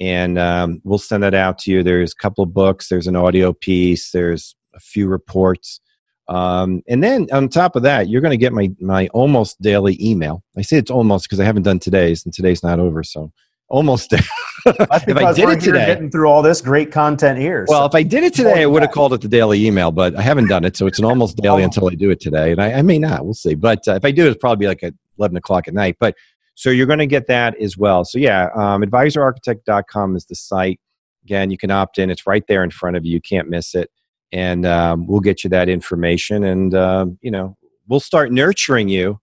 And 0.00 0.38
um, 0.38 0.80
we'll 0.84 0.98
send 0.98 1.22
that 1.24 1.34
out 1.34 1.58
to 1.60 1.70
you. 1.72 1.82
There's 1.82 2.12
a 2.12 2.22
couple 2.22 2.44
of 2.44 2.54
books, 2.54 2.88
there's 2.88 3.06
an 3.06 3.16
audio 3.16 3.52
piece, 3.52 4.12
there's 4.12 4.54
a 4.78 4.80
few 4.80 5.08
reports. 5.08 5.80
Um, 6.28 6.82
and 6.88 7.02
then 7.02 7.26
on 7.32 7.48
top 7.48 7.74
of 7.76 7.82
that, 7.82 8.08
you're 8.08 8.20
going 8.20 8.32
to 8.32 8.36
get 8.38 8.52
my, 8.52 8.70
my 8.80 9.08
almost 9.08 9.60
daily 9.60 9.96
email. 10.00 10.42
I 10.56 10.62
say 10.62 10.76
it's 10.76 10.90
almost 10.90 11.24
because 11.26 11.40
I 11.40 11.44
haven't 11.44 11.62
done 11.62 11.78
today's, 11.78 12.24
and 12.24 12.32
today's 12.34 12.62
not 12.62 12.78
over. 12.78 13.02
So 13.02 13.32
almost. 13.68 14.14
If 14.66 14.90
I 14.90 15.32
did 15.32 15.48
it 15.48 15.60
today, 15.60 15.86
getting 15.86 16.10
through 16.10 16.28
all 16.28 16.42
this 16.42 16.60
great 16.60 16.90
content 16.90 17.38
here. 17.38 17.64
well, 17.68 17.82
so- 17.82 17.86
if 17.86 17.94
I 17.94 18.02
did 18.02 18.24
it 18.24 18.34
today, 18.34 18.62
I 18.62 18.66
would 18.66 18.82
have 18.82 18.90
called 18.90 19.14
it 19.14 19.20
the 19.20 19.28
daily 19.28 19.64
email, 19.64 19.92
but 19.92 20.16
I 20.16 20.20
haven't 20.20 20.48
done 20.48 20.64
it, 20.64 20.76
so 20.76 20.86
it's 20.88 20.98
an 20.98 21.04
almost 21.04 21.36
daily 21.42 21.62
until 21.62 21.88
I 21.88 21.94
do 21.94 22.10
it 22.10 22.20
today, 22.20 22.50
and 22.50 22.60
I, 22.60 22.72
I 22.72 22.82
may 22.82 22.98
not. 22.98 23.24
We'll 23.24 23.34
see. 23.34 23.54
But 23.54 23.86
uh, 23.86 23.94
if 23.94 24.04
I 24.04 24.10
do, 24.10 24.26
it'll 24.26 24.34
probably 24.38 24.66
like 24.66 24.82
at 24.82 24.94
eleven 25.16 25.36
o'clock 25.36 25.68
at 25.68 25.74
night. 25.74 25.96
But 26.00 26.16
so 26.54 26.70
you're 26.70 26.86
going 26.86 26.98
to 26.98 27.06
get 27.06 27.28
that 27.28 27.56
as 27.62 27.78
well. 27.78 28.04
So 28.04 28.18
yeah, 28.18 28.48
um, 28.56 28.82
advisorarchitect.com 28.82 30.16
is 30.16 30.26
the 30.26 30.34
site. 30.34 30.80
Again, 31.24 31.50
you 31.52 31.56
can 31.56 31.70
opt 31.70 31.98
in. 31.98 32.10
It's 32.10 32.26
right 32.26 32.44
there 32.48 32.64
in 32.64 32.70
front 32.70 32.96
of 32.96 33.06
you. 33.06 33.12
You 33.12 33.20
can't 33.20 33.48
miss 33.48 33.76
it, 33.76 33.90
and 34.32 34.66
um, 34.66 35.06
we'll 35.06 35.20
get 35.20 35.44
you 35.44 35.50
that 35.50 35.68
information, 35.68 36.44
and 36.44 36.74
um, 36.74 37.18
you 37.22 37.30
know 37.30 37.56
we'll 37.88 38.00
start 38.00 38.32
nurturing 38.32 38.88
you 38.88 39.20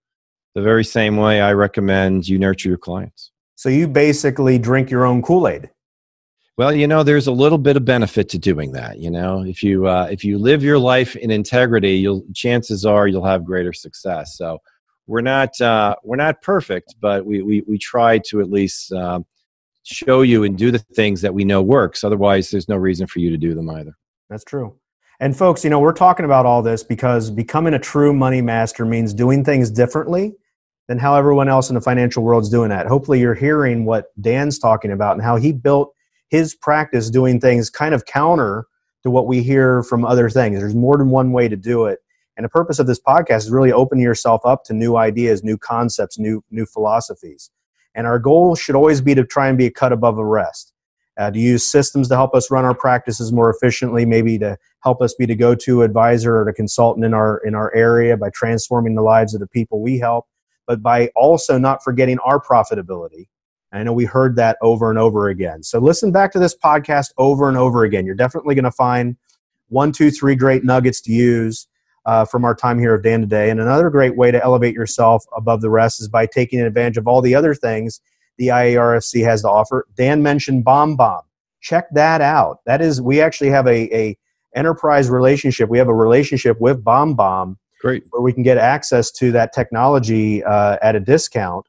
the 0.56 0.62
very 0.62 0.84
same 0.86 1.18
way 1.18 1.41
I 1.41 1.53
recommend 1.53 2.28
you 2.28 2.39
nurture 2.39 2.70
your 2.70 2.78
clients. 2.78 3.32
so 3.56 3.70
you 3.70 3.88
basically 3.88 4.58
drink 4.58 4.89
your 4.89 5.06
own 5.06 5.22
Kool 5.22 5.47
Aid. 5.47 5.70
Well, 6.58 6.74
you 6.74 6.88
know, 6.88 7.03
there's 7.03 7.28
a 7.28 7.34
little 7.34 7.58
bit 7.58 7.76
of 7.76 7.84
benefit 7.84 8.30
to 8.30 8.39
doing 8.39 8.72
that. 8.72 8.99
You 8.99 9.12
know, 9.12 9.43
if 9.43 9.62
you 9.62 9.88
uh, 9.88 10.08
if 10.10 10.24
you 10.24 10.38
live 10.38 10.64
your 10.64 10.80
life 10.80 11.16
in 11.18 11.30
integrity, 11.30 11.97
you'll 11.97 12.24
chances 12.34 12.86
are 12.86 13.08
you'll 13.08 13.26
have 13.26 13.43
greater 13.43 13.74
success. 13.74 14.38
So 14.38 14.60
we're 15.06 15.22
not 15.22 15.60
uh, 15.60 15.95
we're 16.03 16.16
not 16.16 16.41
perfect, 16.41 16.95
but 17.01 17.26
we 17.26 17.41
we 17.41 17.62
we 17.68 17.78
try 17.78 18.20
to 18.30 18.39
at 18.39 18.49
least 18.49 18.93
um, 18.93 19.26
show 19.84 20.22
you 20.22 20.45
and 20.45 20.58
do 20.58 20.72
the 20.72 20.80
things 20.80 21.22
that 21.22 21.34
we 21.34 21.43
know 21.43 21.62
works. 21.62 22.06
Otherwise, 22.06 22.51
there's 22.51 22.70
no 22.70 22.78
reason 22.78 23.06
for 23.06 23.20
you 23.20 23.30
to 23.32 23.38
do 23.38 23.53
them 23.53 23.70
either. 23.70 23.95
That's 24.30 24.45
true. 24.45 24.78
And 25.20 25.36
folks, 25.36 25.63
you 25.63 25.70
know, 25.70 25.80
we're 25.80 25.93
talking 25.93 26.26
about 26.26 26.45
all 26.45 26.61
this 26.61 26.84
because 26.84 27.32
becoming 27.32 27.74
a 27.74 27.80
true 27.80 28.13
money 28.13 28.41
master 28.41 28.86
means 28.86 29.13
doing 29.13 29.43
things 29.43 29.72
differently 29.72 30.34
than 30.88 30.99
how 30.99 31.16
everyone 31.16 31.47
else 31.47 31.70
in 31.70 31.76
the 31.76 31.82
financial 31.82 32.24
world 32.24 32.43
is 32.43 32.49
doing 32.49 32.70
that. 32.70 32.88
Hopefully, 32.88 33.20
you're 33.20 33.34
hearing 33.34 33.86
what 33.86 34.07
Dan's 34.22 34.59
talking 34.59 34.91
about 34.91 35.13
and 35.13 35.24
how 35.24 35.38
he 35.38 35.51
built 35.51 35.93
his 36.30 36.53
practice 36.55 37.09
doing 37.09 37.39
things 37.39 37.70
kind 37.70 37.95
of 37.95 38.05
counter 38.05 38.66
to 39.03 39.11
what 39.11 39.28
we 39.28 39.41
hear 39.41 39.84
from 39.84 40.03
other 40.03 40.30
things. 40.30 40.59
There's 40.59 40.76
more 40.76 40.97
than 40.97 41.09
one 41.09 41.32
way 41.32 41.47
to 41.47 41.55
do 41.55 41.86
it. 41.86 41.99
And 42.38 42.43
the 42.43 42.49
purpose 42.49 42.80
of 42.80 42.88
this 42.88 42.99
podcast 42.99 43.38
is 43.38 43.51
really 43.51 43.72
opening 43.72 44.03
yourself 44.03 44.41
up 44.45 44.66
to 44.66 44.74
new 44.74 44.97
ideas, 44.97 45.43
new 45.43 45.57
concepts, 45.57 46.20
new 46.20 46.43
new 46.51 46.66
philosophies. 46.66 47.49
And 47.93 48.05
our 48.05 48.20
goal 48.20 48.55
should 48.55 48.76
always 48.76 48.99
be 48.99 49.16
to 49.16 49.24
try 49.24 49.47
and 49.47 49.57
be 49.57 49.68
a 49.68 49.72
cut 49.72 49.93
above 49.93 50.18
the 50.18 50.26
rest. 50.26 50.74
Uh, 51.18 51.32
to 51.32 51.39
use 51.39 51.66
systems 51.66 52.09
to 52.09 52.16
help 52.16 52.36
us 52.36 52.51
run 52.51 52.66
our 52.66 52.76
practices 52.76 53.32
more 53.32 53.49
efficiently, 53.49 54.05
maybe 54.05 54.38
to 54.38 54.57
help 54.84 55.01
us 55.01 55.13
be 55.13 55.26
the 55.26 55.36
go-to 55.36 55.82
advisor 55.82 56.41
or 56.41 56.43
the 56.43 56.51
consultant 56.51 57.05
in 57.05 57.13
our 57.13 57.38
in 57.45 57.55
our 57.55 57.74
area 57.74 58.18
by 58.18 58.30
transforming 58.32 58.95
the 58.95 59.01
lives 59.01 59.34
of 59.34 59.39
the 59.39 59.47
people 59.47 59.82
we 59.82 59.97
help, 59.97 60.28
but 60.68 60.84
by 60.84 61.09
also 61.16 61.57
not 61.57 61.82
forgetting 61.84 62.20
our 62.20 62.39
profitability. 62.39 63.28
I 63.72 63.84
know 63.84 63.93
we 63.93 64.05
heard 64.05 64.36
that 64.38 64.57
over 64.61 64.89
and 64.89 64.97
over 64.97 65.28
again. 65.30 65.63
So 65.63 65.80
listen 65.80 66.11
back 66.11 66.32
to 66.34 66.39
this 66.39 66.55
podcast 66.55 67.11
over 67.18 67.49
and 67.49 67.57
over 67.57 67.84
again. 67.84 68.05
You're 68.05 68.16
definitely 68.16 68.55
going 68.55 68.63
to 68.63 68.72
find 68.72 69.18
one, 69.70 69.91
two, 69.91 70.11
three 70.11 70.36
great 70.36 70.63
nuggets 70.63 71.01
to 71.01 71.11
use 71.11 71.68
uh, 72.05 72.24
from 72.24 72.45
our 72.45 72.55
time 72.55 72.80
here 72.80 72.93
of 72.93 73.03
Dan 73.03 73.22
today. 73.22 73.49
And 73.49 73.59
another 73.59 73.89
great 73.89 74.16
way 74.16 74.32
to 74.32 74.43
elevate 74.43 74.76
yourself 74.76 75.26
above 75.36 75.61
the 75.61 75.70
rest 75.70 75.99
is 75.99 76.07
by 76.07 76.26
taking 76.26 76.61
advantage 76.61 76.97
of 76.97 77.07
all 77.07 77.22
the 77.22 77.36
other 77.36 77.53
things 77.53 77.99
the 78.38 78.48
IARFC 78.48 79.24
has 79.24 79.42
to 79.42 79.50
offer. 79.50 79.88
Dan 79.96 80.22
mentioned 80.22 80.66
BombBomb. 80.66 81.22
Check 81.62 81.88
that 81.94 82.22
out. 82.22 82.60
That 82.66 82.82
is, 82.82 83.02
we 83.02 83.22
actually 83.22 83.50
have 83.50 83.68
a, 83.68 83.96
a 83.96 84.18
enterprise 84.56 85.10
relationship. 85.10 85.70
We 85.70 85.78
have 85.78 85.88
a 85.88 85.94
relationship 85.94 86.60
with 86.60 86.84
BombBomb. 86.84 87.58
Great. 87.82 88.04
Where 88.10 88.22
we 88.22 88.34
can 88.34 88.44
get 88.44 88.58
access 88.58 89.12
to 89.12 89.32
that 89.34 89.54
technology 89.54 90.44
uh, 90.44 90.78
at 90.82 90.96
a 90.96 91.00
discount. 91.00 91.68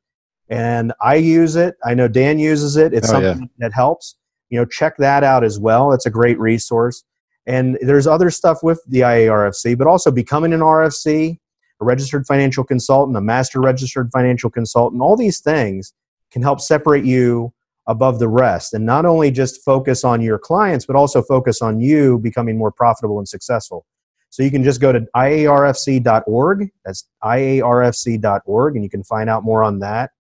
And 0.49 0.93
I 1.03 1.17
use 1.17 1.57
it. 1.57 1.75
I 1.85 1.95
know 1.95 2.09
Dan 2.09 2.39
uses 2.39 2.77
it. 2.77 2.95
It's 2.95 3.09
oh, 3.09 3.12
something 3.12 3.41
yeah. 3.43 3.49
that 3.59 3.73
helps. 3.73 4.17
You 4.49 4.59
know, 4.61 4.64
check 4.64 4.97
that 4.99 5.25
out 5.25 5.43
as 5.43 5.59
well. 5.59 5.93
It's 5.93 6.07
a 6.07 6.11
great 6.11 6.39
resource. 6.39 7.03
And 7.47 7.79
there's 7.81 8.07
other 8.07 8.31
stuff 8.31 8.62
with 8.62 8.83
the 8.87 9.01
IARFC, 9.01 9.77
but 9.77 9.87
also 9.87 10.11
becoming 10.11 10.53
an 10.53 10.61
RFC, 10.61 11.39
a 11.81 11.85
registered 11.85 12.27
financial 12.27 12.64
consultant, 12.64 13.17
a 13.17 13.21
master 13.21 13.61
registered 13.61 14.11
financial 14.12 14.51
consultant, 14.51 15.03
all 15.03 15.17
these 15.17 15.41
things 15.41 15.93
can 16.37 16.43
help 16.43 16.61
separate 16.61 17.03
you 17.03 17.51
above 17.87 18.18
the 18.18 18.28
rest 18.28 18.74
and 18.74 18.84
not 18.84 19.07
only 19.07 19.30
just 19.30 19.64
focus 19.64 20.05
on 20.05 20.20
your 20.20 20.39
clients, 20.39 20.84
but 20.84 20.95
also 20.95 21.22
focus 21.22 21.62
on 21.62 21.80
you 21.80 22.18
becoming 22.18 22.59
more 22.59 22.70
profitable 22.70 23.18
and 23.18 23.26
successful. 23.26 23.87
So 24.28 24.43
you 24.43 24.51
can 24.51 24.62
just 24.62 24.78
go 24.78 24.93
to 24.93 25.01
iarfc.org. 25.16 26.68
That's 26.84 27.09
iarfc.org, 27.24 28.74
and 28.74 28.84
you 28.84 28.91
can 28.91 29.03
find 29.03 29.30
out 29.30 29.45
more 29.45 29.62
on 29.62 29.78
that. 29.78 30.11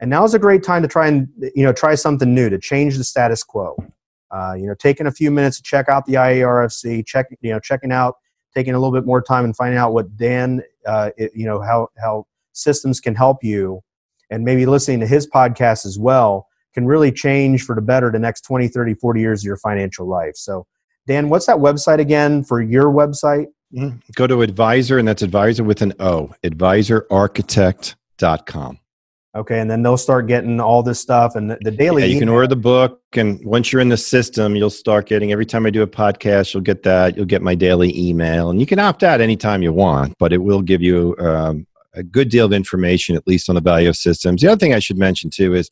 And 0.00 0.08
now 0.08 0.24
is 0.24 0.32
a 0.32 0.38
great 0.38 0.62
time 0.62 0.80
to 0.80 0.88
try 0.88 1.08
and 1.08 1.28
you 1.54 1.62
know 1.62 1.74
try 1.74 1.94
something 1.94 2.34
new 2.34 2.48
to 2.48 2.58
change 2.58 2.96
the 2.96 3.04
status 3.04 3.42
quo. 3.42 3.76
Uh, 4.30 4.54
you 4.56 4.66
know, 4.66 4.74
taking 4.74 5.08
a 5.08 5.12
few 5.12 5.30
minutes 5.30 5.58
to 5.58 5.62
check 5.62 5.90
out 5.90 6.06
the 6.06 6.14
IARFC, 6.14 7.04
check, 7.04 7.26
you 7.42 7.50
know, 7.50 7.60
checking 7.60 7.92
out, 7.92 8.14
taking 8.56 8.72
a 8.72 8.78
little 8.78 8.94
bit 8.94 9.04
more 9.04 9.20
time 9.20 9.44
and 9.44 9.54
finding 9.54 9.76
out 9.76 9.92
what 9.92 10.16
Dan, 10.16 10.62
uh, 10.86 11.10
it, 11.18 11.32
you 11.34 11.44
know, 11.44 11.60
how, 11.60 11.88
how 12.00 12.24
systems 12.52 13.00
can 13.00 13.14
help 13.14 13.42
you 13.42 13.82
and 14.30 14.44
maybe 14.44 14.66
listening 14.66 15.00
to 15.00 15.06
his 15.06 15.26
podcast 15.28 15.86
as 15.86 15.98
well 15.98 16.46
can 16.74 16.86
really 16.86 17.10
change 17.10 17.64
for 17.64 17.74
the 17.74 17.82
better 17.82 18.12
the 18.12 18.18
next 18.18 18.42
20, 18.42 18.68
30, 18.68 18.94
40 18.94 19.20
years 19.20 19.42
of 19.42 19.44
your 19.44 19.56
financial 19.56 20.06
life. 20.06 20.36
So, 20.36 20.66
Dan, 21.06 21.28
what's 21.28 21.46
that 21.46 21.56
website 21.56 21.98
again 21.98 22.44
for 22.44 22.62
your 22.62 22.92
website? 22.92 23.46
Mm-hmm. 23.74 23.98
Go 24.14 24.26
to 24.26 24.42
advisor, 24.42 24.98
and 24.98 25.06
that's 25.06 25.22
advisor 25.22 25.62
with 25.64 25.82
an 25.82 25.92
O, 26.00 26.32
advisorarchitect.com. 26.44 28.78
Okay, 29.36 29.60
and 29.60 29.70
then 29.70 29.82
they'll 29.82 29.96
start 29.96 30.26
getting 30.26 30.60
all 30.60 30.82
this 30.82 30.98
stuff 30.98 31.36
and 31.36 31.52
the, 31.52 31.58
the 31.60 31.70
daily. 31.70 32.02
Yeah, 32.02 32.06
you 32.06 32.16
email. 32.16 32.22
can 32.22 32.28
order 32.30 32.48
the 32.48 32.56
book, 32.56 33.00
and 33.12 33.40
once 33.44 33.72
you're 33.72 33.80
in 33.80 33.88
the 33.88 33.96
system, 33.96 34.56
you'll 34.56 34.70
start 34.70 35.06
getting. 35.06 35.30
Every 35.30 35.46
time 35.46 35.66
I 35.66 35.70
do 35.70 35.82
a 35.82 35.86
podcast, 35.86 36.52
you'll 36.52 36.64
get 36.64 36.82
that. 36.82 37.16
You'll 37.16 37.26
get 37.26 37.40
my 37.40 37.54
daily 37.54 37.96
email, 37.96 38.50
and 38.50 38.58
you 38.58 38.66
can 38.66 38.80
opt 38.80 39.04
out 39.04 39.20
anytime 39.20 39.62
you 39.62 39.72
want, 39.72 40.14
but 40.18 40.32
it 40.32 40.38
will 40.38 40.62
give 40.62 40.82
you 40.82 41.14
um, 41.20 41.64
a 41.94 42.02
good 42.02 42.28
deal 42.28 42.46
of 42.46 42.52
information, 42.52 43.16
at 43.16 43.26
least 43.26 43.48
on 43.48 43.54
the 43.54 43.60
value 43.60 43.88
of 43.88 43.96
systems. 43.96 44.42
The 44.42 44.48
other 44.48 44.58
thing 44.58 44.74
I 44.74 44.78
should 44.78 44.98
mention 44.98 45.30
too 45.30 45.54
is, 45.54 45.70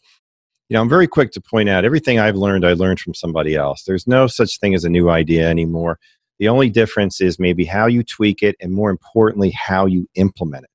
you 0.69 0.75
know, 0.75 0.83
I'm 0.83 0.89
very 0.89 1.07
quick 1.07 1.33
to 1.33 1.41
point 1.41 1.69
out 1.69 1.85
everything 1.85 2.19
I've 2.19 2.37
learned, 2.37 2.66
I 2.66 2.75
learned 2.75 3.01
from 3.01 3.14
somebody 3.14 3.55
else. 3.55 3.85
There's 3.85 4.07
no 4.07 4.27
such 4.27 4.59
thing 4.59 4.75
as 4.75 4.85
a 4.85 4.91
new 4.91 5.09
idea 5.09 5.49
anymore. 5.49 5.99
The 6.39 6.49
only 6.49 6.71
difference 6.71 7.21
is 7.21 7.39
maybe 7.39 7.64
how 7.64 7.87
you 7.87 8.03
tweak 8.03 8.43
it, 8.43 8.57
and 8.61 8.73
more 8.73 8.91
importantly, 8.91 9.51
how 9.51 9.87
you 9.87 10.09
implement 10.14 10.64
it. 10.64 10.71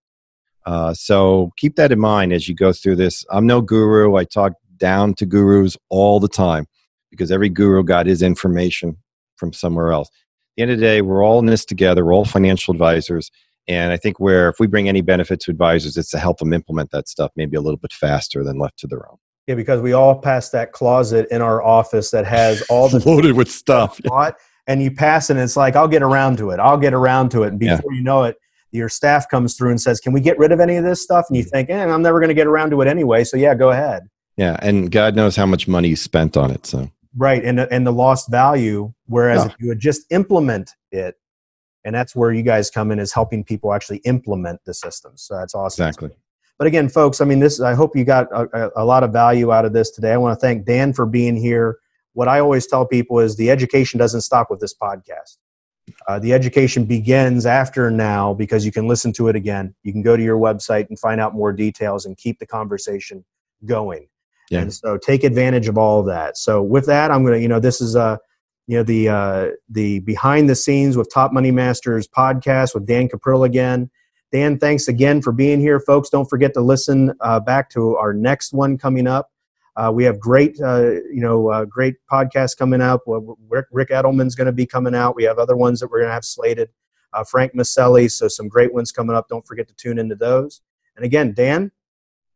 Uh, 0.65 0.93
so 0.93 1.51
keep 1.57 1.75
that 1.75 1.91
in 1.91 1.99
mind 1.99 2.33
as 2.33 2.47
you 2.47 2.55
go 2.55 2.73
through 2.73 2.95
this. 2.95 3.25
I'm 3.29 3.45
no 3.45 3.61
guru. 3.61 4.15
I 4.15 4.23
talk 4.23 4.53
down 4.77 5.13
to 5.15 5.25
gurus 5.25 5.77
all 5.89 6.19
the 6.19 6.27
time 6.27 6.65
because 7.11 7.31
every 7.31 7.49
guru 7.49 7.83
got 7.83 8.05
his 8.05 8.21
information 8.21 8.97
from 9.35 9.53
somewhere 9.53 9.91
else. 9.91 10.09
At 10.09 10.55
the 10.57 10.61
end 10.63 10.71
of 10.71 10.77
the 10.77 10.85
day, 10.85 11.01
we're 11.01 11.23
all 11.23 11.39
in 11.39 11.45
this 11.45 11.65
together. 11.65 12.05
We're 12.05 12.13
all 12.13 12.25
financial 12.25 12.71
advisors. 12.71 13.29
And 13.67 13.93
I 13.93 13.97
think 13.97 14.19
where 14.19 14.49
if 14.49 14.59
we 14.59 14.67
bring 14.67 14.89
any 14.89 15.01
benefit 15.01 15.39
to 15.41 15.51
advisors, 15.51 15.95
it's 15.97 16.11
to 16.11 16.19
help 16.19 16.39
them 16.39 16.53
implement 16.53 16.91
that 16.91 17.07
stuff 17.07 17.31
maybe 17.35 17.55
a 17.55 17.61
little 17.61 17.77
bit 17.77 17.93
faster 17.93 18.43
than 18.43 18.59
left 18.59 18.77
to 18.79 18.87
their 18.87 19.09
own. 19.09 19.17
Yeah, 19.47 19.55
because 19.55 19.81
we 19.81 19.93
all 19.93 20.19
pass 20.19 20.49
that 20.49 20.71
closet 20.71 21.27
in 21.31 21.41
our 21.41 21.61
office 21.61 22.11
that 22.11 22.25
has 22.25 22.61
all 22.69 22.89
the 22.89 22.99
loaded 23.09 23.35
with 23.35 23.51
stuff. 23.51 23.99
Bought, 24.03 24.35
and 24.67 24.81
you 24.81 24.91
pass 24.91 25.29
it 25.29 25.33
and 25.33 25.41
it's 25.41 25.57
like, 25.57 25.75
I'll 25.75 25.87
get 25.87 26.03
around 26.03 26.37
to 26.37 26.51
it. 26.51 26.59
I'll 26.59 26.77
get 26.77 26.93
around 26.93 27.29
to 27.31 27.43
it. 27.43 27.47
And 27.49 27.59
before 27.59 27.91
yeah. 27.91 27.97
you 27.97 28.03
know 28.03 28.23
it, 28.23 28.37
your 28.73 28.89
staff 28.89 29.29
comes 29.29 29.55
through 29.55 29.69
and 29.69 29.79
says, 29.79 29.99
"Can 29.99 30.13
we 30.13 30.19
get 30.19 30.37
rid 30.37 30.51
of 30.51 30.59
any 30.59 30.75
of 30.75 30.83
this 30.83 31.01
stuff?" 31.01 31.27
And 31.29 31.37
you 31.37 31.45
mm. 31.45 31.49
think, 31.49 31.69
"Eh, 31.69 31.85
I'm 31.85 32.01
never 32.01 32.19
going 32.19 32.29
to 32.29 32.33
get 32.33 32.47
around 32.47 32.71
to 32.71 32.81
it 32.81 32.87
anyway." 32.87 33.23
So 33.23 33.37
yeah, 33.37 33.53
go 33.53 33.69
ahead. 33.69 34.03
Yeah, 34.35 34.57
and 34.61 34.91
God 34.91 35.15
knows 35.15 35.35
how 35.35 35.45
much 35.45 35.67
money 35.67 35.89
you 35.89 35.95
spent 35.95 36.35
on 36.35 36.49
it. 36.51 36.65
So 36.65 36.89
right, 37.15 37.43
and 37.45 37.59
and 37.59 37.85
the 37.85 37.93
lost 37.93 38.29
value. 38.31 38.91
Whereas 39.05 39.45
if 39.45 39.53
you 39.59 39.67
would 39.67 39.79
just 39.79 40.11
implement 40.11 40.71
it, 40.91 41.15
and 41.85 41.93
that's 41.93 42.15
where 42.15 42.31
you 42.31 42.43
guys 42.43 42.69
come 42.69 42.91
in 42.91 42.99
is 42.99 43.13
helping 43.13 43.43
people 43.43 43.73
actually 43.73 43.97
implement 43.99 44.61
the 44.65 44.73
systems. 44.73 45.23
So 45.23 45.35
that's 45.35 45.53
awesome. 45.53 45.87
Exactly. 45.87 46.11
But 46.57 46.67
again, 46.67 46.87
folks, 46.87 47.19
I 47.19 47.25
mean, 47.25 47.39
this. 47.39 47.59
I 47.59 47.73
hope 47.73 47.95
you 47.95 48.05
got 48.05 48.27
a, 48.31 48.71
a 48.75 48.85
lot 48.85 49.03
of 49.03 49.11
value 49.11 49.51
out 49.51 49.65
of 49.65 49.73
this 49.73 49.91
today. 49.91 50.13
I 50.13 50.17
want 50.17 50.39
to 50.39 50.45
thank 50.45 50.65
Dan 50.65 50.93
for 50.93 51.05
being 51.05 51.35
here. 51.35 51.77
What 52.13 52.27
I 52.27 52.39
always 52.39 52.67
tell 52.67 52.85
people 52.85 53.19
is 53.19 53.35
the 53.35 53.49
education 53.49 53.97
doesn't 53.97 54.21
stop 54.21 54.49
with 54.49 54.59
this 54.59 54.73
podcast. 54.73 55.37
Uh, 56.07 56.19
the 56.19 56.31
education 56.31 56.85
begins 56.85 57.45
after 57.45 57.91
now 57.91 58.33
because 58.33 58.65
you 58.65 58.71
can 58.71 58.87
listen 58.87 59.11
to 59.13 59.27
it 59.27 59.35
again. 59.35 59.75
You 59.83 59.91
can 59.91 60.01
go 60.01 60.15
to 60.15 60.23
your 60.23 60.37
website 60.37 60.87
and 60.89 60.97
find 60.97 61.19
out 61.19 61.33
more 61.33 61.51
details 61.51 62.05
and 62.05 62.15
keep 62.15 62.39
the 62.39 62.45
conversation 62.45 63.25
going. 63.65 64.07
Yeah. 64.49 64.61
And 64.61 64.73
so 64.73 64.97
take 64.97 65.23
advantage 65.23 65.67
of 65.67 65.77
all 65.77 65.99
of 65.99 66.05
that. 66.05 66.37
So 66.37 66.61
with 66.61 66.85
that, 66.85 67.11
I'm 67.11 67.23
going 67.23 67.33
to, 67.33 67.41
you 67.41 67.47
know, 67.47 67.59
this 67.59 67.81
is 67.81 67.95
a, 67.95 68.01
uh, 68.01 68.17
you 68.67 68.77
know, 68.77 68.83
the, 68.83 69.09
uh, 69.09 69.47
the 69.69 69.99
behind 69.99 70.49
the 70.49 70.55
scenes 70.55 70.97
with 70.97 71.11
Top 71.13 71.33
Money 71.33 71.51
Masters 71.51 72.07
podcast 72.07 72.73
with 72.73 72.85
Dan 72.85 73.09
Cuprill 73.09 73.45
again. 73.45 73.89
Dan, 74.31 74.57
thanks 74.57 74.87
again 74.87 75.21
for 75.21 75.31
being 75.31 75.59
here. 75.59 75.79
Folks, 75.79 76.09
don't 76.09 76.27
forget 76.27 76.53
to 76.55 76.61
listen 76.61 77.13
uh, 77.21 77.39
back 77.39 77.69
to 77.71 77.95
our 77.97 78.13
next 78.13 78.51
one 78.53 78.77
coming 78.77 79.05
up. 79.05 79.29
Uh, 79.75 79.91
we 79.93 80.03
have 80.03 80.19
great, 80.19 80.59
uh, 80.61 80.91
you 81.11 81.21
know, 81.21 81.49
uh, 81.49 81.65
great 81.65 81.95
podcasts 82.11 82.55
coming 82.57 82.81
up. 82.81 83.01
Rick, 83.49 83.65
Rick 83.71 83.89
Edelman's 83.89 84.35
going 84.35 84.45
to 84.45 84.51
be 84.51 84.65
coming 84.65 84.95
out. 84.95 85.15
We 85.15 85.23
have 85.23 85.39
other 85.39 85.55
ones 85.55 85.79
that 85.79 85.89
we're 85.89 85.99
going 85.99 86.09
to 86.09 86.13
have 86.13 86.25
slated. 86.25 86.69
Uh, 87.11 87.23
Frank 87.23 87.53
Maselli, 87.53 88.09
so 88.09 88.27
some 88.27 88.47
great 88.47 88.73
ones 88.73 88.91
coming 88.91 89.15
up. 89.15 89.27
Don't 89.29 89.45
forget 89.45 89.67
to 89.67 89.73
tune 89.75 89.99
into 89.99 90.15
those. 90.15 90.61
And 90.95 91.05
again, 91.05 91.33
Dan, 91.33 91.71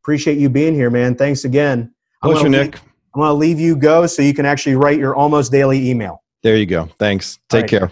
appreciate 0.04 0.38
you 0.38 0.50
being 0.50 0.76
here, 0.76 0.90
man. 0.90 1.16
Thanks 1.16 1.46
again. 1.46 1.94
Pleasure, 2.22 2.50
Nick. 2.50 2.80
I'm 3.18 3.22
going 3.22 3.30
to 3.30 3.34
leave 3.34 3.60
you 3.60 3.76
go 3.76 4.06
so 4.06 4.22
you 4.22 4.32
can 4.32 4.46
actually 4.46 4.76
write 4.76 5.00
your 5.00 5.16
almost 5.16 5.52
daily 5.52 5.90
email. 5.90 6.22
There 6.44 6.56
you 6.56 6.68
go. 6.68 6.88
Thanks. 7.00 7.40
Take 7.50 7.72
right. 7.72 7.92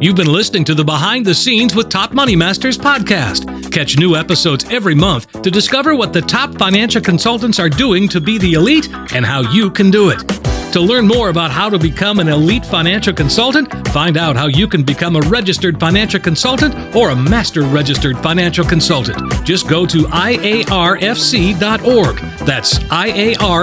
You've 0.00 0.14
been 0.14 0.32
listening 0.32 0.62
to 0.66 0.74
the 0.74 0.84
Behind 0.84 1.26
the 1.26 1.34
Scenes 1.34 1.74
with 1.74 1.88
Top 1.88 2.12
Money 2.12 2.36
Masters 2.36 2.78
podcast. 2.78 3.72
Catch 3.72 3.98
new 3.98 4.14
episodes 4.14 4.64
every 4.70 4.94
month 4.94 5.42
to 5.42 5.50
discover 5.50 5.96
what 5.96 6.12
the 6.12 6.20
top 6.22 6.56
financial 6.56 7.02
consultants 7.02 7.58
are 7.58 7.68
doing 7.68 8.06
to 8.10 8.20
be 8.20 8.38
the 8.38 8.52
elite 8.52 8.88
and 9.12 9.26
how 9.26 9.40
you 9.40 9.68
can 9.68 9.90
do 9.90 10.10
it. 10.10 10.22
To 10.76 10.82
learn 10.82 11.08
more 11.08 11.30
about 11.30 11.50
how 11.50 11.70
to 11.70 11.78
become 11.78 12.20
an 12.20 12.28
elite 12.28 12.66
financial 12.66 13.14
consultant, 13.14 13.88
find 13.88 14.18
out 14.18 14.36
how 14.36 14.48
you 14.48 14.68
can 14.68 14.82
become 14.82 15.16
a 15.16 15.22
registered 15.22 15.80
financial 15.80 16.20
consultant 16.20 16.94
or 16.94 17.08
a 17.08 17.16
master 17.16 17.62
registered 17.62 18.18
financial 18.18 18.62
consultant. 18.62 19.16
Just 19.42 19.70
go 19.70 19.86
to 19.86 20.00
iarfc.org. 20.00 20.66
That's 22.46 22.78
iarfc.org. 22.78 23.56